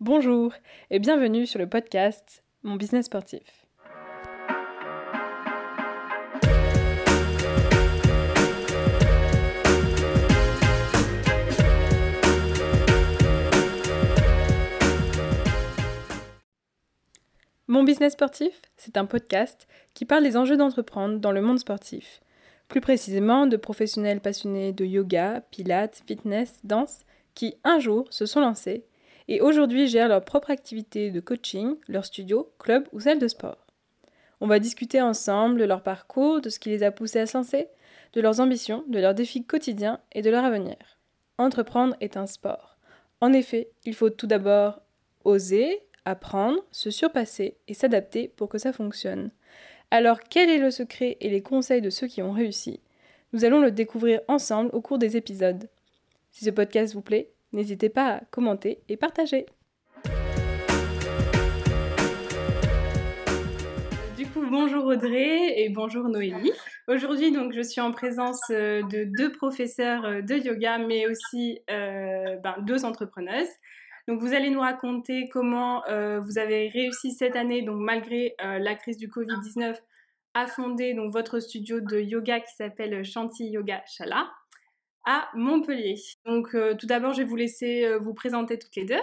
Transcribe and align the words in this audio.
Bonjour 0.00 0.52
et 0.90 0.98
bienvenue 0.98 1.46
sur 1.46 1.60
le 1.60 1.68
podcast 1.68 2.42
Mon 2.64 2.74
business 2.74 3.06
sportif. 3.06 3.64
Mon 17.68 17.84
business 17.84 18.14
sportif, 18.14 18.62
c'est 18.76 18.96
un 18.96 19.06
podcast 19.06 19.68
qui 19.94 20.04
parle 20.04 20.24
des 20.24 20.36
enjeux 20.36 20.56
d'entreprendre 20.56 21.20
dans 21.20 21.30
le 21.30 21.40
monde 21.40 21.60
sportif. 21.60 22.20
Plus 22.66 22.80
précisément 22.80 23.46
de 23.46 23.56
professionnels 23.56 24.20
passionnés 24.20 24.72
de 24.72 24.84
yoga, 24.84 25.42
pilates, 25.52 26.02
fitness, 26.04 26.58
danse, 26.64 27.04
qui 27.34 27.54
un 27.62 27.78
jour 27.78 28.08
se 28.10 28.26
sont 28.26 28.40
lancés 28.40 28.84
et 29.28 29.40
aujourd'hui 29.40 29.86
gèrent 29.86 30.08
leur 30.08 30.24
propre 30.24 30.50
activité 30.50 31.10
de 31.10 31.20
coaching, 31.20 31.76
leur 31.88 32.04
studio, 32.04 32.52
club 32.58 32.86
ou 32.92 33.00
salle 33.00 33.18
de 33.18 33.28
sport. 33.28 33.66
On 34.40 34.46
va 34.46 34.58
discuter 34.58 35.00
ensemble 35.00 35.58
de 35.58 35.64
leur 35.64 35.82
parcours, 35.82 36.40
de 36.40 36.50
ce 36.50 36.58
qui 36.58 36.68
les 36.68 36.82
a 36.82 36.90
poussés 36.90 37.20
à 37.20 37.26
se 37.26 37.36
lancer, 37.36 37.68
de 38.12 38.20
leurs 38.20 38.40
ambitions, 38.40 38.84
de 38.88 38.98
leurs 38.98 39.14
défis 39.14 39.44
quotidiens 39.44 40.00
et 40.12 40.22
de 40.22 40.30
leur 40.30 40.44
avenir. 40.44 40.76
Entreprendre 41.38 41.96
est 42.00 42.16
un 42.16 42.26
sport. 42.26 42.76
En 43.20 43.32
effet, 43.32 43.70
il 43.84 43.94
faut 43.94 44.10
tout 44.10 44.26
d'abord 44.26 44.82
oser, 45.24 45.80
apprendre, 46.04 46.62
se 46.70 46.90
surpasser 46.90 47.56
et 47.66 47.74
s'adapter 47.74 48.28
pour 48.28 48.48
que 48.48 48.58
ça 48.58 48.72
fonctionne. 48.72 49.30
Alors 49.90 50.20
quel 50.20 50.50
est 50.50 50.58
le 50.58 50.70
secret 50.70 51.16
et 51.20 51.30
les 51.30 51.42
conseils 51.42 51.80
de 51.80 51.90
ceux 51.90 52.06
qui 52.06 52.22
ont 52.22 52.32
réussi? 52.32 52.80
Nous 53.32 53.44
allons 53.44 53.60
le 53.60 53.70
découvrir 53.70 54.20
ensemble 54.28 54.70
au 54.72 54.80
cours 54.80 54.98
des 54.98 55.16
épisodes. 55.16 55.68
Si 56.30 56.44
ce 56.44 56.50
podcast 56.50 56.94
vous 56.94 57.00
plaît, 57.00 57.30
n'hésitez 57.54 57.88
pas 57.88 58.16
à 58.16 58.20
commenter 58.30 58.82
et 58.88 58.96
partager. 58.96 59.46
Du 64.16 64.26
coup, 64.26 64.44
bonjour 64.50 64.84
Audrey 64.84 65.60
et 65.62 65.68
bonjour 65.70 66.08
Noélie. 66.08 66.52
Aujourd'hui, 66.86 67.32
donc, 67.32 67.52
je 67.54 67.62
suis 67.62 67.80
en 67.80 67.92
présence 67.92 68.42
euh, 68.50 68.82
de 68.82 69.04
deux 69.16 69.32
professeurs 69.32 70.04
euh, 70.04 70.20
de 70.20 70.34
yoga, 70.34 70.76
mais 70.76 71.06
aussi 71.06 71.60
euh, 71.70 72.36
ben, 72.42 72.56
deux 72.60 72.84
entrepreneuses. 72.84 73.48
Donc, 74.06 74.20
vous 74.20 74.34
allez 74.34 74.50
nous 74.50 74.60
raconter 74.60 75.30
comment 75.32 75.82
vous 75.88 76.36
avez 76.36 76.68
réussi 76.68 77.12
cette 77.12 77.36
année, 77.36 77.62
donc 77.62 77.78
malgré 77.78 78.34
la 78.38 78.74
crise 78.74 78.98
du 78.98 79.08
Covid-19, 79.08 79.76
à 80.34 80.46
fonder 80.46 80.92
donc 80.92 81.10
votre 81.10 81.40
studio 81.40 81.80
de 81.80 81.98
yoga 81.98 82.40
qui 82.40 82.54
s'appelle 82.54 83.02
Chanty 83.02 83.48
Yoga 83.48 83.82
Chala 83.86 84.28
à 85.04 85.28
Montpellier. 85.34 85.96
Donc 86.24 86.54
euh, 86.54 86.74
tout 86.74 86.86
d'abord, 86.86 87.12
je 87.12 87.18
vais 87.18 87.28
vous 87.28 87.36
laisser 87.36 87.84
euh, 87.84 87.98
vous 87.98 88.14
présenter 88.14 88.58
toutes 88.58 88.76
les 88.76 88.84
deux. 88.84 89.02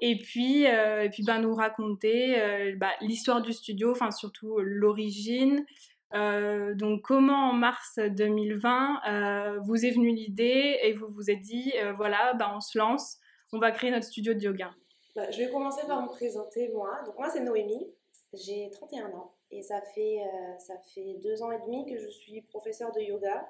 Et 0.00 0.18
puis, 0.18 0.66
euh, 0.66 1.08
puis 1.10 1.22
ben, 1.22 1.38
nous 1.40 1.54
raconter 1.54 2.74
bah, 2.76 2.90
l'histoire 3.02 3.40
du 3.40 3.52
studio, 3.52 3.92
enfin 3.92 4.10
surtout 4.10 4.58
l'origine. 4.58 5.64
donc 6.12 7.02
comment 7.02 7.50
en 7.50 7.52
mars 7.52 8.00
2020 8.00 9.60
vous 9.60 9.86
est 9.86 9.92
venue 9.92 10.12
l'idée 10.12 10.80
et 10.82 10.92
vous 10.92 11.06
vous 11.08 11.30
êtes 11.30 11.40
dit, 11.40 11.72
voilà, 11.96 12.34
bah, 12.34 12.52
on 12.52 12.60
se 12.60 12.76
lance, 12.78 13.18
on 13.52 13.60
va 13.60 13.70
créer 13.70 13.92
notre 13.92 14.06
studio 14.06 14.34
de 14.34 14.40
yoga. 14.40 14.72
Bah, 15.14 15.30
je 15.30 15.38
vais 15.38 15.50
commencer 15.52 15.86
par 15.86 16.02
me 16.02 16.08
présenter 16.08 16.68
moi. 16.74 17.00
Donc 17.06 17.16
moi 17.16 17.30
c'est 17.30 17.40
Noémie, 17.40 17.86
j'ai 18.32 18.70
31 18.72 19.06
ans 19.10 19.34
et 19.52 19.62
ça 19.62 19.80
fait, 19.94 20.18
ça 20.58 20.74
fait 20.92 21.20
deux 21.22 21.44
ans 21.44 21.52
et 21.52 21.60
demi 21.60 21.86
que 21.86 21.96
je 21.96 22.08
suis 22.08 22.42
professeure 22.42 22.90
de 22.90 23.00
yoga. 23.02 23.48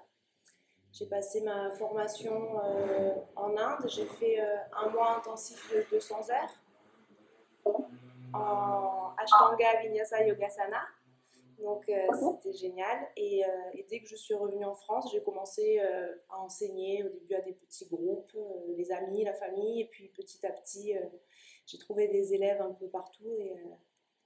J'ai 0.92 1.06
passé 1.06 1.40
ma 1.40 1.70
formation 1.72 2.60
euh, 2.62 3.14
en 3.34 3.56
Inde. 3.56 3.88
J'ai 3.88 4.04
fait 4.04 4.40
euh, 4.40 4.56
un 4.76 4.90
mois 4.90 5.16
intensif 5.16 5.72
de 5.72 5.84
200 5.90 6.30
heures 6.30 7.84
en 8.34 9.14
Ashtanga 9.16 9.80
Vinyasa 9.82 10.26
Yogasana. 10.26 10.82
Donc 11.58 11.88
euh, 11.88 11.94
c'était 12.12 12.52
génial. 12.52 13.08
Et, 13.16 13.42
dès 13.88 14.00
que 14.00 14.08
je 14.08 14.16
suis 14.16 14.34
revenue 14.34 14.66
en 14.66 14.74
France, 14.74 15.10
j'ai 15.12 15.22
commencé 15.22 15.80
à 16.28 16.38
enseigner 16.38 17.04
au 17.04 17.08
début 17.08 17.34
à 17.34 17.40
des 17.40 17.52
petits 17.54 17.86
groupes, 17.86 18.36
les 18.76 18.92
amis, 18.92 19.24
la 19.24 19.34
famille. 19.34 19.80
Et 19.80 19.86
puis 19.86 20.08
petit 20.08 20.44
à 20.44 20.50
petit, 20.50 20.94
j'ai 21.66 21.78
trouvé 21.78 22.08
des 22.08 22.34
élèves 22.34 22.60
un 22.60 22.72
peu 22.72 22.88
partout 22.88 23.34
et, 23.38 23.54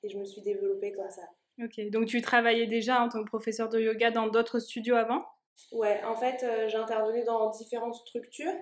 et 0.03 0.09
je 0.09 0.19
me 0.19 0.25
suis 0.25 0.41
développée 0.41 0.93
comme 0.93 1.11
ça. 1.11 1.29
Ok, 1.63 1.91
donc 1.91 2.07
tu 2.07 2.21
travaillais 2.21 2.67
déjà 2.67 3.03
en 3.03 3.09
tant 3.09 3.23
que 3.23 3.29
professeur 3.29 3.69
de 3.69 3.81
yoga 3.81 4.11
dans 4.11 4.27
d'autres 4.29 4.59
studios 4.59 4.97
avant? 4.97 5.25
Ouais, 5.73 6.03
en 6.05 6.15
fait, 6.17 6.43
euh, 6.43 6.69
j'ai 6.69 6.77
intervenu 6.77 7.25
dans 7.25 7.51
différentes 7.51 7.95
structures, 7.95 8.53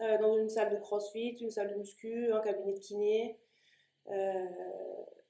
euh, 0.00 0.18
dans 0.18 0.36
une 0.36 0.48
salle 0.48 0.70
de 0.70 0.76
crossfit, 0.76 1.36
une 1.40 1.50
salle 1.50 1.70
de 1.70 1.74
muscu, 1.74 2.32
un 2.32 2.40
cabinet 2.40 2.72
de 2.72 2.78
kiné. 2.78 3.38
Euh, 4.08 4.46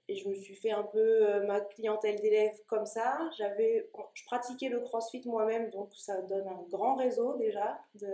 et 0.08 0.16
je 0.16 0.28
me 0.28 0.34
suis 0.34 0.54
fait 0.54 0.70
un 0.70 0.82
peu 0.82 1.40
ma 1.46 1.60
clientèle 1.62 2.20
d'élèves 2.20 2.58
comme 2.66 2.84
ça. 2.84 3.18
Je 3.38 4.24
pratiquais 4.26 4.68
le 4.68 4.80
crossfit 4.80 5.22
moi-même, 5.26 5.70
donc 5.70 5.94
ça 5.96 6.20
donne 6.22 6.46
un 6.46 6.62
grand 6.68 6.94
réseau 6.96 7.36
déjà 7.38 7.80
de, 7.94 8.06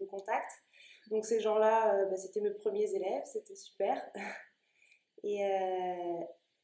de, 0.00 0.06
contacts. 0.06 0.62
Donc 1.10 1.26
ces 1.26 1.40
gens-là, 1.40 2.06
bah, 2.06 2.16
c'était 2.16 2.40
mes 2.40 2.52
premiers 2.52 2.94
élèves, 2.94 3.22
c'était 3.26 3.54
super. 3.54 4.02
Et, 5.22 5.42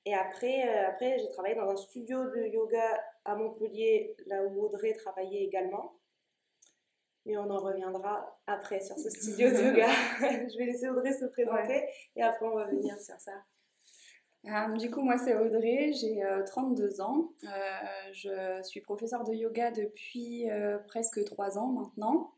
et 0.04 0.14
après, 0.14 0.62
après 0.84 1.19
j'ai 1.19 1.28
travaillé 1.30 1.56
dans 1.56 1.69
un 1.69 1.76
studio 1.76 2.30
de 2.30 2.47
yoga 2.47 3.03
à 3.25 3.34
Montpellier, 3.37 4.16
là 4.27 4.44
où 4.44 4.65
Audrey 4.65 4.93
travaillait 4.94 5.44
également. 5.44 5.99
Mais 7.25 7.37
on 7.37 7.49
en 7.50 7.59
reviendra 7.59 8.41
après 8.47 8.81
sur 8.81 8.99
ce 8.99 9.09
studio 9.09 9.49
de 9.50 9.69
yoga. 9.69 9.87
je 10.21 10.59
vais 10.59 10.66
laisser 10.66 10.88
Audrey 10.88 11.12
se 11.12 11.27
présenter 11.27 11.84
et 12.16 12.22
après 12.22 12.47
on 12.47 12.56
va 12.56 12.66
venir 12.66 12.99
sur 12.99 13.19
ça. 13.21 13.33
Euh, 14.47 14.77
du 14.77 14.91
coup, 14.91 15.03
moi 15.03 15.19
c'est 15.19 15.37
Audrey, 15.37 15.93
j'ai 15.93 16.21
32 16.47 16.84
euh, 17.00 17.03
ans. 17.05 17.33
Euh, 17.44 18.12
je 18.12 18.62
suis 18.65 18.81
professeure 18.81 19.22
de 19.22 19.33
yoga 19.34 19.71
depuis 19.71 20.49
presque 20.89 21.25
3 21.25 21.59
ans 21.59 21.69
maintenant. 21.69 22.34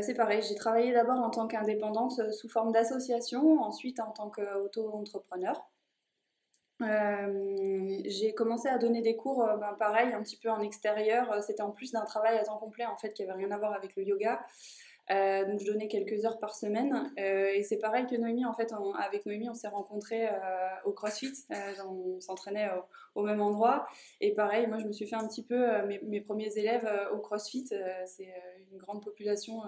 c'est 0.00 0.14
pareil, 0.14 0.40
j'ai 0.40 0.54
travaillé 0.54 0.92
d'abord 0.94 1.18
en 1.18 1.28
tant 1.28 1.46
qu'indépendante 1.46 2.32
sous 2.32 2.48
forme 2.48 2.72
d'association, 2.72 3.60
ensuite 3.60 4.00
en 4.00 4.12
tant 4.12 4.30
qu'auto-entrepreneur. 4.30 5.62
Euh, 6.82 8.00
j'ai 8.04 8.34
commencé 8.34 8.68
à 8.68 8.78
donner 8.78 9.00
des 9.00 9.16
cours, 9.16 9.46
euh, 9.46 9.56
ben, 9.56 9.74
pareil, 9.78 10.12
un 10.12 10.22
petit 10.22 10.36
peu 10.36 10.50
en 10.50 10.60
extérieur. 10.60 11.30
Euh, 11.32 11.40
c'était 11.40 11.62
en 11.62 11.70
plus 11.70 11.92
d'un 11.92 12.04
travail 12.04 12.36
à 12.36 12.44
temps 12.44 12.58
complet, 12.58 12.84
en 12.84 12.96
fait, 12.96 13.12
qui 13.12 13.22
avait 13.22 13.32
rien 13.32 13.50
à 13.52 13.58
voir 13.58 13.72
avec 13.72 13.94
le 13.96 14.04
yoga. 14.04 14.44
Donc 15.10 15.60
je 15.60 15.66
donnais 15.66 15.86
quelques 15.86 16.24
heures 16.24 16.38
par 16.38 16.54
semaine. 16.54 17.12
Et 17.18 17.62
c'est 17.62 17.76
pareil 17.76 18.06
que 18.06 18.16
Noémie, 18.16 18.46
en 18.46 18.54
fait, 18.54 18.72
avec 18.98 19.26
Noémie, 19.26 19.50
on 19.50 19.54
s'est 19.54 19.68
rencontrés 19.68 20.26
au 20.86 20.92
CrossFit. 20.92 21.34
on 21.86 22.18
s'entraînait 22.20 22.70
au, 23.14 23.22
même 23.22 23.42
endroit. 23.42 23.86
Et 24.22 24.32
pareil, 24.32 24.66
moi, 24.66 24.78
je 24.78 24.86
me 24.86 24.92
suis 24.92 25.06
fait 25.06 25.16
un 25.16 25.28
petit 25.28 25.44
peu 25.44 25.62
mes, 25.82 26.22
premiers 26.22 26.56
élèves 26.56 26.90
au 27.12 27.18
CrossFit. 27.18 27.68
Une 28.74 28.78
grande 28.78 29.02
population 29.02 29.62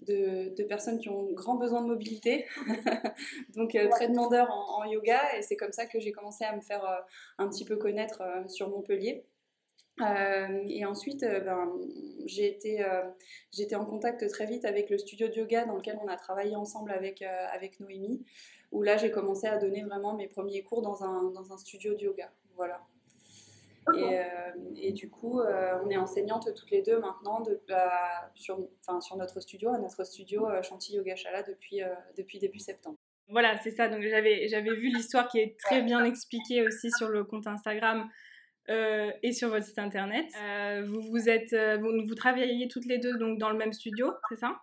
de, 0.00 0.54
de, 0.56 0.64
personnes 0.64 0.98
qui 0.98 1.08
ont 1.08 1.32
grand 1.32 1.56
besoin 1.56 1.82
de 1.82 1.88
mobilité. 1.88 2.46
donc 3.56 3.76
très 3.90 4.08
demandeurs 4.08 4.50
en, 4.50 4.84
yoga. 4.84 5.36
Et 5.36 5.42
c'est 5.42 5.56
comme 5.56 5.72
ça 5.72 5.86
que 5.86 6.00
j'ai 6.00 6.12
commencé 6.12 6.44
à 6.44 6.54
me 6.54 6.60
faire 6.60 7.04
un 7.38 7.48
petit 7.48 7.64
peu 7.64 7.76
connaître 7.76 8.22
sur 8.48 8.70
Montpellier. 8.70 9.24
Euh, 10.02 10.62
et 10.68 10.84
ensuite, 10.84 11.22
euh, 11.22 11.40
ben, 11.40 11.72
j'ai 12.26 12.46
été, 12.48 12.84
euh, 12.84 13.02
j'étais 13.50 13.76
en 13.76 13.86
contact 13.86 14.28
très 14.28 14.46
vite 14.46 14.64
avec 14.64 14.90
le 14.90 14.98
studio 14.98 15.28
de 15.28 15.34
yoga 15.34 15.64
dans 15.64 15.76
lequel 15.76 15.98
on 16.02 16.08
a 16.08 16.16
travaillé 16.16 16.54
ensemble 16.54 16.90
avec, 16.90 17.22
avec 17.22 17.80
Noémie, 17.80 18.24
où 18.72 18.82
là 18.82 18.96
j'ai 18.96 19.10
commencé 19.10 19.46
à 19.46 19.56
donner 19.56 19.82
vraiment 19.84 20.14
mes 20.14 20.28
premiers 20.28 20.62
cours 20.62 20.82
dans 20.82 21.02
un, 21.02 21.30
dans 21.30 21.52
un 21.52 21.56
studio 21.58 21.94
de 21.94 22.02
yoga. 22.02 22.30
Voilà. 22.56 22.80
Et, 23.94 24.18
et, 24.76 24.92
du 24.92 25.10
coup, 25.10 25.40
on 25.40 25.90
est 25.90 25.96
enseignantes 25.96 26.52
toutes 26.54 26.70
les 26.70 26.82
deux 26.82 26.98
maintenant 26.98 27.40
de, 27.40 27.60
sur, 28.34 28.58
sur 29.00 29.16
notre 29.16 29.40
studio, 29.40 29.70
à 29.70 29.78
notre 29.78 30.04
studio 30.04 30.48
Chantilly 30.62 30.98
Yoga 30.98 31.14
Chala 31.14 31.42
depuis, 31.42 31.82
depuis 32.16 32.38
début 32.38 32.58
septembre. 32.58 32.98
Voilà, 33.28 33.56
c'est 33.58 33.70
ça. 33.70 33.88
Donc 33.88 34.02
j'avais, 34.02 34.48
j'avais 34.48 34.74
vu 34.74 34.88
l'histoire 34.88 35.28
qui 35.28 35.38
est 35.38 35.58
très 35.58 35.82
bien 35.82 36.04
expliquée 36.04 36.62
aussi 36.66 36.90
sur 36.92 37.08
le 37.08 37.24
compte 37.24 37.46
Instagram 37.46 38.08
euh, 38.68 39.10
et 39.22 39.32
sur 39.32 39.48
votre 39.48 39.64
site 39.64 39.78
internet. 39.78 40.26
Euh, 40.40 40.84
vous, 40.86 41.00
vous, 41.00 41.28
êtes, 41.28 41.52
euh, 41.52 41.76
vous, 41.78 42.06
vous, 42.06 42.14
travaillez 42.14 42.68
toutes 42.68 42.86
les 42.86 42.98
deux 42.98 43.16
donc, 43.18 43.38
dans 43.38 43.50
le 43.50 43.56
même 43.56 43.72
studio, 43.72 44.12
c'est 44.28 44.36
ça? 44.36 44.56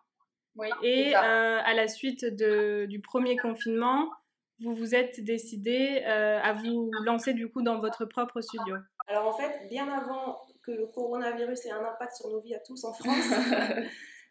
Oui. 0.55 0.67
Et 0.83 1.15
à 1.15 1.73
la 1.73 1.87
suite 1.87 2.25
de, 2.25 2.85
du 2.85 3.01
premier 3.01 3.37
confinement, 3.37 4.11
vous 4.59 4.75
vous 4.75 4.93
êtes 4.93 5.23
décidé 5.23 6.03
à 6.03 6.53
vous 6.53 6.91
lancer 7.05 7.33
du 7.33 7.49
coup 7.49 7.63
dans 7.63 7.79
votre 7.79 8.05
propre 8.05 8.39
studio. 8.39 8.75
Alors 9.07 9.27
en 9.27 9.33
fait, 9.33 9.67
bien 9.67 9.87
avant 9.89 10.41
que 10.63 10.71
le 10.71 10.87
coronavirus 10.87 11.65
ait 11.65 11.71
un 11.71 11.83
impact 11.83 12.15
sur 12.15 12.29
nos 12.29 12.39
vies 12.39 12.55
à 12.55 12.59
tous 12.59 12.83
en 12.85 12.93
France, 12.93 13.33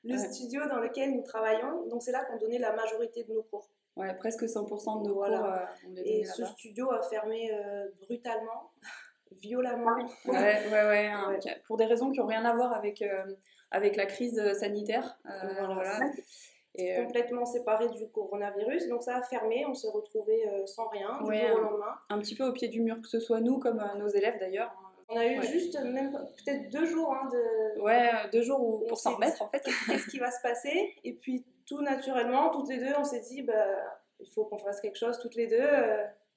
le 0.04 0.16
studio 0.16 0.66
dans 0.68 0.78
lequel 0.78 1.12
nous 1.12 1.22
travaillons, 1.22 1.86
donc 1.88 2.02
c'est 2.02 2.12
là 2.12 2.24
qu'on 2.24 2.38
donnait 2.38 2.58
la 2.58 2.72
majorité 2.72 3.24
de 3.24 3.32
nos 3.32 3.42
cours. 3.42 3.68
Ouais, 3.96 4.14
presque 4.14 4.44
100% 4.44 5.02
de 5.02 5.08
nos 5.08 5.14
cours. 5.14 5.24
on 5.24 5.92
les 5.92 6.02
et 6.02 6.24
ce 6.24 6.44
studio 6.46 6.90
a 6.90 7.02
fermé 7.02 7.50
brutalement 8.00 8.72
violemment. 9.40 9.96
Ouais, 10.26 10.68
ouais, 10.70 10.86
ouais, 10.88 11.06
hein, 11.12 11.38
Pour 11.66 11.76
des 11.76 11.86
raisons 11.86 12.10
qui 12.10 12.18
n'ont 12.18 12.26
rien 12.26 12.44
à 12.44 12.54
voir 12.54 12.72
avec, 12.72 13.02
euh, 13.02 13.24
avec 13.70 13.96
la 13.96 14.06
crise 14.06 14.40
sanitaire. 14.58 15.18
Euh, 15.26 15.66
voilà. 15.66 16.00
Et 16.74 16.94
complètement 16.96 17.44
séparés 17.44 17.88
du 17.90 18.08
coronavirus. 18.08 18.88
Donc 18.88 19.02
ça 19.02 19.16
a 19.16 19.22
fermé, 19.22 19.64
on 19.66 19.74
s'est 19.74 19.90
retrouvés 19.90 20.44
sans 20.66 20.88
rien 20.88 21.18
du 21.22 21.34
jour 21.34 21.56
au 21.56 21.60
lendemain. 21.60 21.94
Un 22.10 22.18
petit 22.18 22.34
peu 22.34 22.44
au 22.44 22.52
pied 22.52 22.68
du 22.68 22.80
mur, 22.80 23.00
que 23.00 23.08
ce 23.08 23.20
soit 23.20 23.40
nous 23.40 23.58
comme 23.58 23.82
nos 23.98 24.08
élèves 24.08 24.38
d'ailleurs. 24.38 24.74
On 25.08 25.16
a 25.18 25.26
eu 25.26 25.42
juste 25.42 25.78
même 25.82 26.12
peut-être 26.12 26.70
deux 26.70 26.86
jours 26.86 27.12
hein, 27.12 27.28
de. 27.30 27.80
Ouais, 27.82 28.10
deux 28.32 28.40
jours 28.42 28.84
pour 28.88 28.98
s'en 28.98 29.16
remettre 29.16 29.42
en 29.42 29.48
fait. 29.48 29.62
Qu'est-ce 29.86 30.06
qui 30.06 30.18
va 30.18 30.30
se 30.30 30.40
passer? 30.40 30.94
Et 31.04 31.12
puis 31.12 31.44
tout 31.66 31.82
naturellement, 31.82 32.50
toutes 32.50 32.68
les 32.68 32.78
deux, 32.78 32.94
on 32.98 33.04
s'est 33.04 33.20
dit, 33.20 33.42
bah, 33.42 33.66
il 34.20 34.30
faut 34.30 34.44
qu'on 34.44 34.58
fasse 34.58 34.80
quelque 34.80 34.98
chose 34.98 35.18
toutes 35.18 35.34
les 35.34 35.48
deux. 35.48 35.68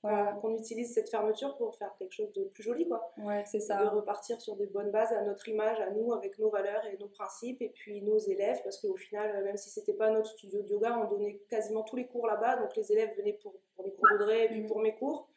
Euh, 0.06 0.31
qu'on 0.42 0.56
utilise 0.56 0.94
cette 0.94 1.10
fermeture 1.10 1.57
pour 1.57 1.75
faire 1.75 1.92
quelque 1.98 2.12
chose 2.12 2.31
de 2.34 2.44
plus 2.44 2.62
joli, 2.62 2.88
quoi. 2.88 3.12
Ouais, 3.18 3.44
c'est 3.46 3.60
ça. 3.60 3.84
De 3.84 3.88
repartir 3.88 4.40
sur 4.40 4.56
des 4.56 4.68
bonnes 4.68 4.92
bases 4.92 5.12
à 5.12 5.24
notre 5.24 5.48
image, 5.50 5.80
à 5.80 5.90
nous, 5.90 6.13
avec 6.13 6.38
nos 6.38 6.52
valeurs 6.52 6.86
et 6.86 6.98
nos 6.98 7.07
principes, 7.07 7.62
et 7.62 7.69
puis 7.69 8.04
nos 8.04 8.19
élèves, 8.19 8.62
parce 8.63 8.80
qu'au 8.80 8.96
final, 8.96 9.44
même 9.44 9.57
si 9.57 9.69
c'était 9.69 9.94
pas 9.94 10.12
notre 10.12 10.28
studio 10.28 10.62
de 10.62 10.69
yoga, 10.69 11.00
on 11.00 11.10
donnait 11.10 11.42
quasiment 11.50 11.81
tous 11.84 11.96
les 11.96 12.07
cours 12.07 12.28
là-bas, 12.28 12.57
donc 12.57 12.75
les 12.75 12.92
élèves 12.92 13.18
venaient 13.18 13.40
pour, 13.42 13.56
pour 13.75 13.86
les 13.86 13.94
cours 13.94 14.07
d'Audrey 14.12 14.46
et 14.46 14.50
puis 14.50 14.62
mm. 14.62 14.68
pour 14.68 14.80
mes 14.80 14.96
cours. 14.96 15.30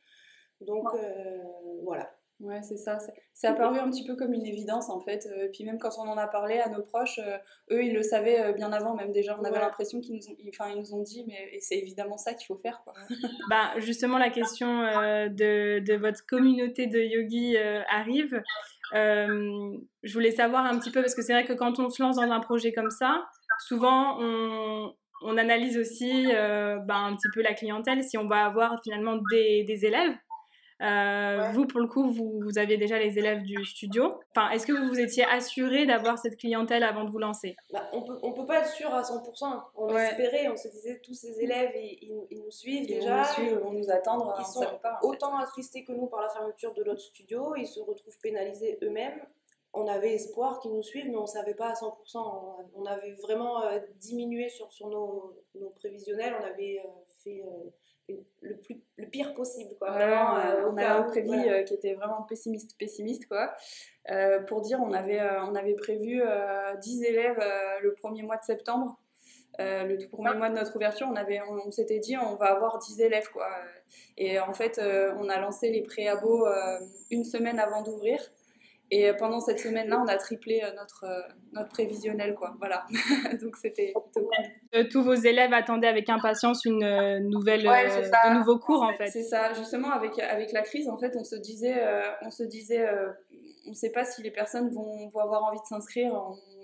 Donc 0.60 0.92
euh, 0.94 1.38
voilà. 1.82 2.10
Ouais, 2.40 2.62
c'est 2.62 2.76
ça. 2.76 2.98
C'est 3.32 3.48
apparu 3.48 3.78
un 3.78 3.90
petit 3.90 4.04
peu 4.04 4.14
comme 4.14 4.32
une 4.32 4.46
évidence 4.46 4.90
en 4.90 5.00
fait. 5.00 5.26
Et 5.26 5.28
euh, 5.28 5.48
puis 5.52 5.64
même 5.64 5.78
quand 5.78 5.90
on 5.98 6.08
en 6.08 6.16
a 6.16 6.28
parlé 6.28 6.60
à 6.60 6.68
nos 6.68 6.82
proches, 6.82 7.18
euh, 7.18 7.36
eux 7.72 7.82
ils 7.82 7.92
le 7.92 8.02
savaient 8.02 8.40
euh, 8.40 8.52
bien 8.52 8.72
avant, 8.72 8.94
même 8.94 9.10
déjà. 9.10 9.36
On 9.40 9.44
avait 9.44 9.58
l'impression 9.58 10.00
qu'ils 10.00 10.14
nous, 10.14 10.28
ont, 10.28 10.36
enfin, 10.48 10.70
ils 10.70 10.78
nous 10.78 10.94
ont 10.94 11.02
dit, 11.02 11.24
mais 11.26 11.58
c'est 11.60 11.76
évidemment 11.76 12.16
ça 12.16 12.34
qu'il 12.34 12.46
faut 12.46 12.56
faire. 12.56 12.80
Quoi. 12.84 12.94
bah, 13.50 13.72
justement, 13.78 14.18
la 14.18 14.30
question 14.30 14.68
de, 14.68 15.80
de, 15.80 15.94
votre 15.96 16.24
communauté 16.26 16.86
de 16.86 17.00
yogis 17.00 17.56
arrive. 17.90 18.40
je 18.92 20.12
voulais 20.12 20.30
savoir 20.30 20.64
un 20.64 20.78
petit 20.78 20.92
peu, 20.92 21.00
parce 21.00 21.16
que 21.16 21.22
c'est 21.22 21.32
vrai 21.32 21.44
que 21.44 21.54
quand 21.54 21.80
on 21.80 21.90
se 21.90 22.00
lance 22.00 22.16
dans 22.16 22.22
un 22.22 22.40
projet 22.40 22.72
comme 22.72 22.90
ça, 22.90 23.24
souvent 23.66 24.16
on, 24.20 24.94
on 25.22 25.36
analyse 25.36 25.76
aussi 25.76 26.26
bah, 26.32 26.98
un 26.98 27.16
petit 27.16 27.28
peu 27.34 27.42
la 27.42 27.54
clientèle, 27.54 28.04
si 28.04 28.16
on 28.16 28.28
va 28.28 28.44
avoir 28.44 28.80
finalement 28.84 29.16
des, 29.32 29.64
des 29.64 29.84
élèves 29.84 30.14
euh, 30.80 31.50
vous, 31.52 31.66
pour 31.66 31.80
le 31.80 31.88
coup, 31.88 32.10
vous, 32.10 32.40
vous, 32.40 32.58
aviez 32.58 32.76
déjà 32.76 32.98
les 32.98 33.18
élèves 33.18 33.42
du 33.42 33.64
studio. 33.64 34.20
Enfin, 34.30 34.50
est-ce 34.50 34.66
que 34.66 34.72
vous 34.72 34.88
vous 34.88 35.00
étiez 35.00 35.24
assuré 35.24 35.86
d'avoir 35.86 36.18
cette 36.18 36.36
clientèle 36.36 36.84
avant 36.84 37.04
de 37.04 37.10
vous 37.10 37.18
lancer? 37.18 37.56
Bah, 37.72 37.88
On 37.92 38.02
peut, 38.02 38.18
on 38.22 38.32
peut 38.32 38.46
pas 38.46 38.60
être 38.60 38.70
sûr 38.70 38.94
à 38.94 39.02
100%. 39.02 39.60
On 39.74 39.96
espérait, 39.96 40.48
on 40.48 40.56
se 40.56 40.68
disait 40.68 41.00
tous 41.02 41.14
ces 41.14 41.40
élèves, 41.40 41.72
ils, 41.74 42.26
ils, 42.30 42.38
nous 42.40 42.50
suivent 42.50 42.86
déjà. 42.86 43.24
Ils 43.40 43.56
vont 43.56 43.72
nous 43.72 43.90
attendre. 43.90 44.36
Ils 44.38 44.44
sont 44.44 44.66
autant 45.02 45.36
attristés 45.36 45.84
que 45.84 45.92
nous 45.92 46.06
par 46.06 46.22
la 46.22 46.28
fermeture 46.28 46.72
de 46.74 46.84
l'autre 46.84 47.00
studio. 47.00 47.56
Ils 47.56 47.66
se 47.66 47.80
retrouvent 47.80 48.18
pénalisés 48.22 48.78
eux-mêmes. 48.82 49.20
On 49.74 49.86
avait 49.86 50.14
espoir 50.14 50.60
qu'ils 50.60 50.72
nous 50.72 50.82
suivent, 50.82 51.08
mais 51.08 51.16
on 51.16 51.22
ne 51.22 51.26
savait 51.26 51.54
pas 51.54 51.68
à 51.68 51.74
100%. 51.74 52.68
On 52.74 52.86
avait 52.86 53.12
vraiment 53.12 53.62
euh, 53.62 53.80
diminué 53.96 54.48
sur, 54.48 54.72
sur 54.72 54.88
nos, 54.88 55.36
nos, 55.56 55.70
prévisionnels. 55.70 56.34
On 56.40 56.44
avait 56.44 56.80
euh, 56.84 56.88
fait 57.22 57.42
le, 58.42 58.56
plus, 58.56 58.80
le 58.96 59.06
pire 59.06 59.34
possible. 59.34 59.70
Quoi. 59.78 59.90
Vraiment, 59.90 60.38
euh, 60.38 60.70
on 60.70 60.76
a 60.76 60.86
un 60.86 61.08
euh, 61.08 61.62
qui 61.62 61.74
était 61.74 61.94
vraiment 61.94 62.22
pessimiste, 62.22 62.76
pessimiste 62.78 63.26
quoi. 63.26 63.54
Euh, 64.10 64.40
pour 64.42 64.62
dire, 64.62 64.80
on 64.80 64.92
avait, 64.92 65.20
on 65.42 65.54
avait 65.54 65.74
prévu 65.74 66.22
10 66.80 67.02
élèves 67.04 67.42
le 67.82 67.92
premier 67.94 68.22
mois 68.22 68.36
de 68.36 68.44
septembre. 68.44 68.98
le 69.58 69.96
tout 69.96 70.08
premier 70.08 70.34
mois 70.36 70.48
de 70.48 70.54
notre 70.54 70.74
ouverture, 70.76 71.08
on, 71.10 71.16
avait, 71.16 71.40
on, 71.42 71.70
s'était 71.70 71.98
dit 71.98 72.16
on 72.16 72.36
va 72.36 72.46
avoir 72.46 72.78
10 72.78 73.00
élèves. 73.00 73.28
Quoi. 73.30 73.48
Et 74.16 74.38
en 74.40 74.54
fait, 74.54 74.80
on 74.80 75.28
a 75.28 75.38
lancé 75.40 75.70
les 75.70 75.82
préabos 75.82 76.46
une 77.10 77.24
semaine 77.24 77.58
avant 77.58 77.82
d'ouvrir. 77.82 78.20
Et 78.90 79.12
pendant 79.18 79.40
cette 79.40 79.58
semaine-là, 79.58 80.00
on 80.02 80.08
a 80.08 80.16
triplé 80.16 80.62
euh, 80.64 80.72
notre, 80.74 81.04
euh, 81.04 81.20
notre 81.52 81.68
prévisionnel, 81.68 82.34
quoi. 82.34 82.54
Voilà. 82.58 82.86
Donc 83.42 83.56
c'était 83.56 83.92
euh, 84.74 84.84
Tous 84.90 85.02
vos 85.02 85.14
élèves 85.14 85.52
attendaient 85.52 85.88
avec 85.88 86.08
impatience 86.08 86.64
une 86.64 87.18
nouvelle, 87.28 87.64
de 87.64 88.38
nouveaux 88.38 88.58
cours, 88.58 88.82
en 88.82 88.94
fait. 88.94 89.08
C'est 89.08 89.24
ça. 89.24 89.52
Justement, 89.52 89.90
avec, 89.90 90.18
avec 90.18 90.52
la 90.52 90.62
crise, 90.62 90.88
en 90.88 90.96
fait, 90.96 91.16
on 91.16 91.24
se 91.24 91.36
disait, 91.36 91.82
on 92.22 92.30
se 92.30 92.44
disait, 92.44 92.88
on 93.66 93.70
ne 93.70 93.74
sait 93.74 93.92
pas 93.92 94.04
si 94.04 94.22
les 94.22 94.30
personnes 94.30 94.70
vont, 94.70 95.08
vont 95.08 95.20
avoir 95.20 95.44
envie 95.44 95.60
de 95.60 95.66
s'inscrire. 95.66 96.14
On 96.14 96.57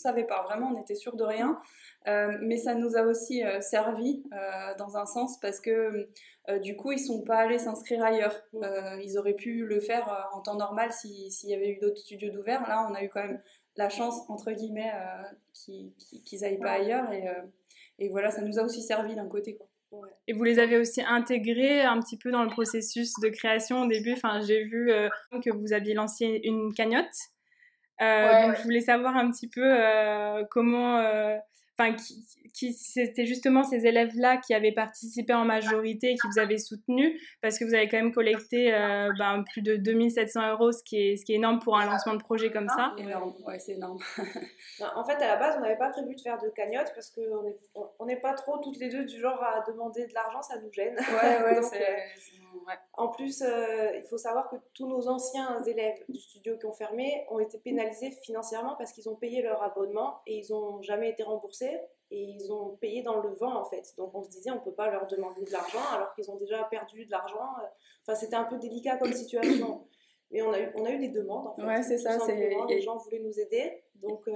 savait 0.00 0.24
pas. 0.24 0.42
Vraiment, 0.42 0.72
on 0.74 0.80
était 0.80 0.94
sûr 0.94 1.16
de 1.16 1.24
rien. 1.24 1.60
Euh, 2.08 2.38
mais 2.40 2.56
ça 2.56 2.74
nous 2.74 2.96
a 2.96 3.02
aussi 3.02 3.44
euh, 3.44 3.60
servi 3.60 4.22
euh, 4.32 4.74
dans 4.78 4.96
un 4.96 5.04
sens 5.04 5.38
parce 5.38 5.60
que 5.60 6.08
du 6.62 6.74
coup, 6.76 6.90
ils 6.90 6.98
sont 6.98 7.22
pas 7.22 7.36
allés 7.36 7.58
s'inscrire 7.58 8.02
ailleurs. 8.02 8.34
ils 9.04 9.16
auraient 9.18 9.34
pu 9.34 9.66
le 9.66 9.78
faire 9.78 10.28
en 10.32 10.40
temps 10.40 10.56
normal 10.56 10.90
s'il 10.90 11.48
y 11.48 11.54
avait 11.54 11.70
eu 11.70 11.78
d'autres 11.78 11.98
studios 11.98 12.32
d'ouvert. 12.32 12.66
Là, 12.66 12.88
on 12.90 12.94
a 12.94 13.04
eu 13.04 13.08
quand 13.08 13.22
même 13.22 13.40
la 13.76 13.88
chance, 13.88 14.16
entre 14.28 14.50
guillemets, 14.50 14.90
qu'ils 15.52 16.40
n'aillent 16.40 16.58
pas 16.58 16.72
ailleurs. 16.72 17.12
Et, 17.12 17.24
et, 18.00 18.08
voilà, 18.08 18.32
ça 18.32 18.42
nous 18.42 18.58
a 18.58 18.64
aussi 18.64 18.82
servi 18.82 19.14
d'un 19.14 19.28
côté. 19.28 19.56
Quoi. 19.90 20.08
Et 20.26 20.32
vous 20.32 20.42
les 20.42 20.58
avez 20.58 20.76
aussi 20.76 21.02
intégrés 21.02 21.82
un 21.82 22.00
petit 22.00 22.18
peu 22.18 22.32
dans 22.32 22.42
le 22.42 22.50
processus 22.50 23.12
de 23.22 23.28
création 23.28 23.82
au 23.82 23.86
début? 23.86 24.14
Enfin, 24.14 24.40
j'ai 24.40 24.64
vu 24.64 24.90
que 25.44 25.50
vous 25.50 25.72
aviez 25.72 25.94
lancé 25.94 26.40
une 26.42 26.74
cagnotte. 26.74 27.30
Donc, 28.00 28.56
je 28.56 28.62
voulais 28.62 28.80
savoir 28.80 29.16
un 29.16 29.30
petit 29.30 29.48
peu 29.48 29.76
comment 30.50 30.98
enfin, 31.78 31.94
qui, 31.94 32.24
c'était 32.54 33.26
justement 33.26 33.62
ces 33.62 33.86
élèves-là 33.86 34.38
qui 34.38 34.54
avaient 34.54 34.72
participé 34.72 35.32
en 35.32 35.44
majorité, 35.44 36.14
qui 36.14 36.28
vous 36.32 36.38
avaient 36.38 36.58
soutenu, 36.58 37.20
parce 37.42 37.58
que 37.58 37.64
vous 37.64 37.74
avez 37.74 37.88
quand 37.88 37.98
même 37.98 38.12
collecté 38.12 38.74
euh, 38.74 39.10
ben, 39.18 39.44
plus 39.52 39.62
de 39.62 39.76
2700 39.76 40.52
euros, 40.52 40.72
ce 40.72 40.82
qui, 40.82 40.96
est, 40.96 41.16
ce 41.16 41.24
qui 41.24 41.32
est 41.32 41.36
énorme 41.36 41.58
pour 41.60 41.76
un 41.78 41.86
lancement 41.86 42.14
de 42.14 42.22
projet 42.22 42.50
comme 42.50 42.68
ça. 42.68 42.92
Énorme, 42.98 43.34
ouais, 43.46 43.58
c'est 43.58 43.72
énorme. 43.72 43.98
en 44.96 45.04
fait, 45.04 45.14
à 45.14 45.28
la 45.28 45.36
base, 45.36 45.56
on 45.58 45.60
n'avait 45.60 45.78
pas 45.78 45.90
prévu 45.90 46.14
de 46.14 46.20
faire 46.20 46.38
de 46.40 46.48
cagnotte, 46.50 46.92
parce 46.94 47.10
qu'on 47.10 47.42
n'est 47.42 47.56
on 47.98 48.06
n'est 48.06 48.20
pas 48.20 48.34
trop 48.34 48.58
toutes 48.58 48.78
les 48.78 48.88
deux 48.88 49.04
du 49.04 49.20
genre 49.20 49.42
à 49.42 49.64
demander 49.70 50.06
de 50.06 50.14
l'argent, 50.14 50.42
ça 50.42 50.58
nous 50.60 50.72
gêne. 50.72 50.94
Ouais, 50.94 51.42
ouais, 51.42 51.62
c'est... 51.70 51.82
Euh, 51.82 52.74
en 52.94 53.08
plus, 53.08 53.42
euh, 53.42 53.96
il 53.96 54.04
faut 54.08 54.18
savoir 54.18 54.48
que 54.48 54.56
tous 54.74 54.88
nos 54.88 55.08
anciens 55.08 55.62
élèves 55.64 56.02
du 56.08 56.18
studio 56.18 56.56
qui 56.58 56.66
ont 56.66 56.72
fermé 56.72 57.24
ont 57.30 57.38
été 57.38 57.58
pénalisés 57.58 58.10
financièrement 58.22 58.74
parce 58.76 58.92
qu'ils 58.92 59.08
ont 59.08 59.16
payé 59.16 59.42
leur 59.42 59.62
abonnement 59.62 60.20
et 60.26 60.38
ils 60.38 60.52
n'ont 60.52 60.82
jamais 60.82 61.10
été 61.10 61.22
remboursés 61.22 61.78
et 62.10 62.22
ils 62.22 62.52
ont 62.52 62.76
payé 62.80 63.02
dans 63.02 63.20
le 63.20 63.30
vent 63.30 63.54
en 63.60 63.64
fait. 63.64 63.94
Donc 63.96 64.14
on 64.14 64.22
se 64.22 64.30
disait 64.30 64.50
on 64.50 64.60
peut 64.60 64.72
pas 64.72 64.90
leur 64.90 65.06
demander 65.06 65.44
de 65.44 65.52
l'argent 65.52 65.82
alors 65.94 66.12
qu'ils 66.14 66.30
ont 66.30 66.36
déjà 66.36 66.64
perdu 66.64 67.04
de 67.04 67.10
l'argent. 67.10 67.54
Enfin 68.02 68.14
c'était 68.14 68.36
un 68.36 68.44
peu 68.44 68.58
délicat 68.58 68.96
comme 68.96 69.12
situation. 69.12 69.86
Mais 70.30 70.42
on 70.42 70.52
a 70.52 70.60
eu, 70.60 70.68
on 70.76 70.84
a 70.84 70.90
eu 70.90 70.98
des 70.98 71.08
demandes 71.08 71.48
en 71.48 71.56
fait. 71.56 71.62
Ouais, 71.64 71.82
c'est 71.82 71.98
ça. 71.98 72.16
Les 72.68 72.80
gens 72.80 72.96
voulaient 72.96 73.20
nous 73.20 73.38
aider. 73.38 73.82
Donc, 73.96 74.26
euh, 74.28 74.32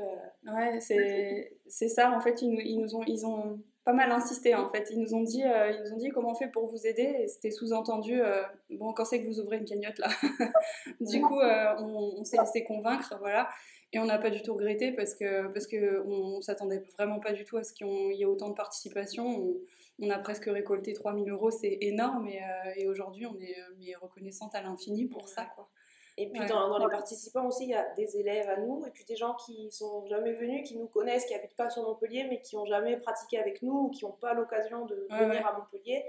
Ouais, 0.53 0.79
c'est 0.81 1.89
ça. 1.89 2.11
En 2.11 2.21
fait, 2.21 2.43
ils 2.43 2.51
nous, 2.51 2.61
ils 2.61 2.79
nous, 2.79 2.97
ont, 2.97 3.03
ils 3.07 3.25
ont 3.25 3.61
pas 3.85 3.93
mal 3.93 4.11
insisté 4.11 4.55
en 4.55 4.71
fait. 4.71 4.89
Ils 4.91 5.01
nous 5.01 5.15
ont 5.15 5.23
dit, 5.23 5.43
euh, 5.43 5.71
ils 5.71 5.83
nous 5.83 5.95
ont 5.95 5.97
dit 5.97 6.09
comment 6.11 6.33
on 6.33 6.35
fait 6.35 6.49
pour 6.49 6.67
vous 6.67 6.87
aider? 6.87 7.17
Et 7.21 7.29
c'était 7.29 7.51
sous-entendu, 7.51 8.21
euh, 8.21 8.43
bon, 8.71 8.93
quand 8.93 9.05
c'est 9.05 9.23
que 9.23 9.27
vous 9.27 9.41
ouvrez 9.41 9.59
une 9.59 9.65
cagnotte 9.65 9.99
là? 9.99 10.09
Du 11.01 11.21
coup, 11.23 11.41
on, 11.41 12.15
on 12.19 12.25
s'est 12.25 12.39
laissé 12.39 12.65
convaincre, 12.65 13.17
voilà. 13.21 13.49
Et 13.93 13.99
on 13.99 14.07
n'a 14.07 14.19
pas 14.19 14.31
du 14.31 14.43
tout 14.43 14.55
regretté 14.55 14.93
parce 14.93 15.15
que 15.15 15.49
parce 15.53 15.67
que 15.67 16.03
on, 16.07 16.41
s'attendait 16.41 16.83
vraiment 16.99 17.21
pas 17.21 17.33
du 17.33 17.45
tout 17.45 17.57
à 17.57 17.65
ce 17.65 17.73
qu'il 17.73 17.87
y 18.15 18.23
ait 18.23 18.27
autant 18.27 18.49
de 18.49 18.55
participation. 18.55 19.55
On, 20.01 20.11
a 20.11 20.19
presque 20.19 20.47
récolté 20.47 20.93
3000 20.93 21.31
euros, 21.31 21.51
c'est 21.51 21.79
énorme. 21.81 22.27
Et, 22.27 22.43
euh, 22.43 22.73
et 22.77 22.89
aujourd'hui, 22.89 23.27
on 23.27 23.39
est 23.39 23.57
mais 23.79 23.95
reconnaissante 23.95 24.55
à 24.55 24.63
l'infini 24.63 25.07
pour 25.07 25.29
ça, 25.29 25.47
quoi. 25.55 25.71
Et 26.17 26.31
puis 26.31 26.47
dans, 26.47 26.79
les 26.79 26.89
participants 26.89 27.47
aussi, 27.47 27.65
il 27.65 27.71
y 27.71 27.75
a 27.75 27.93
des 27.95 28.17
élèves 28.17 28.49
à 28.49 28.57
nous, 28.59 28.85
et 28.87 28.91
puis 28.91 29.05
des 29.05 29.17
gens 29.17 29.35
qui 29.35 29.71
sont 29.73 30.07
jamais 30.07 30.33
venus, 30.33 30.69
qui 30.69 30.77
nous 30.77 30.87
connaissent, 30.87 31.25
qui 31.25 31.35
habitent 31.35 31.57
pas 31.57 31.71
sur 31.71 31.83
Montpellier, 31.83 32.27
mais 32.31 32.41
qui 32.41 32.57
ont 32.57 32.67
jamais 32.67 32.97
pratiqué 32.99 33.39
avec 33.39 33.63
nous, 33.63 33.87
ou 33.87 33.91
qui 33.91 34.05
n'ont 34.05 34.13
pas 34.13 34.33
l'occasion 34.33 34.87
de 34.87 35.09
venir 35.11 35.45
à 35.45 35.59
Montpellier. 35.59 36.05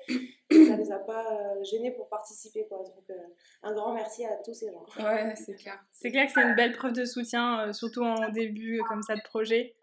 Et 0.52 0.66
ça 0.66 0.78
les 0.78 0.92
a 0.92 1.00
pas 1.00 1.26
euh, 1.32 1.64
gênés 1.64 1.92
pour 1.92 2.08
participer. 2.08 2.68
Quoi. 2.68 2.78
Donc 2.80 3.10
euh, 3.10 3.14
un 3.64 3.74
grand 3.74 3.94
merci 3.94 4.24
à 4.26 4.36
tous 4.46 4.54
ces 4.54 4.72
gens. 4.72 4.86
Ouais, 5.04 5.34
c'est 5.36 5.56
clair. 5.56 5.80
C'est 5.92 6.12
clair 6.12 6.28
que 6.28 6.34
c'est 6.34 6.44
une 6.44 6.56
belle 6.56 6.74
preuve 6.74 6.94
de 6.94 7.06
soutien, 7.06 7.62
euh, 7.62 7.74
surtout 7.74 8.04
en 8.04 8.30
début 8.30 8.82
comme 8.88 9.02
ça 9.02 9.16
de 9.16 9.24
projet. 9.24 9.76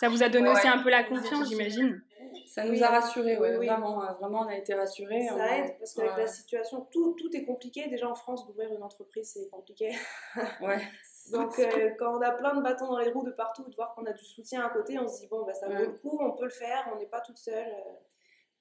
Ça 0.00 0.08
vous 0.08 0.22
a 0.22 0.28
donné 0.30 0.48
aussi 0.48 0.66
un 0.66 0.82
peu 0.82 0.90
la 0.90 1.04
confiance, 1.04 1.48
j'imagine. 1.48 2.00
Ça 2.46 2.64
nous 2.64 2.82
a 2.82 2.88
rassurés, 2.88 3.38
ouais, 3.38 3.56
Vraiment, 3.56 4.02
euh, 4.02 4.12
vraiment, 4.14 4.40
on 4.40 4.48
a 4.48 4.56
été 4.56 4.74
rassurés. 4.74 5.26
Ça 5.28 5.56
aide 5.56 5.78
parce 5.78 5.94
qu'avec 5.94 6.16
la 6.16 6.26
situation, 6.26 6.86
tout, 6.90 7.14
tout 7.18 7.34
est 7.34 7.44
compliqué. 7.44 7.88
Déjà 7.88 8.08
en 8.08 8.14
France, 8.14 8.46
d'ouvrir 8.46 8.72
une 8.72 8.82
entreprise, 8.82 9.32
c'est 9.32 9.48
compliqué. 9.50 9.92
Ouais. 10.60 10.78
Donc 11.32 11.58
euh, 11.58 11.90
quand 11.98 12.16
on 12.16 12.22
a 12.22 12.30
plein 12.30 12.54
de 12.54 12.62
bâtons 12.62 12.86
dans 12.86 12.98
les 12.98 13.10
roues 13.10 13.24
de 13.24 13.30
partout, 13.30 13.64
de 13.68 13.74
voir 13.74 13.94
qu'on 13.94 14.06
a 14.06 14.12
du 14.12 14.24
soutien 14.24 14.64
à 14.64 14.70
côté, 14.70 14.98
on 14.98 15.06
se 15.06 15.20
dit 15.20 15.26
bon, 15.26 15.44
bah, 15.44 15.52
ça 15.52 15.68
vaut 15.68 15.74
le 15.74 15.92
coup, 15.92 16.18
on 16.20 16.32
peut 16.32 16.44
le 16.44 16.50
faire, 16.50 16.90
on 16.94 16.98
n'est 16.98 17.06
pas 17.06 17.20
toute 17.20 17.38
seule. 17.38 17.68
Euh. 17.68 17.92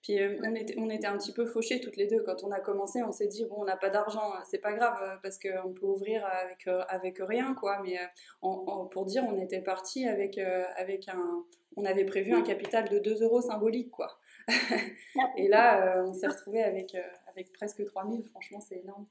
Puis 0.07 0.19
on, 0.43 0.55
était, 0.55 0.75
on 0.77 0.89
était 0.89 1.07
un 1.07 1.17
petit 1.17 1.33
peu 1.33 1.45
fauchés 1.45 1.81
toutes 1.81 1.97
les 1.97 2.07
deux. 2.07 2.23
Quand 2.23 2.43
on 2.43 2.51
a 2.51 2.59
commencé, 2.59 3.03
on 3.03 3.11
s'est 3.11 3.27
dit, 3.27 3.43
bon, 3.45 3.57
on 3.59 3.65
n'a 3.65 3.75
pas 3.75 3.89
d'argent, 3.89 4.31
c'est 4.49 4.59
pas 4.59 4.73
grave, 4.73 5.19
parce 5.21 5.37
qu'on 5.37 5.73
peut 5.73 5.85
ouvrir 5.85 6.25
avec, 6.25 6.69
avec 6.87 7.17
rien, 7.19 7.53
quoi. 7.55 7.81
Mais 7.83 7.97
pour 8.39 9.05
dire, 9.05 9.25
on 9.27 9.37
était 9.37 9.61
parti 9.61 10.07
avec, 10.07 10.37
avec 10.77 11.09
un, 11.09 11.43
on 11.77 11.85
avait 11.85 12.05
prévu 12.05 12.33
un 12.33 12.41
capital 12.41 12.89
de 12.89 12.99
2 12.99 13.23
euros 13.23 13.39
symbolique, 13.39 13.91
quoi. 13.91 14.19
et 15.37 15.47
là, 15.47 15.97
euh, 15.97 16.05
on 16.07 16.13
s'est 16.13 16.27
retrouvé 16.27 16.63
avec, 16.63 16.95
euh, 16.95 17.01
avec 17.27 17.53
presque 17.53 17.85
3000. 17.85 18.25
Franchement, 18.25 18.59
c'est 18.59 18.77
énorme. 18.77 19.05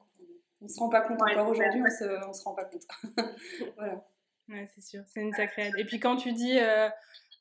On 0.60 0.64
ne 0.64 0.68
se 0.68 0.78
rend 0.80 0.88
pas 0.88 1.02
compte 1.02 1.22
encore 1.22 1.48
aujourd'hui, 1.48 1.80
on 1.80 1.90
se, 1.90 2.38
se 2.38 2.44
rend 2.44 2.54
pas 2.54 2.64
compte. 2.64 2.82
voilà. 3.76 4.04
Ouais, 4.48 4.68
c'est 4.74 4.80
sûr, 4.80 5.02
c'est 5.06 5.20
une 5.20 5.32
sacrée 5.32 5.68
aide. 5.68 5.74
Et 5.78 5.84
puis 5.84 6.00
quand 6.00 6.16
tu 6.16 6.32
dis, 6.32 6.58
euh, 6.58 6.88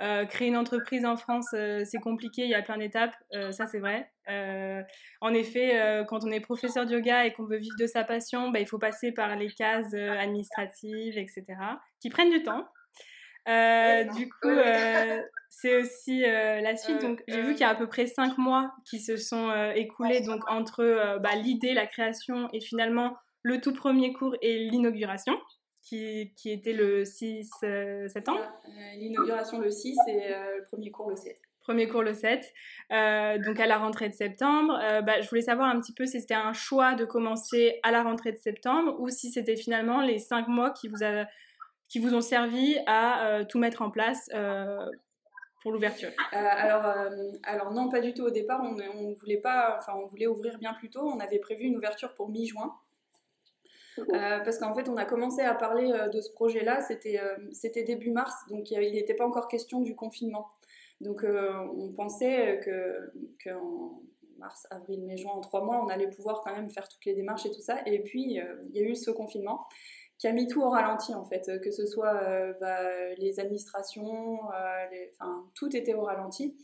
Euh, 0.01 0.25
créer 0.25 0.49
une 0.49 0.57
entreprise 0.57 1.05
en 1.05 1.15
France, 1.15 1.47
euh, 1.53 1.83
c'est 1.85 1.99
compliqué, 1.99 2.43
il 2.43 2.49
y 2.49 2.55
a 2.55 2.61
plein 2.61 2.77
d'étapes, 2.77 3.15
euh, 3.33 3.53
ça 3.53 3.65
c'est 3.65 3.79
vrai. 3.79 4.11
en 5.21 5.33
effet, 5.33 6.03
quand 6.07 6.23
on 6.23 6.31
est 6.31 6.39
professeur 6.39 6.85
de 6.85 6.93
yoga 6.93 7.25
et 7.25 7.33
qu'on 7.33 7.45
veut 7.45 7.57
vivre 7.57 7.75
de 7.79 7.87
sa 7.87 8.03
passion, 8.03 8.49
bah, 8.49 8.59
il 8.59 8.67
faut 8.67 8.79
passer 8.79 9.11
par 9.11 9.35
les 9.35 9.49
cases 9.51 9.93
administratives, 9.93 11.17
etc., 11.17 11.45
qui 12.01 12.09
prennent 12.09 12.31
du 12.31 12.43
temps. 12.43 12.67
du 14.15 14.29
coup, 14.41 14.59
c'est 15.49 15.77
aussi 15.77 16.21
la 16.21 16.75
suite. 16.75 17.01
Donc, 17.01 17.23
j'ai 17.27 17.41
vu 17.41 17.51
qu'il 17.51 17.61
y 17.61 17.65
a 17.65 17.69
à 17.69 17.75
peu 17.75 17.87
près 17.87 18.07
cinq 18.07 18.37
mois 18.37 18.71
qui 18.89 18.99
se 18.99 19.15
sont 19.15 19.51
écoulés 19.75 20.21
donc 20.21 20.41
entre 20.49 21.19
bah, 21.19 21.35
l'idée, 21.35 21.73
la 21.73 21.85
création 21.85 22.49
et 22.51 22.61
finalement 22.61 23.15
le 23.43 23.61
tout 23.61 23.73
premier 23.73 24.11
cours 24.11 24.35
et 24.41 24.57
l'inauguration 24.57 25.39
qui, 25.85 26.33
qui, 26.35 26.51
était 26.51 26.73
le 26.73 27.05
6 27.05 27.49
euh, 27.63 28.07
septembre. 28.09 28.41
Euh, 28.67 28.71
l'inauguration 28.97 29.59
le 29.59 29.69
6 29.69 29.95
et 30.07 30.33
euh, 30.33 30.57
le 30.57 30.65
premier 30.65 30.91
cours 30.91 31.09
le 31.09 31.15
7 31.15 31.39
premier 31.61 31.87
cours 31.87 32.03
le 32.03 32.13
7, 32.13 32.53
donc 33.43 33.59
à 33.59 33.65
la 33.65 33.79
rentrée 33.79 34.07
de 34.07 34.13
septembre. 34.13 34.77
bah, 35.01 35.21
je 35.21 35.27
voulais 35.27 35.41
savoir 35.41 35.67
un 35.67 35.81
petit 35.81 35.95
peu 35.95 36.05
si 36.05 36.21
c'était 36.21 36.35
un 36.35 36.53
choix 36.53 36.93
de 36.93 37.05
commencer 37.05 37.79
à 37.81 37.89
la 37.89 38.03
rentrée 38.03 38.31
de 38.31 38.37
septembre 38.37 38.95
ou 38.99 39.09
si 39.09 39.31
c'était 39.31 39.55
finalement 39.55 40.01
les 40.01 40.19
cinq 40.19 40.47
mois 40.47 40.69
qui 40.69 40.89
vous, 40.89 41.03
a, 41.03 41.25
qui 41.89 41.97
vous 41.97 42.13
ont 42.13 42.21
servi 42.21 42.77
à 42.85 43.43
tout 43.49 43.57
mettre 43.57 43.81
en 43.81 43.89
place 43.89 44.29
pour 45.63 45.71
l'ouverture. 45.71 46.11
alors, 46.33 46.85
alors 47.41 47.73
non, 47.73 47.89
pas 47.89 47.99
du 47.99 48.13
tout 48.13 48.25
au 48.25 48.29
départ. 48.29 48.61
On, 48.61 48.77
on 48.99 49.13
voulait 49.13 49.41
pas, 49.41 49.75
enfin, 49.79 49.93
on 49.95 50.05
voulait 50.05 50.27
ouvrir 50.27 50.59
bien 50.59 50.75
plus 50.75 50.91
tôt. 50.91 51.01
On 51.01 51.19
avait 51.19 51.39
prévu 51.39 51.63
une 51.63 51.77
ouverture 51.77 52.13
pour 52.13 52.29
mi-juin. 52.29 52.75
Euh, 53.99 54.39
parce 54.39 54.57
qu'en 54.57 54.73
fait, 54.75 54.89
on 54.89 54.97
a 54.97 55.05
commencé 55.05 55.41
à 55.41 55.53
parler 55.53 55.91
euh, 55.91 56.09
de 56.09 56.21
ce 56.21 56.31
projet-là, 56.31 56.81
c'était 56.81 57.19
euh, 57.19 57.83
début 57.85 58.11
mars, 58.11 58.33
donc 58.49 58.71
il 58.71 58.93
n'était 58.93 59.13
pas 59.13 59.25
encore 59.25 59.47
question 59.47 59.81
du 59.81 59.95
confinement. 59.95 60.47
Donc 61.01 61.25
on 61.25 61.91
pensait 61.91 62.61
qu'en 63.43 64.01
mars, 64.37 64.65
avril, 64.71 65.03
mai, 65.03 65.17
juin, 65.17 65.33
en 65.33 65.41
trois 65.41 65.61
mois, 65.61 65.83
on 65.83 65.89
allait 65.89 66.09
pouvoir 66.09 66.41
quand 66.41 66.55
même 66.55 66.69
faire 66.69 66.87
toutes 66.87 67.03
les 67.03 67.13
démarches 67.13 67.45
et 67.45 67.51
tout 67.51 67.59
ça. 67.59 67.81
Et 67.85 67.99
puis, 67.99 68.23
il 68.23 68.71
y 68.73 68.79
a 68.79 68.81
eu 68.81 68.95
ce 68.95 69.11
confinement 69.11 69.65
qui 70.17 70.27
a 70.27 70.31
mis 70.31 70.47
tout 70.47 70.61
au 70.61 70.69
ralenti, 70.69 71.13
en 71.13 71.25
fait, 71.25 71.59
que 71.61 71.69
ce 71.69 71.85
soit 71.85 72.53
bah, 72.61 73.13
les 73.17 73.41
administrations, 73.41 74.39
tout 75.53 75.75
était 75.75 75.95
au 75.95 76.03
ralenti. 76.03 76.55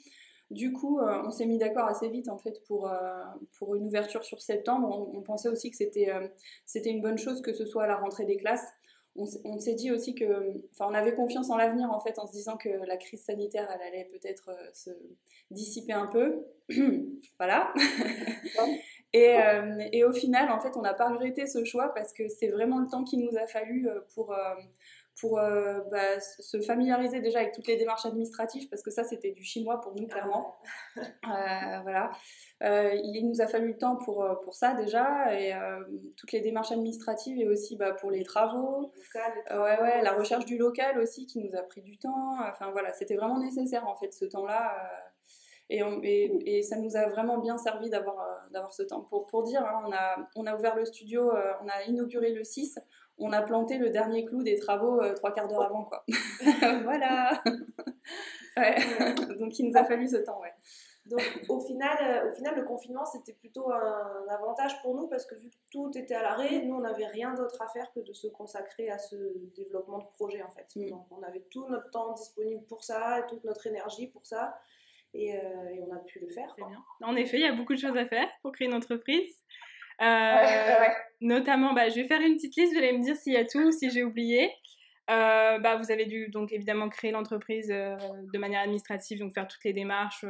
Du 0.52 0.74
coup, 0.74 1.00
euh, 1.00 1.24
on 1.26 1.32
s'est 1.32 1.46
mis 1.46 1.58
d'accord 1.58 1.86
assez 1.86 2.10
vite 2.10 2.28
en 2.28 2.38
fait 2.38 2.62
pour, 2.68 2.90
euh, 2.90 3.24
pour 3.58 3.74
une 3.76 3.86
ouverture 3.86 4.26
sur 4.26 4.42
septembre. 4.42 5.10
On, 5.16 5.22
pensait 5.22 5.48
aussi 5.48 5.72
que 5.72 5.78
c'était 5.78 6.12
euh, 6.12 6.28
c'était 6.66 6.90
une 6.90 7.02
bonne 7.02 7.18
chose 7.18 7.42
que 7.42 7.54
ce 7.54 7.66
soit 7.66 7.86
à 7.86 7.88
la 7.88 7.96
rentrée 7.96 8.26
des 8.26 8.36
classes. 8.36 8.68
On, 9.16 9.60
s'est 9.60 9.74
dit 9.74 9.92
aussi 9.92 10.16
que, 10.16 10.64
enfin, 10.72 10.90
on 10.90 10.94
avait 10.94 11.14
confiance 11.14 11.50
en 11.50 11.58
l'avenir 11.58 11.92
en 11.92 12.00
fait, 12.00 12.18
en 12.18 12.28
se 12.28 12.32
disant 12.32 12.56
que 12.56 12.70
la 12.70 12.96
crise 12.96 13.22
sanitaire, 13.26 13.70
elle 13.74 13.86
allait 13.86 14.10
peut-être 14.10 14.50
se 14.74 14.90
dissiper 15.50 15.92
un 15.92 16.08
peu. 16.08 16.46
voilà. 17.38 17.74
et, 19.14 19.36
et, 19.92 20.06
au 20.06 20.14
final, 20.14 20.50
en 20.50 20.62
fait, 20.62 20.78
on 20.78 20.82
n'a 20.82 20.94
pas 20.94 21.10
regretté 21.10 21.46
ce 21.46 21.66
choix 21.66 21.94
parce 21.94 22.14
que 22.14 22.30
c'est 22.30 22.48
vraiment 22.48 22.80
le 22.80 22.88
temps 22.88 23.04
qu'il 23.04 23.20
nous 23.20 23.38
a 23.38 23.48
fallu 23.48 23.90
pour 24.16 24.34
pour 25.20 25.40
euh, 25.40 25.80
bah, 25.92 26.20
se 26.20 26.60
familiariser 26.62 27.20
déjà 27.22 27.40
avec 27.40 27.54
toutes 27.54 27.68
les 27.68 27.78
démarches 27.78 28.06
administratives, 28.06 28.68
parce 28.70 28.82
que 28.82 28.92
ça, 28.92 29.04
c'était 29.04 29.32
du 29.32 29.44
chinois 29.44 29.80
pour 29.82 29.96
nous, 29.96 30.08
clairement. 30.08 30.58
Euh, 30.98 31.80
voilà. 31.84 32.12
Euh, 32.64 32.94
il 32.94 33.28
nous 33.28 33.42
a 33.42 33.48
fallu 33.48 33.70
le 33.70 33.78
temps 33.78 33.96
pour, 33.96 34.28
pour 34.44 34.54
ça 34.54 34.74
déjà, 34.74 35.34
et 35.34 35.54
toutes 36.18 36.32
les 36.32 36.42
démarches 36.42 36.72
administratives 36.72 37.40
et 37.40 37.48
aussi 37.48 37.76
bah, 37.76 37.94
pour 37.94 38.12
les 38.12 38.24
travaux. 38.24 38.92
ouais, 39.52 39.82
ouais, 39.82 40.02
la 40.02 40.14
recherche 40.14 40.46
du 40.46 40.58
local 40.58 41.00
aussi 41.00 41.26
qui 41.26 41.40
nous 41.40 41.56
a 41.58 41.62
pris 41.64 41.82
du 41.82 41.98
temps. 41.98 42.36
Enfin 42.50 42.72
voilà, 42.72 42.92
c'était 42.94 43.16
vraiment 43.16 43.40
nécessaire 43.40 43.88
en 43.88 43.96
fait 43.96 44.12
ce 44.14 44.26
temps-là. 44.26 44.76
Et, 45.70 45.80
et, 46.46 46.64
ça 46.64 46.76
nous 46.76 46.98
a 46.98 47.08
vraiment 47.08 47.38
bien 47.38 47.58
servi 47.58 47.90
d'avoir 47.90 48.18
d'avoir 48.52 48.74
ce 48.74 48.84
temps. 48.84 49.02
Pour, 49.02 49.28
pour 49.28 49.44
dire, 49.44 49.64
hein, 49.64 49.84
on, 49.88 49.92
a, 49.94 50.30
on 50.36 50.46
a 50.46 50.56
ouvert 50.56 50.76
le 50.76 50.84
studio, 50.84 51.32
on 51.64 51.68
a 51.68 51.84
inauguré 51.88 52.34
le 52.34 52.44
6, 52.44 52.78
on 53.22 53.32
a 53.32 53.42
planté 53.42 53.78
le 53.78 53.90
dernier 53.90 54.26
clou 54.26 54.44
des 54.44 54.58
travaux 54.58 55.02
euh, 55.02 55.14
trois 55.14 55.34
quarts 55.34 55.48
d'heure 55.48 55.64
avant, 55.64 55.86
quoi. 55.86 56.04
voilà. 56.84 57.32
Donc 59.40 59.58
il 59.60 59.70
nous 59.70 59.78
a 59.78 59.86
fallu 59.86 60.08
ce 60.08 60.18
temps, 60.18 60.40
ouais. 60.42 60.54
Donc 61.06 61.22
au 61.50 61.60
final, 61.60 61.98
euh, 62.02 62.30
au 62.30 62.34
final, 62.34 62.56
le 62.56 62.64
confinement 62.64 63.06
c'était 63.06 63.34
plutôt 63.34 63.72
un 63.72 64.28
avantage 64.30 64.80
pour 64.84 64.96
nous 64.96 65.08
parce 65.08 65.26
que 65.26 65.36
vu 65.36 65.50
que 65.50 65.56
tout 65.72 65.92
était 65.96 66.14
à 66.14 66.22
l'arrêt, 66.22 66.62
nous 66.64 66.76
on 66.76 66.82
n'avait 66.82 67.08
rien 67.08 67.34
d'autre 67.34 67.60
à 67.62 67.68
faire 67.68 67.92
que 67.94 68.02
de 68.02 68.14
se 68.14 68.28
consacrer 68.28 68.90
à 68.90 69.00
ce 69.00 69.16
développement 69.56 69.98
de 69.98 70.06
projet 70.14 70.44
en 70.44 70.52
fait. 70.52 70.68
Mm. 70.76 70.90
Donc 70.90 71.08
on 71.12 71.24
avait 71.24 71.44
tout 71.50 71.68
notre 71.70 71.90
temps 71.90 72.14
disponible 72.14 72.64
pour 72.68 72.84
ça, 72.84 73.20
et 73.20 73.26
toute 73.28 73.44
notre 73.46 73.66
énergie 73.66 74.08
pour 74.08 74.26
ça, 74.26 74.54
et, 75.14 75.36
euh, 75.36 75.70
et 75.74 75.82
on 75.82 75.92
a 75.92 76.00
pu 76.00 76.20
le 76.20 76.30
faire. 76.30 76.54
Bien. 76.56 76.68
En 77.02 77.16
effet, 77.16 77.38
il 77.38 77.44
y 77.44 77.48
a 77.48 77.54
beaucoup 77.56 77.74
de 77.74 77.80
choses 77.80 77.98
à 77.98 78.06
faire 78.06 78.28
pour 78.44 78.52
créer 78.52 78.68
une 78.68 78.76
entreprise. 78.76 79.41
Euh, 80.02 80.88
notamment, 81.22 81.74
bah, 81.74 81.90
je 81.90 81.96
vais 81.96 82.06
faire 82.06 82.22
une 82.22 82.36
petite 82.36 82.56
liste, 82.56 82.74
vous 82.74 82.80
allez 82.80 82.98
me 82.98 83.04
dire 83.04 83.16
s'il 83.16 83.34
y 83.34 83.38
a 83.38 83.46
tout, 83.46 83.72
si 83.72 83.90
j'ai 83.92 84.04
oublié. 84.04 84.52
Euh, 85.10 85.60
bah, 85.60 85.76
vous 85.76 85.92
avez 85.92 86.06
dû 86.06 86.30
donc 86.30 86.52
évidemment 86.54 86.90
créer 86.90 87.12
l'entreprise 87.12 87.70
euh, 87.72 87.98
de 88.34 88.40
manière 88.40 88.62
administrative, 88.62 89.20
donc 89.20 89.34
faire 89.34 89.48
toutes 89.48 89.64
les 89.64 89.74
démarches 89.74 90.26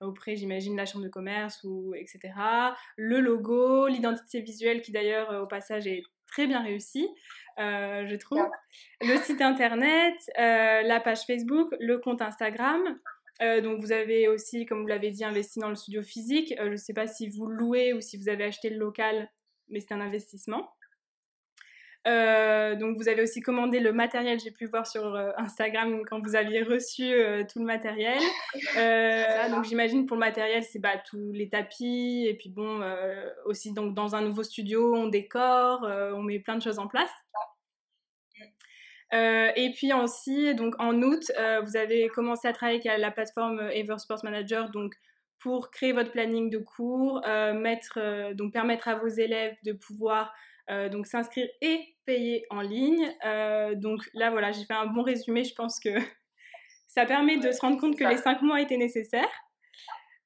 auprès, 0.00 0.36
j'imagine, 0.36 0.72
de 0.72 0.78
la 0.78 0.86
chambre 0.86 1.04
de 1.04 1.10
commerce 1.10 1.60
ou 1.64 1.94
etc. 1.94 2.34
Le 2.96 3.20
logo, 3.20 3.86
l'identité 3.86 4.40
visuelle 4.40 4.82
qui 4.82 4.92
d'ailleurs 4.92 5.42
au 5.42 5.46
passage 5.46 5.86
est 5.86 6.02
très 6.26 6.46
bien 6.46 6.62
réussie, 6.62 7.08
je 7.58 8.16
trouve. 8.16 8.44
Le 9.00 9.16
site 9.18 9.40
internet, 9.40 10.14
la 10.36 11.00
page 11.00 11.24
Facebook, 11.24 11.72
le 11.78 11.98
compte 11.98 12.20
Instagram. 12.20 12.98
Euh, 13.42 13.60
donc 13.60 13.80
vous 13.80 13.92
avez 13.92 14.28
aussi, 14.28 14.66
comme 14.66 14.82
vous 14.82 14.86
l'avez 14.86 15.10
dit, 15.10 15.24
investi 15.24 15.58
dans 15.58 15.68
le 15.68 15.74
studio 15.74 16.02
physique. 16.02 16.54
Euh, 16.58 16.66
je 16.66 16.72
ne 16.72 16.76
sais 16.76 16.94
pas 16.94 17.06
si 17.06 17.28
vous 17.28 17.46
louez 17.46 17.92
ou 17.92 18.00
si 18.00 18.16
vous 18.16 18.28
avez 18.28 18.44
acheté 18.44 18.70
le 18.70 18.78
local, 18.78 19.28
mais 19.68 19.80
c'est 19.80 19.92
un 19.92 20.00
investissement. 20.00 20.70
Euh, 22.08 22.74
donc 22.74 22.96
vous 22.96 23.08
avez 23.08 23.22
aussi 23.22 23.40
commandé 23.42 23.78
le 23.78 23.92
matériel, 23.92 24.40
j'ai 24.40 24.50
pu 24.50 24.66
voir 24.66 24.88
sur 24.88 25.16
Instagram 25.36 26.02
quand 26.10 26.20
vous 26.20 26.34
aviez 26.34 26.64
reçu 26.64 27.12
tout 27.48 27.60
le 27.60 27.64
matériel. 27.64 28.18
donc 29.54 29.64
j'imagine 29.64 30.06
pour 30.06 30.16
le 30.16 30.20
matériel, 30.20 30.64
c'est 30.64 30.80
bah, 30.80 31.00
tous 31.08 31.30
les 31.30 31.48
tapis 31.48 32.26
et 32.28 32.34
puis 32.34 32.50
bon 32.50 32.80
aussi 33.44 33.72
donc 33.72 33.94
dans 33.94 34.16
un 34.16 34.20
nouveau 34.20 34.42
studio, 34.42 34.96
on 34.96 35.06
décore, 35.06 35.82
on 35.84 36.22
met 36.22 36.40
plein 36.40 36.56
de 36.56 36.62
choses 36.62 36.80
en 36.80 36.88
place. 36.88 37.12
Euh, 39.14 39.50
et 39.56 39.72
puis 39.72 39.92
aussi, 39.92 40.54
donc 40.54 40.74
en 40.78 41.02
août, 41.02 41.30
euh, 41.38 41.60
vous 41.60 41.76
avez 41.76 42.08
commencé 42.08 42.48
à 42.48 42.52
travailler 42.52 42.80
avec 42.88 43.00
la 43.00 43.10
plateforme 43.10 43.60
Eversport 43.72 44.24
Manager, 44.24 44.70
donc 44.70 44.94
pour 45.38 45.70
créer 45.70 45.92
votre 45.92 46.12
planning 46.12 46.50
de 46.50 46.58
cours, 46.58 47.20
euh, 47.26 47.52
mettre, 47.52 48.32
donc 48.34 48.52
permettre 48.52 48.88
à 48.88 48.94
vos 48.94 49.08
élèves 49.08 49.56
de 49.64 49.72
pouvoir 49.72 50.32
donc 50.90 51.06
s'inscrire 51.06 51.48
et 51.60 51.80
payer 52.06 52.46
en 52.48 52.62
ligne. 52.62 53.12
donc 53.74 54.00
là, 54.14 54.30
voilà, 54.30 54.52
j'ai 54.52 54.64
fait 54.64 54.72
un 54.72 54.86
bon 54.86 55.02
résumé. 55.02 55.44
Je 55.44 55.54
pense 55.54 55.78
que 55.78 55.90
ça 56.88 57.04
permet 57.04 57.36
de 57.36 57.52
se 57.52 57.60
rendre 57.60 57.78
compte 57.78 57.98
que 57.98 58.04
les 58.04 58.16
cinq 58.16 58.40
mois 58.40 58.60
étaient 58.60 58.78
nécessaires. 58.78 59.28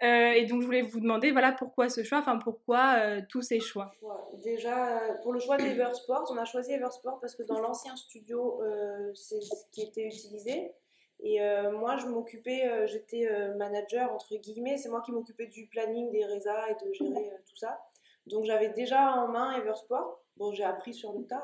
Euh, 0.03 0.33
et 0.33 0.45
donc, 0.45 0.61
je 0.61 0.67
voulais 0.67 0.83
vous 0.83 1.01
demander, 1.01 1.33
voilà, 1.33 1.53
pourquoi 1.53 1.89
ce 1.89 2.03
choix, 2.03 2.19
enfin, 2.19 2.39
pourquoi 2.39 2.97
euh, 2.99 3.21
tous 3.29 3.41
ces 3.41 3.61
choix? 3.61 3.93
Déjà, 4.45 5.01
pour 5.23 5.33
le 5.33 5.41
choix 5.41 5.57
d'Eversport, 5.57 6.31
on 6.31 6.37
a 6.37 6.45
choisi 6.45 6.73
Eversport 6.73 7.19
parce 7.21 7.35
que 7.35 7.43
dans 7.43 7.61
l'ancien 7.61 7.97
studio, 7.97 8.63
euh, 8.63 9.13
c'est 9.15 9.41
ce 9.41 9.55
qui 9.73 9.83
était 9.83 10.07
utilisé. 10.07 10.73
Et 11.21 11.41
moi, 11.73 11.97
je 11.97 12.07
m'occupais, 12.07 12.87
j'étais 12.89 13.27
manager, 13.57 14.13
entre 14.13 14.37
guillemets, 14.37 14.77
c'est 14.77 14.91
moi 14.91 15.01
qui 15.01 15.13
m'occupais 15.13 15.47
du 15.47 15.67
planning 15.67 16.11
des 16.11 16.27
résas 16.27 16.69
et 16.69 16.85
de 16.85 16.93
gérer 16.93 17.31
tout 17.49 17.57
ça. 17.57 17.81
Donc, 18.27 18.45
j'avais 18.45 18.69
déjà 18.69 19.15
en 19.15 19.29
main 19.29 19.57
Eversport. 19.57 20.21
Bon, 20.37 20.53
j'ai 20.53 20.65
appris 20.65 20.93
sur 20.93 21.15
le 21.15 21.27
tas. 21.27 21.43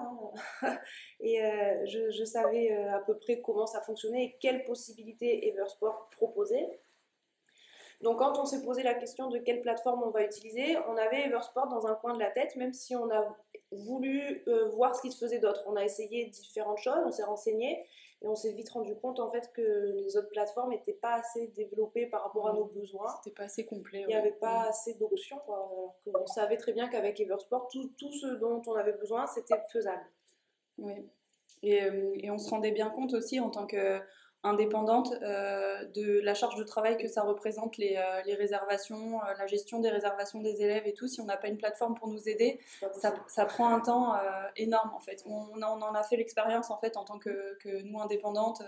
Hein. 0.62 0.78
et 1.20 1.38
je, 1.86 2.10
je, 2.10 2.24
savais 2.24 2.70
à 2.70 2.98
peu 2.98 3.16
près 3.16 3.40
comment 3.40 3.64
ça 3.64 3.80
fonctionnait 3.80 4.24
et 4.24 4.36
quelles 4.40 4.62
possibilités 4.64 5.48
Eversport 5.48 6.10
proposait. 6.10 6.81
Donc 8.02 8.18
quand 8.18 8.38
on 8.38 8.44
s'est 8.44 8.62
posé 8.62 8.82
la 8.82 8.94
question 8.94 9.28
de 9.28 9.38
quelle 9.38 9.60
plateforme 9.60 10.02
on 10.02 10.10
va 10.10 10.24
utiliser, 10.24 10.76
on 10.88 10.96
avait 10.96 11.26
Eversport 11.26 11.68
dans 11.68 11.86
un 11.86 11.94
coin 11.94 12.14
de 12.14 12.18
la 12.18 12.30
tête, 12.30 12.56
même 12.56 12.72
si 12.72 12.96
on 12.96 13.08
a 13.10 13.36
voulu 13.70 14.42
euh, 14.48 14.68
voir 14.70 14.94
ce 14.96 15.02
qui 15.02 15.12
se 15.12 15.24
faisait 15.24 15.38
d'autre. 15.38 15.62
On 15.66 15.76
a 15.76 15.84
essayé 15.84 16.26
différentes 16.26 16.78
choses, 16.78 16.98
on 17.06 17.12
s'est 17.12 17.22
renseigné 17.22 17.86
et 18.20 18.26
on 18.26 18.34
s'est 18.34 18.52
vite 18.52 18.70
rendu 18.70 18.96
compte 18.96 19.20
en 19.20 19.30
fait 19.30 19.52
que 19.52 19.94
les 19.96 20.16
autres 20.16 20.30
plateformes 20.30 20.70
n'étaient 20.70 20.92
pas 20.92 21.14
assez 21.14 21.48
développées 21.48 22.06
par 22.06 22.24
rapport 22.24 22.48
à 22.48 22.52
nos 22.52 22.64
besoins. 22.64 23.14
C'était 23.22 23.34
pas 23.34 23.44
assez 23.44 23.66
complet. 23.66 24.00
Il 24.00 24.08
n'y 24.08 24.14
avait 24.14 24.32
pas 24.32 24.68
assez 24.68 24.94
d'options. 24.94 25.40
Alors 25.46 25.94
qu'on 26.04 26.26
savait 26.26 26.56
très 26.56 26.72
bien 26.72 26.88
qu'avec 26.88 27.20
Eversport, 27.20 27.68
tout, 27.68 27.92
tout, 27.98 28.12
ce 28.12 28.26
dont 28.34 28.62
on 28.66 28.74
avait 28.74 28.92
besoin, 28.92 29.26
c'était 29.28 29.60
faisable. 29.72 30.04
Oui. 30.78 31.08
Et, 31.62 31.84
euh, 31.84 32.12
et, 32.16 32.30
on 32.30 32.38
se 32.38 32.50
rendait 32.50 32.72
bien 32.72 32.90
compte 32.90 33.14
aussi 33.14 33.38
en 33.38 33.50
tant 33.50 33.66
que 33.66 34.00
indépendante 34.44 35.14
euh, 35.22 35.84
de 35.94 36.20
la 36.20 36.34
charge 36.34 36.56
de 36.56 36.64
travail 36.64 36.96
que 36.96 37.06
ça 37.06 37.22
représente 37.22 37.76
les, 37.76 37.96
euh, 37.96 38.22
les 38.26 38.34
réservations, 38.34 39.20
euh, 39.20 39.34
la 39.38 39.46
gestion 39.46 39.78
des 39.78 39.88
réservations 39.88 40.40
des 40.40 40.62
élèves 40.62 40.86
et 40.86 40.92
tout. 40.92 41.06
Si 41.06 41.20
on 41.20 41.24
n'a 41.24 41.36
pas 41.36 41.46
une 41.46 41.58
plateforme 41.58 41.94
pour 41.94 42.08
nous 42.08 42.28
aider, 42.28 42.58
ça, 42.92 43.14
ça 43.28 43.46
prend 43.46 43.72
un 43.72 43.80
temps 43.80 44.14
énorme 44.56 44.90
en 44.94 45.00
fait. 45.00 45.22
On, 45.26 45.46
on, 45.56 45.62
en 45.62 45.94
a 45.94 46.02
fait 46.02 46.16
l'expérience 46.16 46.70
en 46.70 46.78
fait 46.78 46.96
en 46.96 47.04
tant 47.04 47.18
que, 47.18 47.56
que 47.60 47.82
nous 47.82 48.00
indépendantes. 48.00 48.62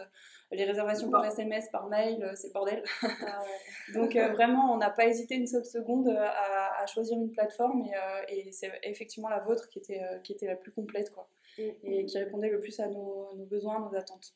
les 0.52 0.64
réservations 0.64 1.10
par 1.10 1.24
SMS, 1.24 1.68
par 1.70 1.88
mail, 1.88 2.32
c'est 2.36 2.52
bordel. 2.52 2.84
Ah 3.02 3.42
Donc 3.94 4.16
vraiment, 4.16 4.72
on 4.72 4.76
n'a 4.76 4.90
pas 4.90 5.06
hésité 5.06 5.34
une 5.34 5.46
seule 5.46 5.64
seconde 5.64 6.08
à, 6.08 6.82
à 6.82 6.86
choisir 6.86 7.18
une 7.18 7.30
plateforme 7.30 7.84
et, 8.28 8.48
et 8.48 8.52
c'est 8.52 8.70
effectivement 8.84 9.28
la 9.28 9.40
vôtre 9.40 9.68
qui 9.68 9.80
était, 9.80 10.02
qui 10.22 10.32
était 10.32 10.46
la 10.46 10.56
plus 10.56 10.70
complète 10.70 11.10
quoi, 11.10 11.28
mm. 11.58 11.62
et 11.82 12.06
qui 12.06 12.18
répondait 12.18 12.50
le 12.50 12.60
plus 12.60 12.78
à 12.78 12.86
nos, 12.86 13.34
nos 13.34 13.44
besoins, 13.44 13.80
nos 13.80 13.96
attentes. 13.96 14.34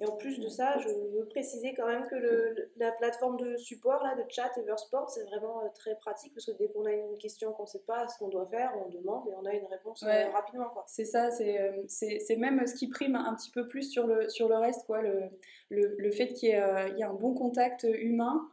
Et 0.00 0.06
en 0.06 0.16
plus 0.16 0.40
de 0.40 0.48
ça, 0.48 0.78
je 0.78 0.88
veux 0.88 1.26
préciser 1.26 1.74
quand 1.74 1.86
même 1.86 2.06
que 2.08 2.14
le, 2.14 2.70
la 2.78 2.90
plateforme 2.90 3.36
de 3.36 3.58
support 3.58 4.02
là, 4.02 4.14
de 4.14 4.24
chat 4.30 4.50
Eversport, 4.56 5.10
c'est 5.10 5.24
vraiment 5.24 5.62
euh, 5.62 5.68
très 5.74 5.94
pratique 5.96 6.32
parce 6.32 6.46
que 6.46 6.52
dès 6.52 6.68
qu'on 6.68 6.86
a 6.86 6.92
une 6.92 7.18
question 7.18 7.52
qu'on 7.52 7.64
ne 7.64 7.68
sait 7.68 7.82
pas 7.86 8.08
ce 8.08 8.18
qu'on 8.18 8.28
doit 8.28 8.46
faire, 8.46 8.72
on 8.82 8.88
demande 8.88 9.28
et 9.28 9.32
on 9.38 9.44
a 9.44 9.52
une 9.52 9.66
réponse 9.66 10.02
euh, 10.02 10.30
rapidement. 10.30 10.72
C'est 10.86 11.04
ça, 11.04 11.28
euh, 11.42 11.82
c'est 11.86 12.36
même 12.36 12.66
ce 12.66 12.74
qui 12.74 12.88
prime 12.88 13.14
un 13.14 13.34
petit 13.34 13.50
peu 13.50 13.68
plus 13.68 13.90
sur 13.90 14.06
le, 14.06 14.30
sur 14.30 14.48
le 14.48 14.56
reste, 14.56 14.86
quoi, 14.86 15.02
le, 15.02 15.24
le, 15.68 15.94
le 15.98 16.10
fait 16.10 16.28
qu'il 16.28 16.48
y, 16.48 16.52
y, 16.52 16.54
ait 16.54 17.02
un 17.02 17.12
bon 17.12 17.34
contact 17.34 17.84
humain 17.84 18.48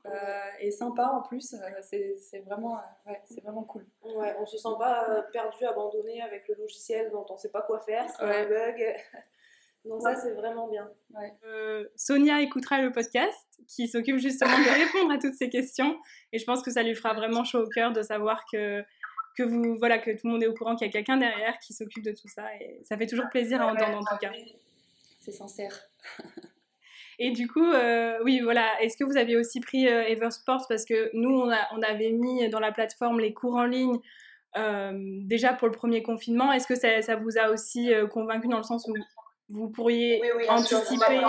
et 0.60 0.72
sympa 0.72 1.06
en 1.14 1.22
plus, 1.22 1.56
c'est 1.82 2.40
vraiment, 2.40 2.78
ouais, 3.06 3.22
vraiment 3.42 3.64
cool. 3.64 3.86
Ouais, 4.04 4.36
on 4.42 4.46
se 4.46 4.58
sent 4.58 4.76
pas 4.78 5.24
perdu, 5.32 5.64
abandonné 5.64 6.22
avec 6.22 6.46
le 6.50 6.56
logiciel 6.56 7.10
dont 7.10 7.26
on 7.30 7.36
ne 7.36 7.40
sait 7.40 7.52
pas 7.52 7.62
quoi 7.62 7.80
faire, 7.80 8.10
c'est 8.10 8.24
un 8.24 8.50
bug. 8.50 8.96
Donc 9.88 10.02
ça, 10.02 10.16
c'est 10.16 10.34
vraiment 10.34 10.68
bien. 10.68 10.90
Euh, 11.46 11.86
Sonia 11.96 12.42
écoutera 12.42 12.82
le 12.82 12.92
podcast 12.92 13.38
qui 13.68 13.88
s'occupe 13.88 14.18
justement 14.18 14.58
de 14.58 14.86
répondre 14.86 15.14
à 15.14 15.18
toutes 15.18 15.36
ces 15.36 15.50
questions. 15.50 15.98
Et 16.34 16.40
je 16.40 16.46
pense 16.46 16.62
que 16.62 16.72
ça 16.72 16.84
lui 16.84 16.96
fera 16.96 17.14
vraiment 17.14 17.44
chaud 17.44 17.64
au 17.64 17.70
cœur 17.70 17.92
de 17.92 18.02
savoir 18.02 18.44
que, 18.52 18.84
que, 19.38 19.44
vous, 19.44 19.78
voilà, 19.78 19.98
que 19.98 20.12
tout 20.12 20.28
le 20.28 20.32
monde 20.32 20.44
est 20.44 20.48
au 20.48 20.54
courant 20.54 20.76
qu'il 20.76 20.88
y 20.88 20.90
a 20.90 20.94
quelqu'un 20.94 21.18
derrière 21.18 21.58
qui 21.60 21.74
s'occupe 21.74 22.04
de 22.04 22.12
tout 22.12 22.28
ça. 22.28 22.44
Et 22.60 22.82
ça 22.84 22.98
fait 22.98 23.08
toujours 23.08 23.30
plaisir 23.30 23.62
à 23.62 23.68
entendre 23.68 23.98
en 23.98 24.06
tout 24.06 24.18
cas. 24.20 24.32
C'est 25.20 25.32
sincère. 25.32 25.74
Et 27.20 27.32
du 27.32 27.48
coup, 27.48 27.66
euh, 27.66 28.20
oui, 28.24 28.42
voilà. 28.42 28.80
Est-ce 28.82 28.96
que 28.96 29.04
vous 29.04 29.18
aviez 29.18 29.38
aussi 29.38 29.60
pris 29.60 29.88
euh, 29.88 30.04
Eversports? 30.04 30.68
Parce 30.70 30.86
que 30.86 31.10
nous, 31.14 31.32
on, 31.32 31.50
a, 31.50 31.68
on, 31.72 31.82
avait 31.82 32.12
mis 32.12 32.48
dans 32.50 32.60
la 32.60 32.72
plateforme 32.72 33.20
les 33.20 33.34
cours 33.34 33.56
en 33.56 33.66
ligne 33.66 34.00
déjà 35.26 35.54
pour 35.54 35.68
le 35.68 35.74
premier 35.74 36.02
confinement. 36.02 36.52
Est-ce 36.52 36.66
que 36.66 36.74
ça, 36.74 37.04
ça, 37.04 37.16
vous 37.16 37.38
a 37.38 37.52
aussi 37.52 37.92
convaincu 38.12 38.48
dans 38.48 38.58
le 38.58 38.64
sens 38.64 38.88
où 38.88 38.94
vous 39.50 39.70
pourriez 39.70 40.22
anticiper 40.50 41.22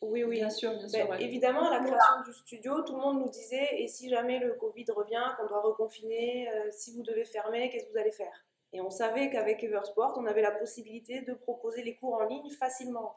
Oui, 0.00 0.22
oui, 0.22 0.36
bien 0.36 0.50
sûr. 0.50 0.72
Bien 0.86 1.06
ben, 1.06 1.18
Évidemment, 1.18 1.68
à 1.68 1.78
la 1.78 1.84
création 1.84 2.22
du 2.24 2.32
studio, 2.32 2.82
tout 2.82 2.94
le 2.94 3.00
monde 3.00 3.18
nous 3.18 3.30
disait 3.30 3.80
et 3.80 3.88
si 3.88 4.08
jamais 4.08 4.38
le 4.38 4.54
Covid 4.54 4.84
revient, 4.94 5.24
qu'on 5.36 5.46
doit 5.46 5.62
reconfiner, 5.62 6.48
euh, 6.48 6.68
si 6.70 6.94
vous 6.94 7.02
devez 7.02 7.24
fermer, 7.24 7.70
qu'est-ce 7.70 7.86
que 7.86 7.92
vous 7.92 7.98
allez 7.98 8.12
faire? 8.12 8.46
Et 8.72 8.80
on 8.80 8.90
savait 8.90 9.30
qu'avec 9.30 9.64
Eversport, 9.64 10.14
on 10.16 10.26
avait 10.26 10.42
la 10.42 10.52
possibilité 10.52 11.22
de 11.22 11.34
proposer 11.34 11.82
les 11.82 11.96
cours 11.96 12.14
en 12.14 12.24
ligne 12.26 12.50
facilement. 12.50 13.16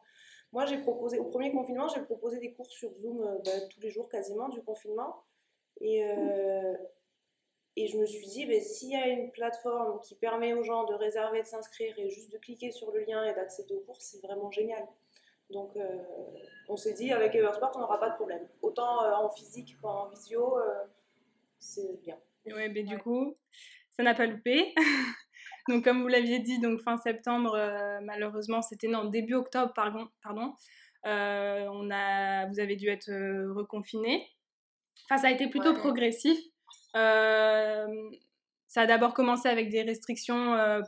Moi, 0.52 0.66
j'ai 0.66 0.80
proposé, 0.80 1.20
au 1.20 1.26
premier 1.26 1.52
confinement, 1.52 1.88
j'ai 1.88 2.02
proposé 2.02 2.40
des 2.40 2.54
cours 2.54 2.72
sur 2.72 2.92
Zoom 3.02 3.22
euh, 3.22 3.38
ben, 3.46 3.68
tous 3.70 3.82
les 3.82 3.92
jours 3.92 4.10
quasiment 4.10 4.50
du 4.50 4.64
confinement. 4.64 5.24
Et, 5.80 6.04
euh, 6.04 6.74
et 7.80 7.88
je 7.88 7.98
me 7.98 8.06
suis 8.06 8.28
dit, 8.28 8.46
ben, 8.46 8.60
s'il 8.60 8.90
y 8.90 8.96
a 8.96 9.08
une 9.08 9.32
plateforme 9.32 10.02
qui 10.02 10.14
permet 10.16 10.54
aux 10.54 10.64
gens 10.64 10.84
de 10.84 10.94
réserver, 10.96 11.42
de 11.42 11.48
s'inscrire 11.48 11.98
et 11.98 12.10
juste 12.10 12.30
de 12.30 12.38
cliquer 12.38 12.72
sur 12.72 12.92
le 12.92 13.06
lien 13.06 13.24
et 13.24 13.34
d'accéder 13.34 13.74
aux 13.74 13.80
cours, 13.80 14.02
c'est 14.02 14.22
vraiment 14.22 14.52
génial. 14.52 14.86
Donc 15.50 15.78
euh, 15.78 15.98
on 16.68 16.76
s'est 16.76 16.94
dit, 16.94 17.14
avec 17.14 17.34
Eversport, 17.36 17.72
on 17.76 17.80
n'aura 17.80 17.98
pas 17.98 18.10
de 18.10 18.16
problème. 18.16 18.46
Autant 18.62 19.02
euh, 19.06 19.14
en 19.14 19.30
physique 19.30 19.78
qu'en 19.82 20.10
visio, 20.10 20.58
euh, 20.58 20.84
c'est 21.60 22.02
bien. 22.04 22.18
Oui, 22.48 22.70
mais 22.70 22.84
du 22.84 22.98
coup, 22.98 23.38
ça 23.92 24.04
n'a 24.04 24.14
pas 24.14 24.26
loupé. 24.26 24.74
donc 25.70 25.86
comme 25.86 26.02
vous 26.02 26.10
l'aviez 26.10 26.40
dit, 26.40 26.60
donc 26.60 26.82
fin 26.82 26.98
septembre, 26.98 27.58
malheureusement, 28.02 28.62
c'était 28.62 28.90
non, 28.90 29.06
début 29.06 29.36
octobre, 29.36 29.72
pardon. 29.74 30.10
pardon 30.22 30.54
on 31.06 31.90
a, 31.92 32.46
vous 32.48 32.60
avez 32.60 32.76
dû 32.76 32.90
être 32.90 33.10
reconfiné. 33.56 34.28
Enfin, 35.06 35.22
ça 35.22 35.28
a 35.30 35.32
été 35.32 35.48
plutôt 35.48 35.74
progressif. 35.74 36.38
Euh, 36.96 38.10
ça 38.68 38.82
a 38.82 38.86
d'abord 38.86 39.14
commencé 39.14 39.48
avec 39.48 39.70
des 39.70 39.82
restrictions 39.82 40.54
euh, 40.54 40.82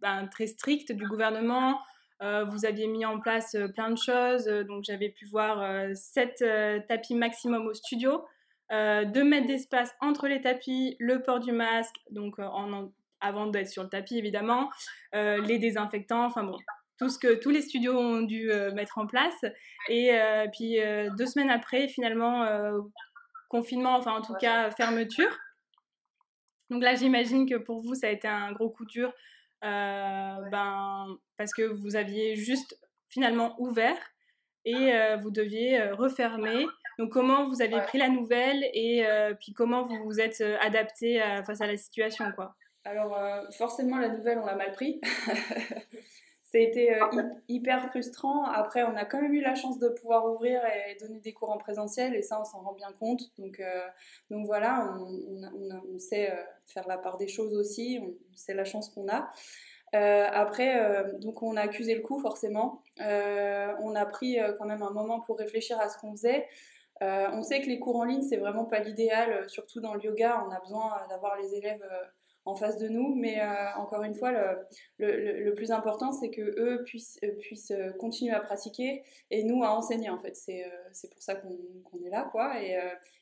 ben, 0.00 0.26
très 0.28 0.46
strictes 0.46 0.92
du 0.92 1.06
gouvernement. 1.06 1.80
Euh, 2.22 2.44
vous 2.44 2.66
aviez 2.66 2.86
mis 2.86 3.04
en 3.04 3.18
place 3.18 3.56
plein 3.74 3.90
de 3.90 3.98
choses. 3.98 4.44
donc, 4.44 4.84
j'avais 4.84 5.08
pu 5.08 5.26
voir 5.26 5.86
7 5.94 6.44
tapis 6.86 7.14
maximum 7.14 7.66
au 7.66 7.74
studio, 7.74 8.24
2 8.70 9.24
mètres 9.24 9.46
d'espace 9.46 9.92
entre 10.00 10.28
les 10.28 10.40
tapis, 10.40 10.96
le 11.00 11.22
port 11.22 11.40
du 11.40 11.52
masque, 11.52 11.96
donc 12.10 12.36
avant 13.20 13.46
d'être 13.48 13.68
sur 13.68 13.82
le 13.82 13.88
tapis 13.88 14.18
évidemment, 14.18 14.70
les 15.12 15.58
désinfectants, 15.58 16.24
enfin 16.24 16.44
bon, 16.44 16.56
tout 16.96 17.08
ce 17.08 17.18
que 17.18 17.34
tous 17.34 17.50
les 17.50 17.62
studios 17.62 17.98
ont 17.98 18.22
dû 18.22 18.52
mettre 18.72 18.98
en 18.98 19.08
place. 19.08 19.44
Et 19.88 20.12
puis 20.52 20.78
deux 21.18 21.26
semaines 21.26 21.50
après, 21.50 21.88
finalement, 21.88 22.46
confinement, 23.52 23.96
enfin 23.96 24.12
en 24.12 24.22
tout 24.22 24.34
cas 24.34 24.70
fermeture. 24.70 25.38
Donc 26.70 26.82
là, 26.82 26.94
j'imagine 26.94 27.48
que 27.48 27.56
pour 27.56 27.82
vous, 27.82 27.94
ça 27.94 28.06
a 28.06 28.10
été 28.10 28.26
un 28.26 28.50
gros 28.52 28.70
coup 28.70 28.86
dur, 28.86 29.12
euh, 29.62 30.36
ben, 30.50 31.06
parce 31.36 31.52
que 31.52 31.62
vous 31.62 31.94
aviez 31.94 32.34
juste 32.34 32.80
finalement 33.10 33.54
ouvert 33.58 33.98
et 34.64 34.94
euh, 34.94 35.18
vous 35.18 35.30
deviez 35.30 35.78
euh, 35.78 35.94
refermer. 35.94 36.66
Donc 36.98 37.12
comment 37.12 37.46
vous 37.46 37.60
avez 37.60 37.78
pris 37.82 37.98
la 37.98 38.08
nouvelle 38.08 38.64
et 38.74 39.04
puis 39.40 39.52
comment 39.52 39.84
vous 39.84 40.02
vous 40.04 40.20
êtes 40.20 40.42
adapté 40.60 41.20
face 41.46 41.60
à 41.62 41.66
la 41.66 41.76
situation 41.76 42.30
quoi? 42.34 42.54
Alors 42.84 43.18
forcément 43.56 43.96
la 43.96 44.10
nouvelle 44.10 44.38
on 44.38 44.44
l'a 44.44 44.56
mal 44.56 44.72
pris. 44.72 45.00
été 46.60 46.94
euh, 46.94 47.06
hyper 47.48 47.88
frustrant. 47.88 48.44
Après, 48.44 48.82
on 48.82 48.96
a 48.96 49.04
quand 49.04 49.20
même 49.20 49.34
eu 49.34 49.40
la 49.40 49.54
chance 49.54 49.78
de 49.78 49.88
pouvoir 49.88 50.26
ouvrir 50.30 50.60
et 50.66 50.96
donner 50.96 51.20
des 51.20 51.32
cours 51.32 51.50
en 51.50 51.58
présentiel, 51.58 52.14
et 52.14 52.22
ça, 52.22 52.40
on 52.40 52.44
s'en 52.44 52.60
rend 52.60 52.74
bien 52.74 52.92
compte. 52.98 53.22
Donc, 53.38 53.60
euh, 53.60 53.80
donc 54.30 54.46
voilà, 54.46 54.96
on, 54.98 55.98
sait 55.98 56.30
euh, 56.30 56.42
faire 56.66 56.86
la 56.88 56.98
part 56.98 57.16
des 57.16 57.28
choses 57.28 57.54
aussi, 57.54 58.00
c'est 58.34 58.54
la 58.54 58.64
chance 58.64 58.90
qu'on 58.90 59.08
a. 59.08 59.30
après, 59.92 61.04
donc 61.20 61.42
on 61.42 61.56
a 61.56 61.62
accusé 61.62 61.94
le 61.94 62.02
coup 62.02 62.18
forcément. 62.18 62.82
on 62.98 63.94
a 63.94 64.06
pris 64.06 64.38
quand 64.58 64.66
même 64.66 64.82
un 64.82 64.90
moment 64.90 65.20
pour 65.20 65.38
réfléchir 65.38 65.78
à 65.80 65.88
ce 65.88 65.98
qu'on 65.98 66.12
faisait. 66.12 66.46
on 67.00 67.42
sait 67.42 67.60
que 67.60 67.66
les 67.66 67.78
cours 67.78 67.96
en 67.96 68.04
ligne, 68.04 68.22
c'est 68.22 68.38
vraiment 68.38 68.64
pas 68.64 68.80
l'idéal, 68.80 69.48
surtout 69.48 69.80
dans 69.80 69.94
le 69.94 70.02
yoga. 70.02 70.44
On 70.46 70.50
a 70.50 70.60
besoin 70.60 71.06
d'avoir 71.08 71.36
les 71.36 71.54
élèves 71.54 71.84
en 72.44 72.54
face 72.54 72.78
de 72.78 72.88
nous. 72.88 73.14
Mais 73.14 73.40
euh, 73.40 73.74
encore 73.76 74.02
une 74.02 74.14
fois, 74.14 74.32
le, 74.98 75.54
plus 75.54 75.70
important, 75.70 76.12
c'est 76.12 76.30
que 76.30 76.42
eux 76.42 76.82
puissent, 76.84 77.18
euh, 77.24 77.32
puissent 77.38 77.70
euh, 77.70 77.92
continuer 77.92 78.32
à 78.32 78.40
pratiquer 78.40 79.02
et 79.30 79.44
nous 79.44 79.62
à 79.62 79.70
enseigner. 79.70 80.10
En 80.10 80.18
fait, 80.18 80.36
c'est 80.36 80.64
c'est 80.92 81.10
pour 81.10 81.22
ça 81.22 81.34
qu'on 81.36 82.04
est 82.04 82.10
là, 82.10 82.28
quoi. 82.32 82.60
Et, 82.62 82.78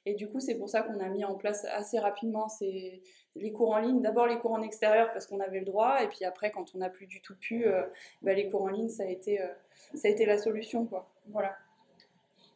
et 0.06 0.14
du 0.14 0.28
coup, 0.28 0.40
c'est 0.40 0.56
pour 0.56 0.68
ça 0.68 0.82
qu'on 0.82 0.98
a 1.00 1.08
mis 1.08 1.24
en 1.24 1.34
place 1.34 1.64
assez 1.66 1.98
rapidement 1.98 2.48
ces, 2.48 3.02
les 3.36 3.52
cours 3.52 3.70
en 3.70 3.78
ligne. 3.78 4.00
D'abord 4.00 4.26
les 4.26 4.38
cours 4.38 4.52
en 4.52 4.62
extérieur 4.62 5.12
parce 5.12 5.26
qu'on 5.26 5.40
avait 5.40 5.60
le 5.60 5.66
droit, 5.66 6.02
et 6.02 6.08
puis 6.08 6.24
après, 6.24 6.50
quand 6.50 6.74
on 6.74 6.78
n'a 6.78 6.90
plus 6.90 7.06
du 7.06 7.20
tout 7.20 7.36
pu, 7.36 7.66
bah, 8.22 8.32
les 8.32 8.48
cours 8.50 8.62
en 8.62 8.68
ligne, 8.68 8.88
ça 8.88 9.04
a 9.04 9.06
été, 9.06 9.40
ça 9.94 10.08
a 10.08 10.10
été 10.10 10.24
la 10.26 10.38
solution, 10.38 10.86
quoi. 10.86 11.08
Voilà. 11.28 11.56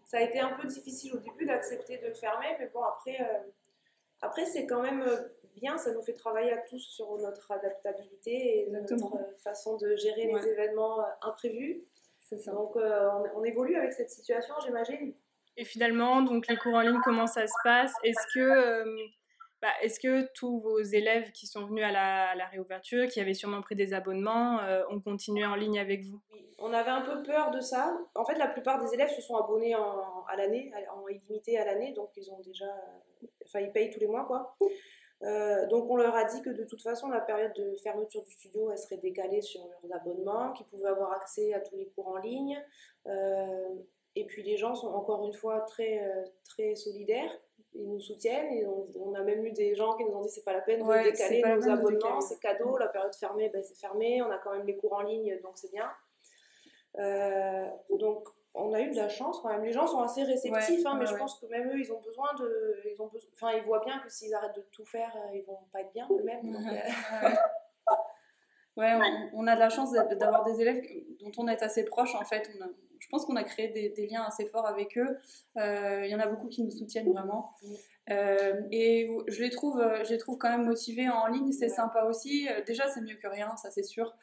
Ça 0.05 0.19
a 0.19 0.23
été 0.23 0.39
un 0.39 0.53
peu 0.53 0.67
difficile 0.69 1.15
au 1.15 1.19
début 1.19 1.47
d'accepter 1.47 1.99
de 1.99 2.13
fermer, 2.13 2.57
mais 2.59 2.71
bon, 2.73 2.83
après, 2.83 3.19
après 4.21 4.47
c'est 4.47 4.67
quand 4.67 4.83
même 4.83 5.03
bien, 5.55 5.79
ça 5.79 5.93
nous 5.93 6.03
fait 6.03 6.15
travailler 6.15 6.53
à 6.53 6.59
tous 6.59 6.79
sur 6.79 7.17
notre 7.19 7.51
adaptabilité 7.53 8.67
et 8.67 8.71
notre 8.71 8.97
façon 9.43 9.77
de 9.77 9.97
gérer 9.97 10.27
les 10.27 10.49
événements 10.49 11.01
euh, 11.01 11.05
imprévus. 11.23 11.85
Donc 12.47 12.77
euh, 12.77 13.11
on, 13.37 13.45
évolue 13.45 13.77
avec 13.77 13.93
cette 13.93 14.11
situation, 14.11 14.55
j'imagine. 14.65 15.15
Et 15.57 15.65
finalement, 15.65 16.23
donc 16.23 16.49
les 16.49 16.57
cours 16.57 16.75
en 16.75 16.81
ligne, 16.81 16.99
comment 17.05 17.29
ça 17.29 17.47
se 17.47 17.53
passe? 17.63 17.93
Est-ce 18.03 18.35
que, 18.35 18.41
euh, 18.41 18.97
bah, 19.63 19.69
est-ce 19.83 20.01
que 20.01 20.27
tous 20.33 20.59
vos 20.59 20.81
élèves 20.81 21.31
qui 21.31 21.47
sont 21.47 21.65
venus 21.67 21.85
à 21.85 21.93
la, 21.93 22.47
réouverture, 22.47 23.07
qui 23.07 23.21
avaient 23.21 23.35
sûrement 23.35 23.61
pris 23.61 23.77
des 23.77 23.93
abonnements, 23.93 24.59
ont 24.91 25.01
continué 25.01 25.45
en 25.45 25.55
ligne 25.55 25.79
avec 25.79 26.03
vous? 26.03 26.21
Oui, 26.33 26.45
on 26.59 26.73
avait 26.73 26.91
un 26.91 27.03
peu 27.03 27.23
peur 27.23 27.53
de 27.53 27.61
ça. 27.61 27.97
En 28.17 28.25
fait, 28.25 28.35
la 28.37 28.49
plupart 28.49 28.83
des 28.85 28.93
élèves 28.95 29.11
se 29.15 29.23
sont 29.23 29.37
abonnés 29.37 29.77
en, 29.77 30.25
à 30.27 30.37
l'année, 30.37 30.73
en 30.93 31.07
illimité 31.07 31.57
à 31.59 31.65
l'année, 31.65 31.93
donc 31.93 32.11
ils 32.17 32.29
ont 32.33 32.41
déjà, 32.41 32.67
enfin 33.47 33.61
ils 33.61 33.71
payent 33.71 33.91
tous 33.91 34.01
les 34.01 34.09
mois 34.09 34.25
quoi. 34.25 34.57
Euh, 35.25 35.67
donc 35.67 35.89
on 35.89 35.97
leur 35.97 36.15
a 36.15 36.25
dit 36.25 36.43
que 36.43 36.51
de 36.51 36.65
toute 36.65 36.83
façon 36.83 37.09
la 37.09 37.21
période 37.21 37.53
de 37.55 37.75
fermeture 37.83 38.23
du 38.23 38.31
studio 38.33 38.71
elle 38.71 38.79
serait 38.79 38.99
décalée 38.99 39.41
sur 39.41 39.63
leurs 39.67 39.97
abonnements, 39.97 40.53
qu'ils 40.53 40.67
pouvaient 40.67 40.91
avoir 40.91 41.13
accès 41.13 41.55
à 41.55 41.61
tous 41.61 41.77
les 41.77 41.87
cours 41.87 42.09
en 42.09 42.19
ligne. 42.19 42.63
Euh, 43.07 43.75
et 44.17 44.27
puis 44.27 44.43
les 44.43 44.57
gens 44.57 44.75
sont 44.75 44.89
encore 44.89 45.27
une 45.27 45.33
fois 45.33 45.61
très, 45.63 46.03
euh, 46.05 46.25
très 46.45 46.75
solidaires, 46.75 47.33
ils 47.75 47.91
nous 47.91 48.01
soutiennent 48.01 48.53
et 48.53 48.67
on, 48.67 49.15
a 49.15 49.23
même 49.23 49.45
eu 49.45 49.53
des 49.53 49.75
gens 49.75 49.97
qui 49.97 50.05
nous 50.05 50.13
ont 50.13 50.23
dit 50.23 50.29
c'est 50.29 50.45
pas 50.45 50.53
la 50.53 50.61
peine 50.61 50.87
de 50.87 51.03
décaler 51.03 51.43
nos 51.43 51.69
abonnements, 51.69 52.21
c'est 52.21 52.39
cadeau, 52.39 52.77
la 52.77 52.89
période 52.89 53.15
fermée 53.15 53.49
ben, 53.49 53.63
c'est 53.65 53.79
fermé, 53.79 54.23
on 54.23 54.31
a 54.31 54.39
quand 54.39 54.53
même 54.53 54.67
les 54.67 54.77
cours 54.77 54.93
en 54.93 55.03
ligne 55.03 55.41
donc 55.43 55.53
c'est 55.57 55.73
bien. 55.73 55.91
donc 57.91 58.29
on 58.55 58.73
a 58.73 58.81
eu 58.81 58.91
de 58.91 58.97
la 58.97 59.09
chance 59.09 59.41
quand 59.41 59.49
même. 59.49 59.65
Les 59.65 59.73
gens 59.73 59.87
sont 59.87 60.01
assez 60.01 60.23
réceptifs, 60.23 60.87
hein, 60.87 60.97
mais 60.99 61.07
je 61.07 61.15
pense 61.17 61.39
que 61.41 61.47
même 61.47 61.69
eux, 61.71 61.79
ils 61.79 61.93
ont 61.93 62.01
besoin 62.01 62.29
de. 62.39 62.83
Ils, 62.93 63.03
ont 63.03 63.11
enfin, 63.33 63.53
ils 63.53 63.65
voient 63.65 63.83
bien 63.85 63.99
que 63.99 64.09
s'ils 64.09 64.33
arrêtent 64.33 64.57
de 64.57 64.65
tout 64.71 64.85
faire, 64.85 65.13
ils 65.35 65.43
vont 65.43 65.59
pas 65.73 65.81
être 65.81 65.93
bien 65.93 66.09
eux-mêmes. 66.11 66.57
Ouais, 68.77 68.93
on, 69.35 69.47
a 69.47 69.55
de 69.55 69.61
la 69.61 69.71
chance 69.71 69.93
d'avoir 69.93 70.45
des 70.45 70.61
élèves 70.61 70.83
dont 71.21 71.33
on 71.39 71.49
est 71.49 71.63
assez 71.63 71.85
proche 71.85 72.15
en 72.15 72.25
fait. 72.25 72.49
je 72.99 73.09
pense 73.09 73.25
qu'on 73.25 73.37
a 73.37 73.45
créé 73.45 73.69
des, 73.69 74.07
liens 74.07 74.23
assez 74.23 74.47
forts 74.47 74.67
avec 74.67 74.97
eux. 74.99 75.19
Euh, 75.57 76.03
il 76.05 76.11
y 76.11 76.15
en 76.15 76.21
a 76.21 76.27
beaucoup 76.29 76.49
qui 76.49 76.63
nous 76.63 76.71
soutiennent 76.71 77.13
vraiment. 77.13 77.55
Euh, 78.11 78.61
et 78.71 79.11
je 79.27 79.43
les, 79.43 79.51
trouve, 79.51 79.83
je 80.05 80.11
les 80.11 80.19
trouve 80.19 80.39
quand 80.39 80.51
même 80.51 80.65
motivés 80.65 81.09
en 81.09 81.27
ligne, 81.27 81.51
c'est 81.51 81.69
sympa 81.69 82.05
aussi. 82.05 82.49
Déjà, 82.67 82.89
c'est 82.89 83.01
mieux 83.01 83.17
que 83.17 83.27
rien, 83.27 83.57
ça 83.57 83.73
c'est 83.73 83.83
sûr. 83.83 84.15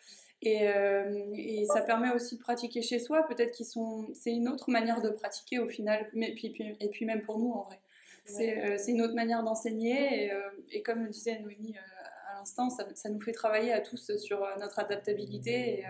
Et, 0.44 0.68
euh, 0.68 1.24
et, 1.36 1.66
ça 1.66 1.82
permet 1.82 2.12
aussi 2.12 2.38
de 2.38 2.42
pratiquer 2.42 2.82
chez 2.82 2.98
soi. 2.98 3.28
Peut-être 3.28 3.52
qu'ils 3.52 3.66
sont. 3.66 4.08
C'est 4.14 4.32
une 4.32 4.50
autre 4.50 4.72
manière 4.72 5.02
de 5.02 5.10
pratiquer 5.10 5.60
au 5.60 5.68
final. 5.68 6.10
Mais, 6.14 6.34
puis, 6.34 6.50
puis, 6.50 6.76
et 6.80 6.90
puis 6.90 7.06
même 7.06 7.22
pour 7.22 7.38
nous 7.38 7.52
en 7.52 7.64
vrai. 7.64 7.80
C'est 8.26 8.92
une 8.92 9.02
autre 9.02 9.14
manière 9.14 9.44
d'enseigner. 9.44 10.26
Et, 10.26 10.32
et, 10.72 10.82
comme 10.82 11.08
disait 11.10 11.40
Noémie 11.40 11.76
ça, 12.46 12.68
ça, 12.94 13.10
nous 13.10 13.22
fait 13.22 13.32
travailler 13.32 13.72
à 13.74 13.82
tous 13.82 14.18
sur 14.18 14.44
euh, 14.44 14.56
notre 14.60 14.80
adaptabilité. 14.80 15.84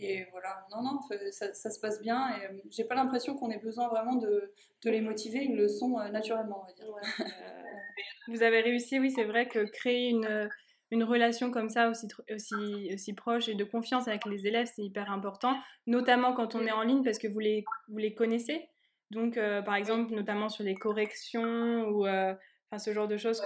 Et, 0.00 0.22
euh, 0.22 0.24
voilà, 0.32 0.66
non, 0.70 0.82
non, 0.82 1.00
ça, 1.30 1.70
se 1.70 1.80
passe 1.80 2.00
bien. 2.00 2.36
Et 2.36 2.46
euh, 2.46 2.58
j'ai 2.70 2.84
pas 2.84 2.94
l'impression 2.94 3.36
qu'on 3.36 3.50
ait 3.50 3.58
besoin 3.58 3.88
vraiment 3.88 4.16
de, 4.16 4.52
de, 4.84 4.90
les 4.90 5.00
motiver. 5.00 5.44
Ils 5.44 5.56
le 5.56 5.68
sont 5.68 5.98
naturellement, 6.10 6.62
on 6.62 6.66
va 6.66 6.72
dire. 6.72 7.28
Vous 8.28 8.42
avez 8.42 8.60
réussi, 8.60 8.98
oui, 8.98 9.10
c'est 9.10 9.24
vrai 9.24 9.46
que 9.46 9.64
créer 9.64 10.10
une, 10.10 10.48
une 10.94 11.04
relation 11.04 11.50
comme 11.50 11.68
ça 11.68 11.90
aussi, 11.90 12.06
aussi, 12.34 12.90
aussi 12.94 13.12
proche 13.12 13.48
et 13.48 13.54
de 13.54 13.64
confiance 13.64 14.08
avec 14.08 14.24
les 14.24 14.46
élèves, 14.46 14.68
c'est 14.74 14.82
hyper 14.82 15.10
important, 15.10 15.54
notamment 15.86 16.32
quand 16.32 16.54
on 16.54 16.66
est 16.66 16.72
en 16.72 16.82
ligne 16.82 17.04
parce 17.04 17.18
que 17.18 17.28
vous 17.28 17.40
les, 17.40 17.64
vous 17.88 17.98
les 17.98 18.14
connaissez. 18.14 18.68
Donc, 19.10 19.34
par 19.34 19.74
exemple, 19.76 20.14
notamment 20.14 20.48
sur 20.48 20.64
les 20.64 20.74
corrections 20.74 21.88
ou 21.88 22.06
ce 22.78 22.92
genre 22.92 23.08
de 23.08 23.16
choses 23.16 23.42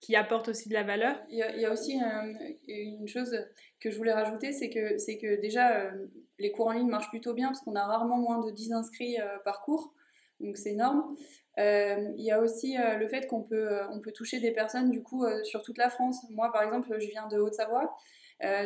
qui 0.00 0.16
apportent 0.16 0.48
aussi 0.48 0.68
de 0.68 0.74
la 0.74 0.82
valeur. 0.82 1.16
Il 1.28 1.38
y 1.38 1.64
a, 1.64 1.72
aussi 1.72 2.00
euh, 2.00 2.32
une 2.68 3.08
chose 3.08 3.36
que 3.80 3.90
je 3.90 3.96
voulais 3.96 4.12
rajouter, 4.12 4.52
c'est 4.52 4.70
que, 4.70 4.98
c'est 4.98 5.18
que 5.18 5.40
déjà, 5.40 5.76
euh, 5.76 6.06
les 6.38 6.50
cours 6.50 6.68
en 6.68 6.72
ligne 6.72 6.88
marchent 6.88 7.10
plutôt 7.10 7.34
bien 7.34 7.48
parce 7.48 7.60
qu'on 7.60 7.74
a 7.74 7.84
rarement 7.84 8.18
moins 8.18 8.44
de 8.44 8.50
10 8.50 8.72
inscrits 8.72 9.20
euh, 9.20 9.38
par 9.44 9.62
cours, 9.62 9.94
donc 10.40 10.56
c'est 10.56 10.70
énorme. 10.70 11.16
Il 11.58 12.22
y 12.22 12.30
a 12.30 12.40
aussi 12.40 12.76
le 12.76 13.08
fait 13.08 13.26
qu'on 13.26 13.42
peut, 13.42 13.80
on 13.90 14.00
peut 14.00 14.12
toucher 14.12 14.40
des 14.40 14.50
personnes 14.50 14.90
du 14.90 15.02
coup 15.02 15.24
sur 15.44 15.62
toute 15.62 15.78
la 15.78 15.88
France. 15.88 16.24
Moi, 16.30 16.52
par 16.52 16.62
exemple, 16.62 16.94
je 16.98 17.06
viens 17.08 17.26
de 17.28 17.38
Haute-Savoie. 17.38 17.96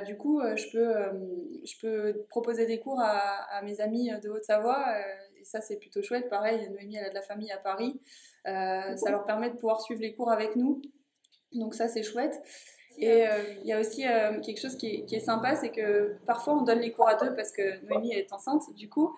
du 0.06 0.16
coup, 0.16 0.40
je, 0.56 0.70
peux, 0.72 0.94
je 1.64 1.78
peux 1.80 2.26
proposer 2.28 2.66
des 2.66 2.80
cours 2.80 3.00
à, 3.00 3.44
à 3.56 3.62
mes 3.62 3.80
amis 3.80 4.10
de 4.22 4.28
Haute-Savoie 4.28 4.84
et 5.40 5.44
ça, 5.44 5.60
c'est 5.60 5.78
plutôt 5.78 6.02
chouette. 6.02 6.28
Pareil, 6.28 6.68
Noémie, 6.70 6.96
elle 6.96 7.06
a 7.06 7.10
de 7.10 7.14
la 7.14 7.22
famille 7.22 7.50
à 7.50 7.56
Paris. 7.56 8.00
Euh, 8.46 8.96
ça 8.96 9.10
leur 9.10 9.24
permet 9.24 9.50
de 9.50 9.54
pouvoir 9.54 9.80
suivre 9.80 10.00
les 10.00 10.14
cours 10.14 10.30
avec 10.30 10.54
nous. 10.54 10.82
Donc 11.52 11.74
ça, 11.74 11.88
c'est 11.88 12.02
chouette. 12.02 12.40
Et 12.98 13.26
euh, 13.26 13.54
il 13.62 13.66
y 13.66 13.72
a 13.72 13.80
aussi 13.80 14.06
euh, 14.06 14.40
quelque 14.40 14.60
chose 14.60 14.76
qui 14.76 15.06
est, 15.10 15.20
sympa, 15.20 15.56
c'est 15.56 15.70
que 15.70 16.16
parfois 16.26 16.54
on 16.54 16.62
donne 16.62 16.80
les 16.80 16.92
cours 16.92 17.08
à 17.08 17.14
deux 17.14 17.34
parce 17.34 17.50
que 17.50 17.82
Noémie 17.86 18.12
est 18.12 18.30
enceinte, 18.32 18.74
du 18.74 18.90
coup, 18.90 19.16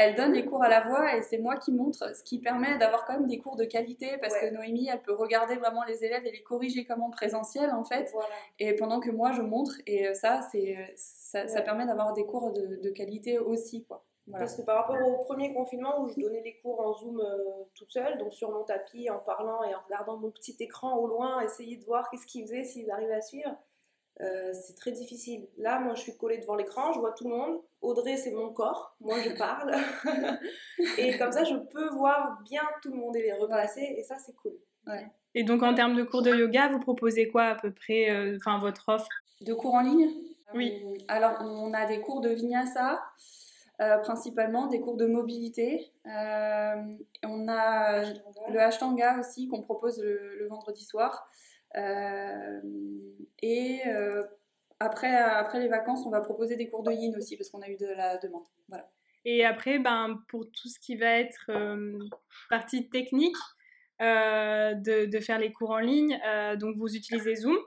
elle 0.00 0.14
donne 0.14 0.32
les 0.32 0.44
cours 0.44 0.62
à 0.62 0.68
la 0.68 0.80
voix 0.80 1.16
et 1.16 1.22
c'est 1.22 1.38
moi 1.38 1.56
qui 1.56 1.72
montre, 1.72 2.14
ce 2.14 2.22
qui 2.22 2.38
permet 2.38 2.78
d'avoir 2.78 3.04
quand 3.04 3.14
même 3.14 3.26
des 3.26 3.38
cours 3.38 3.56
de 3.56 3.64
qualité 3.64 4.16
parce 4.20 4.36
que 4.38 4.50
Noémie, 4.50 4.88
elle 4.92 5.02
peut 5.02 5.14
regarder 5.14 5.56
vraiment 5.56 5.84
les 5.84 6.04
élèves 6.04 6.24
et 6.26 6.32
les 6.32 6.42
corriger 6.42 6.84
comme 6.84 7.02
en 7.02 7.10
présentiel 7.10 7.70
en 7.70 7.84
fait. 7.84 8.12
Et 8.58 8.74
pendant 8.74 9.00
que 9.00 9.10
moi, 9.10 9.32
je 9.32 9.42
montre 9.42 9.74
et 9.86 10.12
ça, 10.14 10.40
c'est 10.50 10.76
ça, 10.96 11.46
ça, 11.46 11.62
permet 11.62 11.86
d'avoir 11.86 12.14
des 12.14 12.24
cours 12.24 12.52
de, 12.52 12.80
de 12.82 12.90
qualité 12.90 13.38
aussi. 13.38 13.84
Quoi. 13.84 14.04
Parce 14.32 14.56
que 14.56 14.62
par 14.62 14.76
rapport 14.76 15.06
au 15.06 15.24
premier 15.24 15.52
confinement 15.52 16.00
où 16.02 16.08
je 16.08 16.20
donnais 16.20 16.42
des 16.42 16.56
cours 16.60 16.80
en 16.80 16.92
Zoom 16.94 17.20
euh, 17.20 17.64
toute 17.74 17.90
seule, 17.90 18.18
donc 18.18 18.32
sur 18.32 18.50
mon 18.50 18.64
tapis, 18.64 19.10
en 19.10 19.18
parlant 19.18 19.62
et 19.64 19.74
en 19.74 19.80
regardant 19.84 20.16
mon 20.18 20.30
petit 20.30 20.56
écran 20.60 20.96
au 20.96 21.06
loin, 21.06 21.40
essayer 21.42 21.76
de 21.76 21.84
voir 21.84 22.08
qu'est-ce 22.10 22.26
qu'ils 22.26 22.42
faisaient, 22.42 22.64
s'ils 22.64 22.90
arrivaient 22.90 23.14
à 23.14 23.20
suivre, 23.20 23.50
euh, 24.20 24.52
c'est 24.52 24.74
très 24.74 24.92
difficile. 24.92 25.48
Là, 25.56 25.80
moi, 25.80 25.94
je 25.94 26.02
suis 26.02 26.16
collée 26.16 26.38
devant 26.38 26.54
l'écran, 26.54 26.92
je 26.92 26.98
vois 26.98 27.12
tout 27.12 27.24
le 27.28 27.36
monde. 27.36 27.60
Audrey, 27.80 28.16
c'est 28.16 28.32
mon 28.32 28.52
corps, 28.52 28.94
moi, 29.00 29.16
je 29.20 29.30
parle. 29.30 29.74
et 30.98 31.16
comme 31.16 31.32
ça, 31.32 31.44
je 31.44 31.54
peux 31.54 31.88
voir 31.90 32.40
bien 32.44 32.62
tout 32.82 32.90
le 32.90 32.96
monde 32.96 33.16
et 33.16 33.22
les 33.22 33.32
replacer, 33.32 33.94
et 33.96 34.02
ça, 34.02 34.16
c'est 34.18 34.34
cool. 34.36 34.52
Et 35.34 35.44
donc, 35.44 35.62
en 35.62 35.74
termes 35.74 35.94
de 35.94 36.02
cours 36.02 36.22
de 36.22 36.34
yoga, 36.34 36.68
vous 36.68 36.80
proposez 36.80 37.28
quoi 37.28 37.44
à 37.44 37.54
peu 37.54 37.72
près, 37.72 38.10
euh, 38.10 38.36
enfin, 38.36 38.58
votre 38.58 38.88
offre? 38.88 39.08
De 39.40 39.54
cours 39.54 39.74
en 39.74 39.82
ligne? 39.82 40.10
Oui. 40.54 40.82
Alors, 41.08 41.36
on 41.40 41.72
a 41.72 41.86
des 41.86 42.00
cours 42.00 42.20
de 42.20 42.30
vinyasa. 42.30 43.00
Euh, 43.80 43.96
principalement 43.96 44.66
des 44.66 44.78
cours 44.78 44.98
de 44.98 45.06
mobilité. 45.06 45.90
Euh, 46.04 46.82
on 47.24 47.48
a 47.48 48.02
le 48.50 48.60
Ashtanga 48.60 49.18
aussi 49.18 49.48
qu'on 49.48 49.62
propose 49.62 50.02
le, 50.02 50.46
vendredi 50.50 50.84
soir. 50.84 51.26
Euh, 51.78 52.60
et 53.42 53.80
après, 54.78 55.14
après 55.14 55.60
les 55.60 55.68
vacances, 55.68 56.04
on 56.06 56.10
va 56.10 56.20
proposer 56.20 56.56
des 56.56 56.68
cours 56.68 56.82
de 56.82 56.92
yin 56.92 57.14
aussi 57.16 57.36
parce 57.36 57.50
qu'on 57.50 57.62
a 57.62 57.68
eu 57.68 57.76
de 57.76 57.86
la 57.86 58.18
demande. 58.18 58.44
Voilà. 58.68 58.90
Et 59.24 59.44
après, 59.44 59.78
ben, 59.78 60.22
pour 60.28 60.50
tout 60.50 60.68
ce 60.68 60.78
qui 60.78 60.96
va 60.96 61.18
être 61.18 61.50
partie 62.48 62.88
technique, 62.88 63.36
de, 64.00 65.04
de, 65.06 65.20
faire 65.20 65.38
les 65.38 65.52
cours 65.52 65.70
en 65.70 65.78
ligne, 65.78 66.18
donc 66.58 66.76
vous 66.76 66.96
utilisez 66.96 67.34
Zoom, 67.34 67.58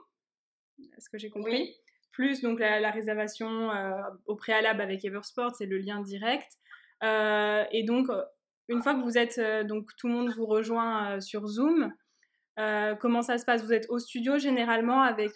est-ce 0.96 1.08
que 1.08 1.18
j'ai 1.18 1.30
compris? 1.30 1.74
Plus 2.12 2.42
donc 2.42 2.60
la, 2.60 2.90
réservation 2.90 3.70
euh, 3.72 3.92
au 4.26 4.36
préalable 4.36 4.80
avec 4.80 5.04
Eversport, 5.04 5.54
c'est 5.56 5.66
le 5.66 5.78
lien 5.78 6.00
direct. 6.00 6.48
Euh, 7.02 7.64
et 7.72 7.82
donc, 7.82 8.08
une 8.68 8.82
fois 8.82 8.94
que 8.94 9.02
vous 9.02 9.18
êtes, 9.18 9.38
euh, 9.38 9.64
donc 9.64 9.90
tout 9.96 10.08
le 10.08 10.14
monde 10.14 10.30
vous 10.30 10.46
rejoint 10.46 11.20
sur 11.20 11.46
Zoom, 11.46 11.92
comment 12.56 13.22
ça 13.22 13.38
se 13.38 13.44
passe? 13.44 13.62
Vous 13.62 13.72
êtes 13.72 13.86
au 13.88 13.98
studio 13.98 14.38
généralement 14.38 15.02
avec, 15.02 15.32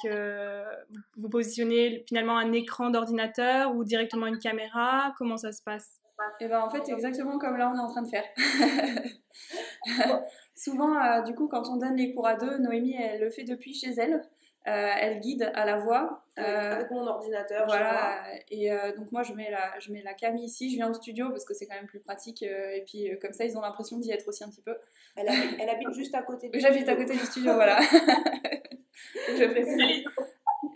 vous 1.16 1.28
positionnez 1.28 2.04
finalement 2.08 2.36
un 2.38 2.52
écran 2.52 2.90
d'ordinateur 2.90 3.74
ou 3.74 3.84
directement 3.84 4.26
une 4.26 4.38
caméra? 4.38 5.14
Comment 5.18 5.36
ça 5.36 5.52
se 5.52 5.62
passe? 5.62 6.00
Eh 6.40 6.48
ben 6.48 6.60
en 6.60 6.70
fait, 6.70 6.88
exactement 6.90 7.38
comme 7.38 7.56
là 7.56 7.72
on 7.72 7.76
est 7.76 7.80
en 7.80 7.88
train 7.88 8.02
de 8.02 8.08
faire. 8.08 8.24
Souvent, 10.56 11.22
du 11.22 11.34
coup, 11.34 11.46
quand 11.46 11.68
on 11.68 11.76
donne 11.76 11.94
les 11.94 12.12
cours 12.12 12.26
à 12.26 12.34
deux, 12.34 12.58
Noémie, 12.58 12.96
elle 12.98 13.20
le 13.20 13.30
fait 13.30 13.44
depuis 13.44 13.74
chez 13.74 13.90
elle. 13.90 14.22
Euh, 14.66 14.90
elle 15.00 15.20
guide 15.20 15.50
à 15.54 15.64
la 15.64 15.76
voix. 15.76 16.22
avec 16.36 16.90
mon 16.90 17.06
ordinateur. 17.06 17.66
Voilà. 17.66 18.22
Et 18.50 18.70
euh, 18.70 18.94
donc 18.94 19.10
moi 19.12 19.22
je 19.22 19.32
mets 19.32 19.50
la 19.50 19.78
je 19.80 19.92
mets 19.92 20.02
la 20.02 20.14
cam 20.14 20.36
ici. 20.36 20.70
Je 20.70 20.76
viens 20.76 20.90
au 20.90 20.94
studio 20.94 21.30
parce 21.30 21.44
que 21.44 21.54
c'est 21.54 21.66
quand 21.66 21.74
même 21.74 21.86
plus 21.86 22.00
pratique. 22.00 22.42
Euh, 22.42 22.70
et 22.70 22.82
puis 22.82 23.10
comme 23.20 23.32
ça 23.32 23.44
ils 23.44 23.56
ont 23.56 23.60
l'impression 23.60 23.98
d'y 23.98 24.10
être 24.10 24.28
aussi 24.28 24.44
un 24.44 24.50
petit 24.50 24.62
peu. 24.62 24.76
Elle, 25.16 25.28
habite, 25.28 25.56
elle 25.60 25.68
habite 25.70 25.92
juste 25.94 26.14
à 26.14 26.22
côté. 26.22 26.48
Du 26.48 26.60
J'habite 26.60 26.88
à 26.88 26.96
côté 26.96 27.14
du 27.14 27.24
studio, 27.24 27.54
voilà. 27.54 27.78
je 29.28 29.44
précise. 29.44 30.04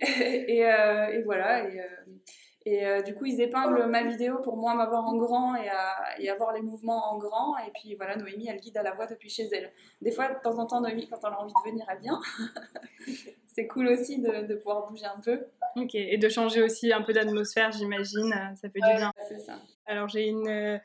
et, 0.01 0.59
et, 0.61 1.23
voilà. 1.23 1.69
Et, 1.69 1.81
et 2.65 2.87
euh, 2.87 3.03
du 3.03 3.15
coup, 3.15 3.27
ils 3.27 3.41
épinglent 3.41 3.87
ma 3.87 4.05
vidéo 4.05 4.39
pour 4.39 4.57
moi 4.57 4.75
m'avoir 4.75 5.05
en 5.05 5.17
grand 5.17 5.57
et, 5.57 5.69
et, 6.19 6.31
avoir 6.31 6.53
les 6.53 6.63
mouvements 6.63 7.13
en 7.13 7.19
grand. 7.19 7.57
Et 7.59 7.71
puis 7.75 7.95
voilà, 7.97 8.17
Noémie, 8.17 8.49
elle 8.49 8.61
guide 8.61 8.77
à 8.77 8.83
la 8.83 8.93
voix 8.93 9.07
depuis 9.07 9.29
chez 9.29 9.49
elle. 9.53 9.73
Des 10.01 10.13
fois, 10.13 10.29
de 10.29 10.41
temps 10.43 10.59
en 10.59 10.67
temps, 10.67 10.81
Noémie, 10.81 11.09
quand 11.09 11.19
elle 11.27 11.33
a 11.33 11.41
envie 11.41 11.53
de 11.53 11.71
venir, 11.71 11.87
elle 11.91 11.99
vient. 11.99 12.21
c'est 13.47 13.67
cool 13.67 13.89
aussi 13.89 14.21
de, 14.21 14.47
de, 14.47 14.55
pouvoir 14.55 14.89
bouger 14.89 15.07
un 15.07 15.21
peu. 15.21 15.45
Ok, 15.77 15.95
et 15.95 16.19
de 16.19 16.29
changer 16.29 16.63
aussi 16.63 16.93
un 16.93 17.03
peu 17.03 17.13
d'atmosphère, 17.13 17.73
j'imagine. 17.73 18.33
Ça 18.55 18.69
fait 18.69 18.81
du 18.81 18.97
bien. 18.97 19.13
C'est 19.29 19.41
ça. 19.41 19.59
Alors, 19.87 20.09
j'ai 20.09 20.27
une, 20.29 20.81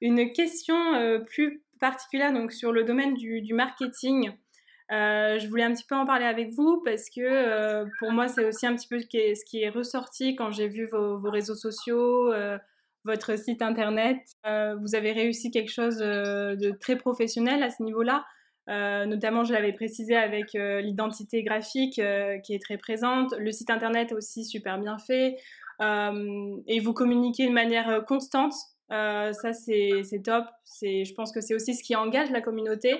une 0.00 0.32
question 0.32 0.94
euh, 0.94 1.18
plus 1.18 1.62
particulière 1.80 2.32
donc, 2.32 2.52
sur 2.52 2.72
le 2.72 2.84
domaine 2.84 3.14
du, 3.14 3.42
du 3.42 3.54
marketing. 3.54 4.32
Euh, 4.90 5.38
je 5.38 5.46
voulais 5.48 5.64
un 5.64 5.74
petit 5.74 5.84
peu 5.84 5.94
en 5.94 6.06
parler 6.06 6.24
avec 6.24 6.50
vous 6.50 6.80
parce 6.82 7.10
que 7.10 7.20
euh, 7.20 7.84
pour 7.98 8.10
moi, 8.10 8.28
c'est 8.28 8.44
aussi 8.44 8.66
un 8.66 8.74
petit 8.74 8.88
peu 8.88 8.98
ce 8.98 9.06
qui 9.06 9.62
est, 9.62 9.68
ressorti 9.68 10.34
quand 10.34 10.50
j'ai 10.50 10.68
vu 10.68 10.86
vos, 10.86 11.20
réseaux 11.30 11.54
sociaux, 11.54 12.32
euh, 12.32 12.56
votre 13.04 13.38
site 13.38 13.60
internet. 13.62 14.18
vous 14.44 14.94
avez 14.94 15.12
réussi 15.12 15.50
quelque 15.50 15.70
chose 15.70 15.98
de 15.98 16.70
très 16.80 16.96
professionnel 16.96 17.62
à 17.62 17.70
ce 17.70 17.82
niveau-là. 17.82 18.24
notamment, 19.06 19.44
je 19.44 19.52
l'avais 19.52 19.72
précisé 19.72 20.16
avec 20.16 20.52
l'identité 20.52 21.42
graphique 21.42 21.94
qui 21.94 22.54
est 22.54 22.62
très 22.62 22.76
présente, 22.76 23.34
le 23.38 23.52
site 23.52 23.70
internet 23.70 24.12
aussi 24.12 24.44
super 24.44 24.78
bien 24.78 24.98
fait, 24.98 25.36
et 25.80 26.80
vous 26.80 26.92
communiquez 26.92 27.46
de 27.46 27.52
manière 27.52 28.04
constante. 28.06 28.52
ça, 28.90 29.52
c'est 29.52 30.22
top. 30.22 30.44
Je 30.82 31.14
pense 31.14 31.32
que 31.32 31.40
c'est 31.40 31.54
aussi 31.54 31.74
ce 31.74 31.82
qui 31.82 31.96
engage 31.96 32.30
la 32.30 32.42
communauté. 32.42 32.98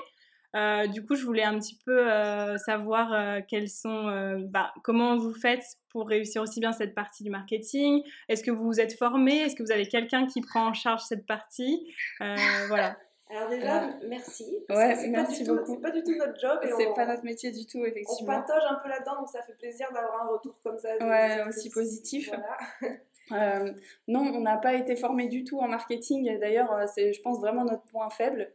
Euh, 0.56 0.86
du 0.86 1.04
coup, 1.04 1.14
je 1.14 1.24
voulais 1.24 1.42
un 1.44 1.58
petit 1.58 1.78
peu 1.84 2.10
euh, 2.12 2.56
savoir 2.58 3.12
euh, 3.12 3.40
quels 3.46 3.68
sont, 3.68 4.38
bah, 4.48 4.72
comment 4.82 5.16
vous 5.16 5.34
faites 5.34 5.64
pour 5.90 6.08
réussir 6.08 6.42
aussi 6.42 6.60
bien 6.60 6.72
cette 6.72 6.94
partie 6.94 7.22
du 7.22 7.30
marketing. 7.30 8.02
Est-ce 8.28 8.42
que 8.42 8.50
vous 8.50 8.64
vous 8.64 8.80
êtes 8.80 8.96
formé? 8.98 9.36
Est-ce 9.38 9.56
que 9.56 9.62
vous 9.62 9.72
avez 9.72 9.88
quelqu'un 9.88 10.26
qui 10.26 10.40
prend 10.40 10.68
en 10.68 10.72
charge 10.74 11.02
cette 11.02 11.26
partie? 11.26 11.92
Voilà. 12.68 12.96
Alors 13.30 13.50
déjà, 13.50 13.90
merci. 14.06 14.46
Ouais, 14.70 14.94
c'est 14.96 15.08
merci 15.08 15.44
pas 15.44 15.52
beaucoup. 15.52 15.74
C'est 15.74 15.80
pas 15.82 15.90
du 15.90 16.02
tout 16.02 16.14
notre 16.16 16.40
job. 16.40 16.58
et 16.62 16.68
C'est 16.78 16.86
on- 16.86 16.94
pas 16.94 17.04
notre 17.04 17.24
métier 17.24 17.50
du 17.50 17.66
tout, 17.66 17.78
On 17.80 17.84
effectivement. 17.84 18.40
patauge 18.40 18.62
un 18.70 18.76
peu 18.76 18.88
là-dedans, 18.88 19.16
donc 19.18 19.28
ça 19.28 19.42
fait 19.42 19.52
plaisir 19.52 19.86
d'avoir 19.92 20.22
un 20.22 20.28
retour 20.28 20.58
comme 20.64 20.78
ça. 20.78 20.96
Ouais, 20.98 21.42
aussi 21.46 21.68
positif. 21.68 22.28
Voilà. 22.30 22.56
Euh, 23.32 23.72
non, 24.06 24.20
on 24.20 24.40
n'a 24.40 24.56
pas 24.56 24.74
été 24.74 24.96
formé 24.96 25.28
du 25.28 25.44
tout 25.44 25.58
en 25.58 25.68
marketing. 25.68 26.28
et 26.28 26.38
D'ailleurs, 26.38 26.72
euh, 26.72 26.84
c'est, 26.86 27.12
je 27.12 27.20
pense, 27.22 27.40
vraiment 27.40 27.64
notre 27.64 27.84
point 27.84 28.08
faible. 28.10 28.50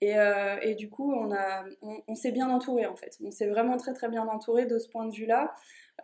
Et, 0.00 0.18
euh, 0.18 0.56
et 0.62 0.74
du 0.74 0.88
coup, 0.88 1.12
on, 1.12 1.32
a, 1.32 1.64
on, 1.82 2.02
on 2.08 2.14
s'est 2.14 2.32
bien 2.32 2.48
entouré, 2.50 2.86
en 2.86 2.96
fait. 2.96 3.16
On 3.24 3.30
s'est 3.30 3.48
vraiment 3.48 3.76
très, 3.76 3.92
très 3.92 4.08
bien 4.08 4.26
entouré 4.26 4.66
de 4.66 4.78
ce 4.78 4.88
point 4.88 5.06
de 5.06 5.14
vue-là. 5.14 5.54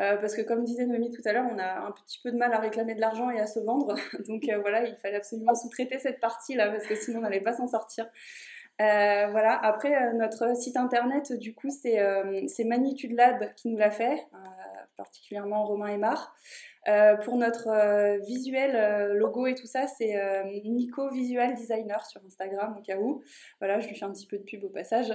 Euh, 0.00 0.16
parce 0.16 0.34
que, 0.34 0.40
comme 0.40 0.64
disait 0.64 0.86
Noémie 0.86 1.10
tout 1.10 1.20
à 1.26 1.32
l'heure, 1.32 1.46
on 1.52 1.58
a 1.58 1.80
un 1.80 1.90
petit 1.90 2.18
peu 2.22 2.32
de 2.32 2.36
mal 2.36 2.52
à 2.54 2.58
réclamer 2.58 2.94
de 2.94 3.00
l'argent 3.00 3.30
et 3.30 3.40
à 3.40 3.46
se 3.46 3.60
vendre. 3.60 3.94
Donc 4.28 4.48
voilà, 4.60 4.84
il 4.84 4.96
fallait 4.96 5.16
absolument 5.16 5.54
sous-traiter 5.54 5.98
cette 5.98 6.20
partie-là, 6.20 6.70
parce 6.70 6.86
que 6.86 6.94
sinon, 6.94 7.18
on 7.18 7.22
n'allait 7.22 7.40
pas 7.40 7.52
s'en 7.52 7.66
sortir. 7.66 8.06
Euh, 8.80 9.28
voilà. 9.30 9.58
Après, 9.62 9.94
euh, 9.94 10.12
notre 10.14 10.56
site 10.56 10.76
internet, 10.76 11.32
du 11.32 11.54
coup, 11.54 11.70
c'est, 11.70 12.00
euh, 12.00 12.42
c'est 12.48 12.64
Magnitude 12.64 13.12
Lab 13.12 13.54
qui 13.54 13.68
nous 13.68 13.76
l'a 13.76 13.90
fait, 13.90 14.26
particulièrement 14.96 15.64
Romain 15.64 15.88
Aymar. 15.88 16.34
Euh, 16.88 17.16
pour 17.16 17.36
notre 17.36 17.68
euh, 17.68 18.18
visuel, 18.18 18.74
euh, 18.74 19.14
logo 19.14 19.46
et 19.46 19.54
tout 19.54 19.66
ça, 19.66 19.86
c'est 19.86 20.16
Nico 20.64 21.10
Visual 21.10 21.54
Designer 21.54 22.04
sur 22.06 22.20
Instagram 22.26 22.76
au 22.78 22.82
cas 22.82 22.96
où. 22.96 23.22
Voilà, 23.60 23.78
je 23.80 23.88
lui 23.88 23.94
fais 23.94 24.04
un 24.04 24.12
petit 24.12 24.26
peu 24.26 24.38
de 24.38 24.42
pub 24.42 24.64
au 24.64 24.68
passage. 24.68 25.12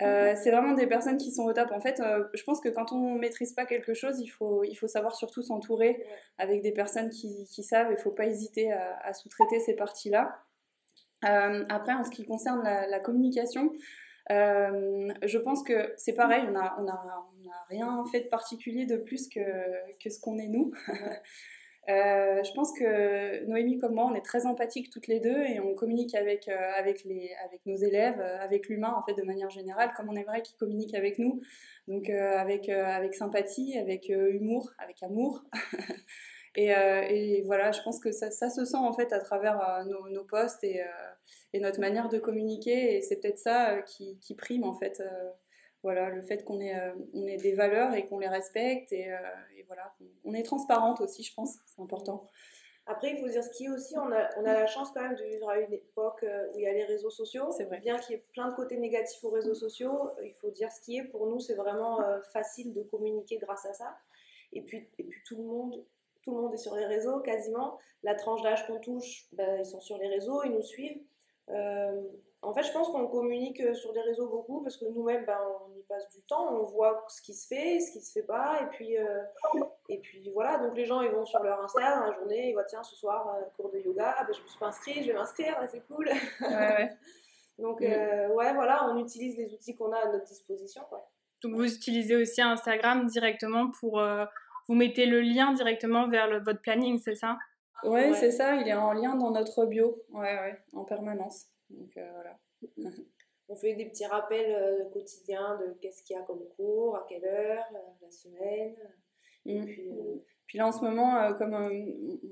Euh, 0.00 0.34
c'est 0.36 0.52
vraiment 0.52 0.74
des 0.74 0.86
personnes 0.86 1.16
qui 1.16 1.32
sont 1.32 1.42
au 1.42 1.52
top. 1.52 1.72
En 1.72 1.80
fait, 1.80 2.00
je 2.34 2.42
pense 2.44 2.60
que 2.60 2.68
quand 2.68 2.92
on 2.92 3.14
maîtrise 3.16 3.52
pas 3.52 3.66
quelque 3.66 3.94
chose, 3.94 4.20
il 4.20 4.28
faut, 4.28 4.62
il 4.64 4.74
faut 4.74 4.86
savoir 4.86 5.16
surtout 5.16 5.42
s'entourer 5.42 6.04
avec 6.36 6.62
des 6.62 6.72
personnes 6.72 7.08
qui, 7.08 7.46
qui 7.46 7.64
savent. 7.64 7.88
Il 7.90 7.98
faut 7.98 8.12
pas 8.12 8.26
hésiter 8.26 8.70
à, 8.70 8.98
à 9.02 9.12
sous-traiter 9.12 9.58
ces 9.60 9.74
parties-là. 9.74 10.38
Après, 11.22 11.94
en 11.94 12.04
ce 12.04 12.10
qui 12.10 12.24
concerne 12.24 12.62
la, 12.62 12.86
la 12.86 13.00
communication, 13.00 13.72
euh, 14.30 15.12
je 15.24 15.38
pense 15.38 15.62
que 15.62 15.92
c'est 15.96 16.12
pareil, 16.12 16.44
on 16.48 16.52
n'a 16.52 16.76
on 16.78 16.86
a, 16.86 17.30
on 17.44 17.48
a 17.48 17.64
rien 17.68 18.04
fait 18.10 18.20
de 18.20 18.28
particulier 18.28 18.84
de 18.86 18.96
plus 18.96 19.28
que, 19.28 19.40
que 20.02 20.10
ce 20.10 20.20
qu'on 20.20 20.38
est 20.38 20.48
nous. 20.48 20.72
Euh, 21.90 22.42
je 22.44 22.52
pense 22.52 22.78
que 22.78 23.46
Noémie 23.46 23.78
comme 23.78 23.94
moi, 23.94 24.04
on 24.04 24.14
est 24.14 24.20
très 24.20 24.44
empathiques 24.44 24.90
toutes 24.90 25.06
les 25.06 25.20
deux 25.20 25.38
et 25.44 25.58
on 25.58 25.74
communique 25.74 26.14
avec, 26.14 26.46
euh, 26.46 26.70
avec, 26.76 27.02
les, 27.04 27.30
avec 27.46 27.64
nos 27.64 27.76
élèves, 27.76 28.20
avec 28.20 28.68
l'humain 28.68 28.92
en 28.94 29.02
fait 29.02 29.14
de 29.14 29.22
manière 29.22 29.48
générale, 29.48 29.94
comme 29.96 30.10
on 30.10 30.14
aimerait 30.14 30.42
qu'ils 30.42 30.58
communiquent 30.58 30.94
avec 30.94 31.18
nous. 31.18 31.40
Donc 31.86 32.10
avec, 32.10 32.68
avec 32.68 33.14
sympathie, 33.14 33.78
avec 33.78 34.10
humour, 34.10 34.70
avec 34.78 35.02
amour. 35.02 35.42
et, 36.58 36.74
euh, 36.74 37.02
et 37.08 37.42
voilà, 37.42 37.70
je 37.70 37.80
pense 37.82 38.00
que 38.00 38.10
ça, 38.10 38.32
ça 38.32 38.50
se 38.50 38.64
sent 38.64 38.78
en 38.78 38.92
fait 38.92 39.12
à 39.12 39.20
travers 39.20 39.60
euh, 39.60 39.84
nos, 39.84 40.08
nos 40.08 40.24
posts 40.24 40.64
et, 40.64 40.82
euh, 40.82 40.86
et 41.52 41.60
notre 41.60 41.78
manière 41.78 42.08
de 42.08 42.18
communiquer. 42.18 42.96
Et 42.96 43.00
c'est 43.00 43.20
peut-être 43.20 43.38
ça 43.38 43.80
qui, 43.82 44.18
qui 44.18 44.34
prime 44.34 44.64
en 44.64 44.74
fait. 44.74 45.00
voilà, 45.84 46.10
le 46.10 46.20
fait 46.22 46.44
qu'on 46.44 46.60
ait, 46.60 46.74
on 47.14 47.28
ait 47.28 47.36
des 47.36 47.52
valeurs 47.52 47.94
et 47.94 48.06
qu'on 48.08 48.18
les 48.18 48.26
respecte. 48.26 48.92
Et, 48.92 49.08
et 49.56 49.62
voilà, 49.68 49.94
on 50.24 50.34
est 50.34 50.42
transparente 50.42 51.00
aussi, 51.00 51.22
je 51.22 51.32
pense, 51.32 51.58
c'est 51.64 51.80
important. 51.80 52.26
Après, 52.86 53.12
il 53.12 53.18
faut 53.18 53.28
dire 53.28 53.44
ce 53.44 53.50
qui 53.50 53.66
est 53.66 53.68
aussi, 53.68 53.96
on 53.96 54.10
a, 54.10 54.28
on 54.38 54.44
a 54.44 54.54
la 54.54 54.66
chance 54.66 54.90
quand 54.92 55.02
même 55.02 55.14
de 55.14 55.22
vivre 55.22 55.48
à 55.48 55.60
une 55.60 55.72
époque 55.72 56.24
où 56.24 56.58
il 56.58 56.62
y 56.62 56.66
a 56.66 56.72
les 56.72 56.86
réseaux 56.86 57.10
sociaux. 57.10 57.52
C'est 57.52 57.66
vrai. 57.66 57.78
Bien 57.78 57.98
qu'il 57.98 58.16
y 58.16 58.18
ait 58.18 58.24
plein 58.32 58.48
de 58.48 58.54
côtés 58.56 58.78
négatifs 58.78 59.22
aux 59.22 59.30
réseaux 59.30 59.54
sociaux, 59.54 60.10
il 60.24 60.32
faut 60.32 60.50
dire 60.50 60.72
ce 60.72 60.80
qui 60.80 60.96
est. 60.96 61.04
Pour 61.04 61.28
nous, 61.28 61.38
c'est 61.38 61.54
vraiment 61.54 62.00
facile 62.32 62.72
de 62.72 62.82
communiquer 62.82 63.38
grâce 63.38 63.64
à 63.64 63.74
ça. 63.74 63.96
Et 64.52 64.62
puis, 64.62 64.88
et 64.98 65.04
puis 65.04 65.20
tout 65.24 65.36
le 65.36 65.44
monde, 65.44 65.84
tout 66.28 66.36
le 66.36 66.42
monde 66.42 66.52
est 66.54 66.58
sur 66.58 66.76
les 66.76 66.84
réseaux 66.84 67.20
quasiment. 67.20 67.78
La 68.02 68.14
tranche 68.14 68.42
d'âge 68.42 68.66
qu'on 68.66 68.78
touche, 68.80 69.24
ben, 69.32 69.58
ils 69.58 69.64
sont 69.66 69.80
sur 69.80 69.96
les 69.96 70.08
réseaux, 70.08 70.42
ils 70.44 70.52
nous 70.52 70.62
suivent. 70.62 71.00
Euh, 71.48 72.02
en 72.42 72.52
fait, 72.52 72.62
je 72.62 72.70
pense 72.72 72.88
qu'on 72.90 73.06
communique 73.08 73.60
euh, 73.60 73.72
sur 73.72 73.92
les 73.94 74.02
réseaux 74.02 74.28
beaucoup 74.28 74.62
parce 74.62 74.76
que 74.76 74.84
nous-mêmes, 74.84 75.24
ben, 75.24 75.38
on 75.66 75.74
y 75.78 75.82
passe 75.84 76.08
du 76.10 76.20
temps, 76.22 76.54
on 76.54 76.64
voit 76.64 77.02
ce 77.08 77.22
qui 77.22 77.32
se 77.34 77.46
fait, 77.46 77.80
ce 77.80 77.92
qui 77.92 78.00
se 78.02 78.12
fait 78.12 78.26
pas, 78.26 78.60
et 78.62 78.66
puis, 78.66 78.98
euh, 78.98 79.22
et 79.88 79.98
puis 79.98 80.30
voilà. 80.34 80.58
Donc 80.58 80.76
les 80.76 80.84
gens, 80.84 81.00
ils 81.00 81.10
vont 81.10 81.24
sur 81.24 81.42
leur 81.42 81.62
Insta 81.62 81.96
dans 81.98 82.06
la 82.06 82.12
journée, 82.12 82.50
ils 82.50 82.52
voient 82.52 82.64
tiens, 82.64 82.82
ce 82.82 82.94
soir, 82.94 83.34
cours 83.56 83.70
de 83.70 83.78
yoga, 83.78 84.14
ben, 84.26 84.34
je 84.34 84.42
me 84.42 84.46
suis 84.46 84.58
pas 84.58 84.66
inscrite, 84.66 85.02
je 85.02 85.08
vais 85.08 85.18
m'inscrire, 85.18 85.56
c'est 85.70 85.80
cool. 85.86 86.08
Ouais, 86.08 86.48
ouais. 86.48 86.90
Donc 87.58 87.80
Mm. 87.80 87.84
euh, 87.84 88.28
ouais, 88.34 88.54
voilà, 88.54 88.88
on 88.88 88.98
utilise 88.98 89.36
les 89.36 89.52
outils 89.52 89.74
qu'on 89.74 89.90
a 89.92 89.98
à 89.98 90.12
notre 90.12 90.26
disposition. 90.26 90.82
Quoi. 90.88 91.10
Donc 91.42 91.54
vous 91.54 91.64
utilisez 91.74 92.14
aussi 92.14 92.40
Instagram 92.40 93.06
directement 93.06 93.70
pour... 93.80 93.98
vous 94.68 94.74
mettez 94.74 95.06
le 95.06 95.20
lien 95.20 95.52
directement 95.54 96.08
vers 96.08 96.28
le- 96.28 96.38
votre 96.40 96.60
planning, 96.60 96.98
c'est 96.98 97.14
ça? 97.14 97.38
Ouais, 97.84 98.10
Ouais. 98.10 98.14
c'est 98.14 98.30
ça, 98.30 98.56
il 98.56 98.68
est 98.68 98.74
en 98.74 98.92
lien 98.92 99.14
dans 99.16 99.30
notre 99.30 99.64
bio, 99.66 100.02
ouais, 100.10 100.20
ouais, 100.38 100.58
en 100.72 100.84
permanence. 100.84 101.46
Donc 101.70 101.96
euh, 101.96 102.10
voilà. 102.12 102.38
On 103.48 103.56
fait 103.56 103.74
des 103.74 103.86
petits 103.86 104.04
rappels 104.06 104.52
euh, 104.54 104.84
quotidiens 104.92 105.56
de 105.58 105.72
qu'est-ce 105.80 106.02
qu'il 106.02 106.16
y 106.16 106.18
a 106.18 106.22
comme 106.22 106.42
cours, 106.56 106.96
à 106.96 107.06
quelle 107.08 107.24
heure, 107.24 107.64
euh, 107.74 107.78
la 108.02 108.10
semaine. 108.10 108.76
Et 109.46 109.60
Mm. 109.60 109.64
puis, 109.64 109.88
euh, 109.90 110.16
Puis 110.48 110.58
là, 110.58 110.66
en 110.66 110.72
ce 110.72 110.80
moment, 110.80 111.16
euh, 111.18 111.34
comme 111.34 111.54
euh, 111.54 111.70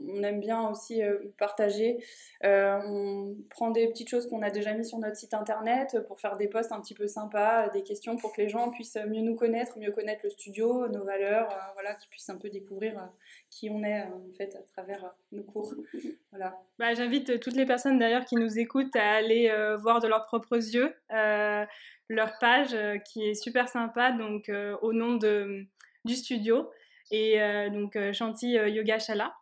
on 0.08 0.22
aime 0.22 0.40
bien 0.40 0.68
aussi 0.68 1.02
euh, 1.02 1.18
partager, 1.38 2.04
on 2.42 3.36
prend 3.50 3.70
des 3.70 3.86
petites 3.88 4.08
choses 4.08 4.28
qu'on 4.28 4.42
a 4.42 4.50
déjà 4.50 4.72
mis 4.72 4.84
sur 4.84 4.98
notre 4.98 5.16
site 5.16 5.34
internet 5.34 5.98
pour 6.08 6.18
faire 6.18 6.36
des 6.36 6.48
posts 6.48 6.72
un 6.72 6.80
petit 6.80 6.94
peu 6.94 7.06
sympas, 7.06 7.68
des 7.68 7.82
questions 7.82 8.16
pour 8.16 8.32
que 8.32 8.40
les 8.40 8.48
gens 8.48 8.70
puissent 8.70 8.98
mieux 9.06 9.20
nous 9.20 9.36
connaître, 9.36 9.78
mieux 9.78 9.92
connaître 9.92 10.22
le 10.24 10.30
studio, 10.30 10.88
nos 10.88 11.04
valeurs, 11.04 11.48
voilà, 11.74 11.94
qu'ils 11.94 12.08
puissent 12.08 12.30
un 12.30 12.38
peu 12.38 12.48
découvrir 12.48 13.10
qui 13.50 13.70
on 13.70 13.82
est 13.84 14.02
en 14.02 14.32
fait 14.36 14.56
à 14.56 14.62
travers 14.72 15.14
nos 15.32 15.42
cours. 15.42 15.74
Voilà. 16.30 16.54
Bah, 16.78 16.92
J'invite 16.92 17.40
toutes 17.40 17.56
les 17.56 17.64
personnes 17.64 17.98
d'ailleurs 17.98 18.26
qui 18.26 18.34
nous 18.34 18.58
écoutent 18.58 18.94
à 18.94 19.14
aller 19.14 19.48
euh, 19.48 19.76
voir 19.76 20.00
de 20.00 20.08
leurs 20.08 20.26
propres 20.26 20.56
yeux 20.56 20.94
euh, 21.12 21.64
leur 22.08 22.38
page 22.38 22.74
euh, 22.74 22.98
qui 22.98 23.24
est 23.24 23.34
super 23.34 23.68
sympa, 23.68 24.12
donc 24.12 24.50
au 24.82 24.92
nom 24.92 25.14
de, 25.14 25.64
du 26.04 26.14
studio, 26.14 26.70
et 27.10 27.40
euh, 27.40 27.70
donc 27.70 27.96
euh, 27.96 28.12
Chanty 28.12 28.58
euh, 28.58 28.68
Yoga 28.68 28.98
Shala. 28.98 29.34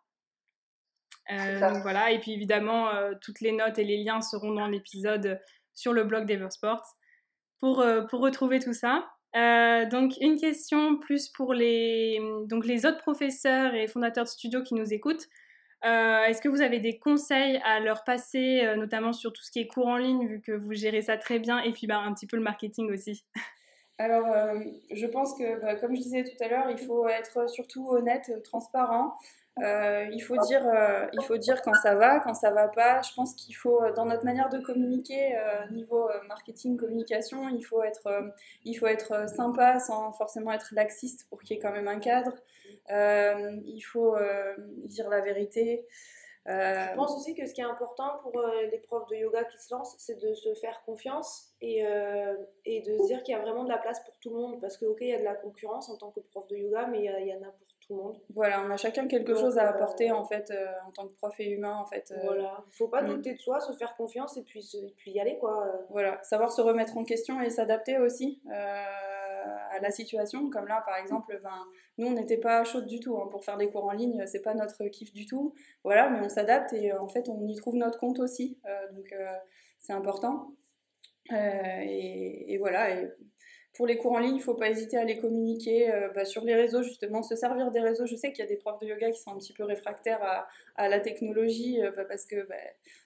Euh, 1.31 1.59
donc 1.59 1.81
voilà, 1.81 2.11
et 2.11 2.19
puis 2.19 2.33
évidemment, 2.33 2.89
euh, 2.89 3.13
toutes 3.21 3.41
les 3.41 3.51
notes 3.51 3.79
et 3.79 3.83
les 3.83 4.03
liens 4.03 4.21
seront 4.21 4.51
dans 4.53 4.67
l'épisode 4.67 5.41
sur 5.73 5.91
le 5.91 6.03
blog 6.03 6.25
d'Eversport 6.25 6.83
pour, 7.59 7.81
euh, 7.81 8.03
pour 8.03 8.21
retrouver 8.21 8.59
tout 8.59 8.73
ça. 8.73 9.09
Euh, 9.35 9.85
donc 9.85 10.13
une 10.21 10.39
question 10.39 10.97
plus 10.97 11.27
pour 11.29 11.53
les, 11.53 12.19
donc 12.47 12.65
les 12.65 12.85
autres 12.85 12.99
professeurs 12.99 13.73
et 13.73 13.87
fondateurs 13.87 14.23
de 14.23 14.29
studio 14.29 14.61
qui 14.63 14.75
nous 14.75 14.93
écoutent. 14.93 15.27
Euh, 15.83 16.23
Est-ce 16.23 16.41
que 16.41 16.47
vous 16.49 16.61
avez 16.61 16.79
des 16.79 16.97
conseils 16.97 17.57
à 17.63 17.79
leur 17.79 18.03
passer, 18.03 18.61
euh, 18.63 18.75
notamment 18.75 19.13
sur 19.13 19.33
tout 19.33 19.43
ce 19.43 19.51
qui 19.51 19.59
est 19.59 19.67
cours 19.67 19.87
en 19.87 19.97
ligne, 19.97 20.27
vu 20.27 20.41
que 20.41 20.51
vous 20.51 20.73
gérez 20.73 21.01
ça 21.01 21.17
très 21.17 21.37
bien, 21.37 21.59
et 21.59 21.73
puis 21.73 21.85
bah, 21.85 21.99
un 21.99 22.13
petit 22.13 22.27
peu 22.27 22.37
le 22.37 22.43
marketing 22.43 22.91
aussi? 22.91 23.25
Alors, 23.97 24.27
euh, 24.27 24.59
je 24.91 25.05
pense 25.05 25.37
que, 25.37 25.61
bah, 25.61 25.75
comme 25.75 25.95
je 25.95 26.01
disais 26.01 26.23
tout 26.23 26.43
à 26.43 26.49
l'heure, 26.49 26.69
il 26.69 26.77
faut 26.77 27.07
être 27.07 27.49
surtout 27.49 27.89
honnête, 27.89 28.31
transparent. 28.43 29.15
Euh, 29.63 30.05
il, 30.11 30.19
faut 30.19 30.35
dire, 30.35 30.67
euh, 30.67 31.07
il 31.13 31.23
faut 31.23 31.37
dire 31.37 31.61
quand 31.61 31.73
ça 31.75 31.95
va, 31.95 32.19
quand 32.19 32.33
ça 32.33 32.51
va 32.51 32.67
pas. 32.67 33.01
Je 33.03 33.13
pense 33.13 33.33
qu'il 33.35 33.55
faut, 33.55 33.79
dans 33.95 34.05
notre 34.05 34.25
manière 34.25 34.49
de 34.49 34.59
communiquer, 34.59 35.37
niveau 35.71 36.09
marketing, 36.27 36.75
communication, 36.75 37.47
il 37.47 37.61
faut 37.61 37.81
être, 37.83 38.33
il 38.65 38.73
faut 38.73 38.87
être 38.87 39.29
sympa 39.29 39.79
sans 39.79 40.11
forcément 40.11 40.51
être 40.51 40.73
laxiste 40.73 41.27
pour 41.29 41.41
qu'il 41.41 41.55
y 41.55 41.59
ait 41.59 41.61
quand 41.61 41.71
même 41.71 41.87
un 41.87 41.99
cadre. 41.99 42.33
Il 42.89 43.81
faut 43.81 44.17
dire 44.87 45.09
la 45.09 45.21
vérité. 45.21 45.85
Euh, 46.47 46.85
Je 46.91 46.95
pense 46.95 47.15
aussi 47.17 47.33
que 47.33 47.45
ce 47.47 47.53
qui 47.53 47.61
est 47.61 47.65
important 47.65 48.19
pour 48.21 48.37
euh, 48.37 48.67
les 48.71 48.77
profs 48.79 49.07
de 49.07 49.15
yoga 49.15 49.43
qui 49.45 49.57
se 49.57 49.73
lancent, 49.73 49.95
c'est 49.97 50.19
de 50.21 50.33
se 50.33 50.53
faire 50.55 50.83
confiance 50.85 51.53
et, 51.61 51.85
euh, 51.85 52.35
et 52.65 52.81
de 52.81 52.97
se 52.97 53.07
dire 53.07 53.23
qu'il 53.23 53.33
y 53.33 53.37
a 53.37 53.41
vraiment 53.41 53.63
de 53.63 53.69
la 53.69 53.79
place 53.79 53.99
pour 54.05 54.17
tout 54.19 54.29
le 54.29 54.35
monde. 54.39 54.61
Parce 54.61 54.77
que, 54.77 54.85
ok, 54.85 54.99
il 55.01 55.07
y 55.07 55.13
a 55.13 55.19
de 55.19 55.23
la 55.23 55.35
concurrence 55.35 55.89
en 55.89 55.97
tant 55.97 56.11
que 56.11 56.19
prof 56.19 56.47
de 56.47 56.55
yoga, 56.57 56.85
mais 56.87 56.99
il 56.99 57.27
y, 57.27 57.33
en 57.33 57.41
a 57.41 57.51
pour 57.51 57.67
tout 57.81 57.95
le 57.95 58.01
monde. 58.01 58.19
voilà, 58.33 58.63
on 58.65 58.69
a 58.69 58.77
chacun 58.77 59.07
quelque 59.07 59.31
Donc, 59.31 59.41
chose 59.41 59.57
à 59.57 59.69
apporter 59.69 60.11
en 60.11 60.23
fait 60.23 60.51
en 60.87 60.91
tant 60.91 61.07
que 61.07 61.13
prof 61.13 61.33
et 61.39 61.49
humain 61.49 61.77
en 61.77 61.85
fait. 61.85 62.13
Voilà. 62.23 62.63
Il 62.67 62.73
faut 62.75 62.87
pas 62.87 63.01
mm. 63.01 63.07
douter 63.07 63.33
de 63.33 63.39
soi, 63.39 63.59
se 63.59 63.73
faire 63.73 63.95
confiance 63.95 64.37
et 64.37 64.43
puis, 64.43 64.61
se- 64.61 64.77
et 64.77 64.93
puis 64.97 65.11
y 65.11 65.19
aller, 65.19 65.37
quoi. 65.39 65.67
Voilà, 65.89 66.21
savoir 66.23 66.51
se 66.51 66.61
remettre 66.61 66.95
en 66.97 67.05
question 67.05 67.41
et 67.41 67.49
s'adapter 67.49 67.97
aussi 67.97 68.41
euh, 68.51 68.83
à 69.71 69.79
la 69.79 69.91
situation. 69.91 70.49
Comme 70.49 70.67
là, 70.67 70.83
par 70.85 70.97
exemple, 70.97 71.39
ben, 71.43 71.65
nous, 71.97 72.07
on 72.07 72.11
n'était 72.11 72.37
pas 72.37 72.63
chaude 72.63 72.85
du 72.85 72.99
tout 72.99 73.17
hein, 73.17 73.27
pour 73.31 73.43
faire 73.43 73.57
des 73.57 73.69
cours 73.69 73.85
en 73.85 73.91
ligne, 73.91 74.25
c'est 74.27 74.41
pas 74.41 74.53
notre 74.53 74.85
kiff 74.87 75.13
du 75.13 75.25
tout. 75.25 75.53
Voilà, 75.83 76.09
mais 76.09 76.19
on 76.25 76.29
s'adapte 76.29 76.73
et 76.73 76.91
euh, 76.91 77.01
en 77.01 77.07
fait, 77.07 77.29
on 77.29 77.47
y 77.47 77.55
trouve 77.55 77.75
notre 77.75 77.99
compte 77.99 78.19
aussi. 78.19 78.57
Euh, 78.65 78.91
donc, 78.93 79.11
euh, 79.11 79.25
c'est 79.79 79.93
important. 79.93 80.51
Et, 81.31 82.57
voilà. 82.59 82.87
Pour 83.73 83.87
les 83.87 83.97
cours 83.97 84.13
en 84.13 84.19
ligne, 84.19 84.35
il 84.35 84.37
ne 84.37 84.43
faut 84.43 84.53
pas 84.53 84.69
hésiter 84.69 84.95
à 84.95 85.03
les 85.03 85.17
communiquer 85.17 85.91
bah, 86.15 86.23
sur 86.23 86.45
les 86.45 86.55
réseaux, 86.55 86.81
justement, 86.81 87.23
se 87.23 87.35
servir 87.35 87.71
des 87.71 87.81
réseaux. 87.81 88.05
Je 88.05 88.15
sais 88.15 88.31
qu'il 88.31 88.39
y 88.39 88.47
a 88.47 88.49
des 88.49 88.55
profs 88.55 88.79
de 88.79 88.85
yoga 88.85 89.11
qui 89.11 89.19
sont 89.19 89.31
un 89.31 89.37
petit 89.37 89.51
peu 89.51 89.65
réfractaires 89.65 90.47
à, 90.75 90.87
la 90.87 90.99
technologie 91.01 91.81
bah, 91.97 92.05
parce 92.05 92.25
que 92.25 92.47
bah, 92.47 92.55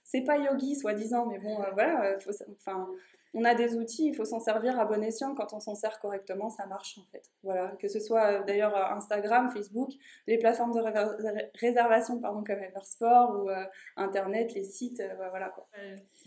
c'est 0.10 0.24
pas 0.24 0.38
yogi, 0.38 0.76
soi-disant, 0.76 1.28
mais 1.28 1.38
bon, 1.38 1.62
euh, 1.62 1.70
voilà, 1.74 2.18
faut, 2.20 2.32
enfin, 2.52 2.90
on 3.34 3.44
a 3.44 3.54
des 3.54 3.76
outils, 3.76 4.08
il 4.08 4.16
faut 4.16 4.26
s'en 4.26 4.40
servir 4.40 4.80
à 4.80 4.86
bon 4.86 5.04
escient. 5.04 5.36
Quand 5.36 5.54
on 5.54 5.60
s'en 5.60 5.76
sert 5.76 6.00
correctement, 6.00 6.50
ça 6.50 6.66
marche 6.66 6.98
en 6.98 7.06
fait. 7.12 7.22
Voilà, 7.44 7.72
que 7.80 7.88
ce 7.88 8.00
soit 8.00 8.26
euh, 8.26 8.44
d'ailleurs 8.44 8.76
euh, 8.76 8.96
Instagram, 8.96 9.52
Facebook, 9.52 9.92
les 10.26 10.40
plateformes 10.40 10.74
de 10.74 10.82
réservation 11.60 12.20
pardon, 12.20 12.44
comme 12.44 12.64
Eversport 12.64 13.40
ou 13.40 13.50
euh, 13.50 13.66
Internet, 13.98 14.54
les 14.56 14.64
sites, 14.64 15.04
voilà 15.16 15.50
quoi. 15.50 15.68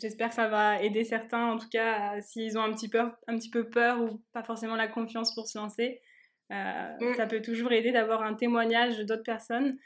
J'espère 0.00 0.28
que 0.28 0.36
ça 0.36 0.48
va 0.48 0.80
aider 0.80 1.02
certains, 1.02 1.52
en 1.52 1.58
tout 1.58 1.68
cas, 1.68 2.20
s'ils 2.20 2.56
ont 2.56 2.62
un 2.62 2.72
petit, 2.72 2.88
peu, 2.88 3.00
un 3.00 3.36
petit 3.36 3.50
peu 3.50 3.68
peur 3.68 4.00
ou 4.00 4.22
pas 4.32 4.44
forcément 4.44 4.76
la 4.76 4.88
confiance 4.88 5.34
pour 5.34 5.48
se 5.48 5.58
lancer. 5.58 6.00
Mm. 6.50 7.14
Ça 7.16 7.26
peut 7.26 7.42
toujours 7.42 7.72
aider 7.72 7.90
d'avoir 7.90 8.22
un 8.22 8.34
témoignage 8.34 8.98
d'autres 9.00 9.24
personnes. 9.24 9.76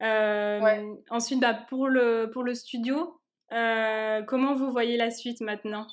Ensuite, 0.00 1.40
bah, 1.40 1.66
pour, 1.68 1.88
le, 1.88 2.30
pour 2.32 2.44
le 2.44 2.54
studio, 2.54 3.20
comment 3.50 4.54
vous 4.54 4.70
voyez 4.70 4.96
la 4.96 5.10
suite 5.10 5.42
maintenant? 5.42 5.86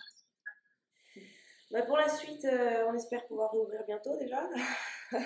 Bah, 1.71 1.84
pour 1.84 1.97
la 1.97 2.10
suite, 2.10 2.45
euh, 2.45 2.86
on 2.88 2.95
espère 2.95 3.25
pouvoir 3.27 3.51
réouvrir 3.51 3.84
bientôt 3.86 4.17
déjà. 4.17 4.49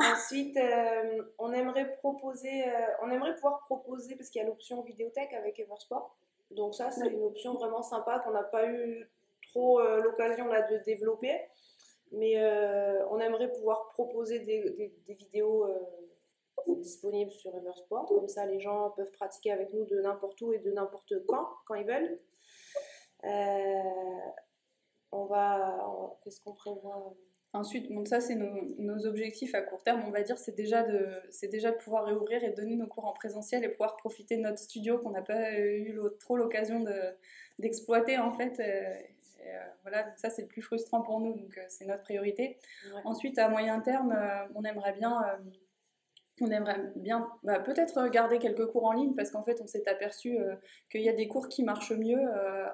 Ensuite, 0.00 0.56
euh, 0.56 1.22
on 1.38 1.52
aimerait 1.52 1.96
proposer, 1.96 2.68
euh, 2.68 2.86
on 3.02 3.10
aimerait 3.10 3.34
pouvoir 3.34 3.60
proposer, 3.66 4.16
parce 4.16 4.30
qu'il 4.30 4.40
y 4.40 4.44
a 4.44 4.48
l'option 4.48 4.80
vidéothèque 4.82 5.34
avec 5.34 5.60
Eversport. 5.60 6.16
Donc 6.50 6.74
ça, 6.74 6.90
c'est 6.90 7.08
une 7.08 7.22
option 7.22 7.54
vraiment 7.54 7.82
sympa 7.82 8.20
qu'on 8.20 8.30
n'a 8.30 8.44
pas 8.44 8.66
eu 8.66 9.06
trop 9.50 9.80
l'occasion 9.98 10.46
là 10.46 10.62
de 10.62 10.78
développer. 10.84 11.40
Mais 12.12 12.36
on 13.10 13.18
aimerait 13.18 13.50
pouvoir 13.50 13.88
proposer 13.88 14.38
des, 14.40 14.92
des 15.06 15.14
vidéos 15.14 15.66
disponibles 16.68 17.32
sur 17.32 17.56
Eversport. 17.56 18.06
Comme 18.06 18.28
ça, 18.28 18.46
les 18.46 18.60
gens 18.60 18.90
peuvent 18.90 19.10
pratiquer 19.12 19.52
avec 19.52 19.72
nous 19.72 19.84
de 19.84 20.00
n'importe 20.00 20.40
où 20.42 20.52
et 20.52 20.58
de 20.58 20.70
n'importe 20.70 21.14
quand, 21.26 21.48
quand 21.66 21.74
ils 21.74 21.86
veulent. 21.86 22.20
On 25.14 25.26
va. 25.26 25.86
Qu'est-ce 26.22 26.40
qu'on 26.40 26.52
prévoit 26.52 27.14
Ensuite, 27.54 27.88
bon, 27.92 28.04
ça 28.04 28.20
c'est 28.20 28.34
nos, 28.34 29.06
objectifs 29.06 29.54
à 29.54 29.62
court 29.62 29.80
terme, 29.84 30.02
on 30.08 30.10
va 30.10 30.22
dire, 30.22 30.38
c'est 30.38 30.56
déjà, 30.56 30.82
de, 30.82 31.08
déjà 31.46 31.70
de 31.70 31.76
pouvoir 31.76 32.04
réouvrir 32.04 32.42
et 32.42 32.50
donner 32.50 32.74
nos 32.74 32.88
cours 32.88 33.04
en 33.04 33.12
présentiel 33.12 33.62
et 33.62 33.68
pouvoir 33.68 33.96
profiter 33.96 34.36
de 34.36 34.42
notre 34.42 34.58
studio 34.58 34.98
qu'on 34.98 35.10
n'a 35.10 35.22
pas 35.22 35.56
eu 35.60 35.96
trop 36.18 36.36
l'occasion 36.36 36.84
d'exploiter 37.60 38.18
en 38.18 38.32
fait. 38.32 38.60
Euh, 39.46 39.58
voilà, 39.82 40.02
donc 40.02 40.18
ça 40.18 40.30
c'est 40.30 40.42
le 40.42 40.48
plus 40.48 40.62
frustrant 40.62 41.02
pour 41.02 41.20
nous, 41.20 41.34
donc 41.34 41.56
euh, 41.58 41.62
c'est 41.68 41.84
notre 41.84 42.02
priorité. 42.02 42.58
Ensuite, 43.04 43.38
à 43.38 43.48
moyen 43.48 43.80
terme, 43.80 44.12
euh, 44.12 44.46
on 44.54 44.64
aimerait 44.64 44.92
bien 44.92 45.22
on 46.40 46.50
aimerait 46.50 46.80
bien 46.96 47.30
bah, 47.44 47.60
peut-être 47.60 48.08
garder 48.08 48.40
quelques 48.40 48.66
cours 48.66 48.86
en 48.86 48.92
ligne 48.92 49.14
parce 49.14 49.30
qu'en 49.30 49.44
fait 49.44 49.60
on 49.60 49.68
s'est 49.68 49.88
aperçu 49.88 50.36
qu'il 50.90 51.02
y 51.02 51.08
a 51.08 51.12
des 51.12 51.28
cours 51.28 51.48
qui 51.48 51.62
marchent 51.62 51.92
mieux 51.92 52.20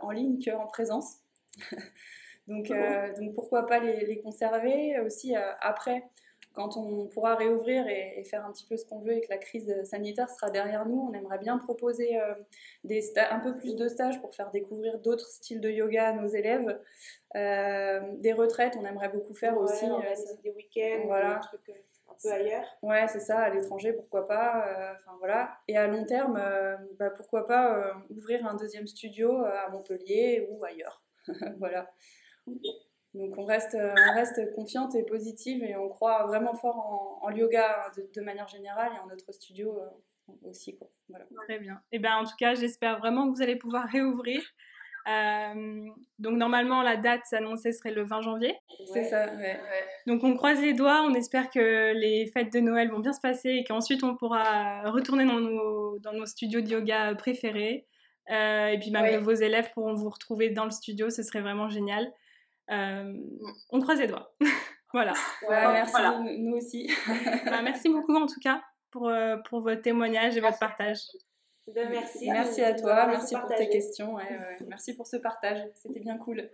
en 0.00 0.10
ligne 0.10 0.42
qu'en 0.42 0.66
présence. 0.66 1.18
Donc, 2.50 2.68
euh, 2.72 3.14
donc 3.14 3.32
pourquoi 3.34 3.66
pas 3.66 3.78
les, 3.78 4.20
conserver 4.20 4.98
aussi 5.00 5.36
euh, 5.36 5.40
après 5.60 6.04
quand 6.52 6.76
on 6.76 7.06
pourra 7.06 7.36
réouvrir 7.36 7.86
et, 7.86 8.24
faire 8.24 8.44
un 8.44 8.50
petit 8.50 8.66
peu 8.66 8.76
ce 8.76 8.84
qu'on 8.84 8.98
veut 8.98 9.12
et 9.12 9.20
que 9.20 9.30
la 9.30 9.38
crise 9.38 9.72
sanitaire 9.84 10.28
sera 10.28 10.50
derrière 10.50 10.84
nous, 10.84 11.08
on 11.08 11.14
aimerait 11.14 11.38
bien 11.38 11.58
proposer 11.58 12.20
euh, 12.20 12.34
des 12.82 13.16
un 13.16 13.38
peu 13.38 13.56
plus 13.56 13.76
de 13.76 13.86
stages 13.86 14.20
pour 14.20 14.34
faire 14.34 14.50
découvrir 14.50 14.98
d'autres 14.98 15.28
styles 15.28 15.60
de 15.60 15.70
yoga 15.70 16.08
à 16.08 16.12
nos 16.12 16.26
élèves. 16.26 16.80
des 17.34 18.32
retraites, 18.32 18.76
on 18.76 18.84
aimerait 18.84 19.10
beaucoup 19.10 19.32
faire 19.32 19.56
aussi. 19.56 19.86
des 20.42 20.50
week-ends, 20.50 21.04
voilà. 21.06 21.34
des 21.34 21.40
trucs 21.40 21.76
un 22.08 22.14
peu 22.20 22.32
ailleurs. 22.32 22.66
Ouais, 22.82 23.06
c'est 23.06 23.20
ça, 23.20 23.38
à 23.38 23.50
l'étranger, 23.50 23.92
pourquoi 23.92 24.26
pas. 24.26 24.66
Enfin 24.98 25.16
voilà. 25.20 25.56
Et 25.68 25.76
à 25.76 25.86
long 25.86 26.04
terme, 26.04 26.42
bah, 26.98 27.10
pourquoi 27.10 27.46
pas 27.46 27.94
ouvrir 28.10 28.44
un 28.44 28.56
deuxième 28.56 28.88
studio 28.88 29.44
à 29.44 29.68
Montpellier 29.70 30.48
ou 30.50 30.64
ailleurs. 30.64 31.00
voilà. 31.58 31.88
Donc 33.14 33.36
on 33.38 33.44
reste, 33.44 33.76
on 33.76 34.14
reste 34.14 34.54
confiante 34.54 34.94
et 34.94 35.02
positive 35.02 35.64
et 35.64 35.76
on 35.76 35.88
croit 35.88 36.26
vraiment 36.26 36.54
fort 36.54 37.18
en, 37.22 37.30
yoga 37.30 37.90
de, 38.14 38.20
manière 38.20 38.46
générale 38.46 38.92
et 38.94 38.98
en 39.00 39.08
notre 39.08 39.32
studio 39.32 39.80
euh, 39.80 40.48
aussi. 40.48 40.76
Quoi. 40.78 40.88
Voilà. 41.08 41.26
Très 41.48 41.58
bien. 41.58 41.74
Et 41.90 41.96
eh 41.96 41.98
ben, 41.98 42.16
en 42.16 42.24
tout 42.24 42.36
cas, 42.38 42.54
j'espère 42.54 42.98
vraiment 42.98 43.28
que 43.28 43.36
vous 43.36 43.42
allez 43.42 43.56
pouvoir 43.56 43.88
réouvrir. 43.92 44.42
Euh, 45.08 45.88
donc 46.18 46.36
normalement 46.36 46.82
la 46.82 46.96
date 46.96 47.22
annoncée 47.32 47.72
serait 47.72 47.90
le 47.90 48.04
20 48.04 48.20
janvier. 48.20 48.54
C'est 48.92 49.04
ça. 49.04 49.26
Donc 50.06 50.22
on 50.22 50.36
croise 50.36 50.60
les 50.60 50.74
doigts, 50.74 51.02
on 51.02 51.14
espère 51.14 51.48
que 51.50 51.94
les 51.94 52.26
fêtes 52.26 52.52
de 52.52 52.60
Noël 52.60 52.90
vont 52.90 52.98
bien 52.98 53.14
se 53.14 53.20
passer 53.20 53.48
et 53.48 53.64
qu'ensuite 53.64 54.04
on 54.04 54.14
pourra 54.14 54.82
retourner 54.90 55.24
dans 55.24 55.40
nos, 55.40 55.98
dans 56.00 56.12
nos 56.12 56.26
studios 56.26 56.60
de 56.60 56.68
yoga 56.68 57.14
préférés. 57.14 57.86
Euh, 58.30 58.68
et 58.68 58.78
puis 58.78 58.90
même 58.90 59.10
que 59.10 59.24
vos 59.24 59.32
élèves 59.32 59.70
pourront 59.72 59.94
vous 59.94 60.10
retrouver 60.10 60.50
dans 60.50 60.64
le 60.64 60.70
studio, 60.70 61.10
ce 61.10 61.22
serait 61.22 61.40
vraiment 61.40 61.68
génial. 61.68 62.12
Euh, 62.70 63.02
mm. 63.02 63.52
on 63.70 63.80
croise 63.80 63.98
les 63.98 64.06
doigts. 64.06 64.32
voilà. 64.92 65.12
merci, 65.48 66.02
Nous, 66.38 66.56
aussi. 66.56 66.90
Bah, 67.44 67.62
merci 67.62 67.88
beaucoup 67.88 68.14
en 68.14 68.26
tout 68.26 68.40
cas 68.40 68.62
pour, 68.90 69.08
euh, 69.08 69.36
pour 69.48 69.60
votre 69.60 69.82
témoignage 69.82 70.36
et 70.36 70.40
votre 70.40 70.58
partage. 70.58 70.98
Ben, 71.74 71.88
merci. 71.90 72.28
Merci 72.28 72.62
à 72.62 72.74
toi, 72.74 73.06
merci 73.06 73.34
pour 73.36 73.54
tes 73.54 73.68
questions. 73.68 74.16
merci 74.66 74.94
pour 74.96 75.06
ce 75.06 75.16
partage, 75.16 75.58
c'était 75.74 76.00
bien 76.00 76.16
cool. 76.18 76.48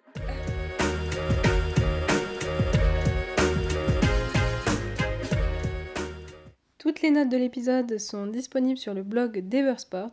Toutes 6.79 7.03
les 7.03 7.11
notes 7.11 7.31
de 7.31 7.37
l'épisode 7.37 7.99
sont 7.99 8.27
disponibles 8.27 8.79
sur 8.79 8.95
le 8.95 9.03
blog 9.03 9.41
d'Eversport. 9.41 10.13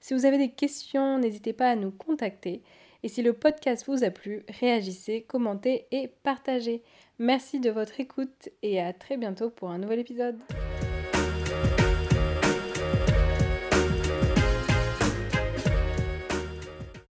Si 0.00 0.14
vous 0.14 0.24
avez 0.24 0.38
des 0.38 0.50
questions, 0.50 1.18
n'hésitez 1.18 1.52
pas 1.52 1.70
à 1.70 1.76
nous 1.76 1.90
contacter. 1.90 2.62
Et 3.02 3.08
si 3.08 3.22
le 3.22 3.32
podcast 3.32 3.86
vous 3.86 4.02
a 4.04 4.10
plu, 4.10 4.44
réagissez, 4.60 5.22
commentez 5.22 5.86
et 5.92 6.08
partagez. 6.22 6.82
Merci 7.18 7.60
de 7.60 7.70
votre 7.70 8.00
écoute 8.00 8.48
et 8.62 8.80
à 8.80 8.92
très 8.92 9.16
bientôt 9.16 9.50
pour 9.50 9.70
un 9.70 9.78
nouvel 9.78 10.00
épisode. 10.00 10.38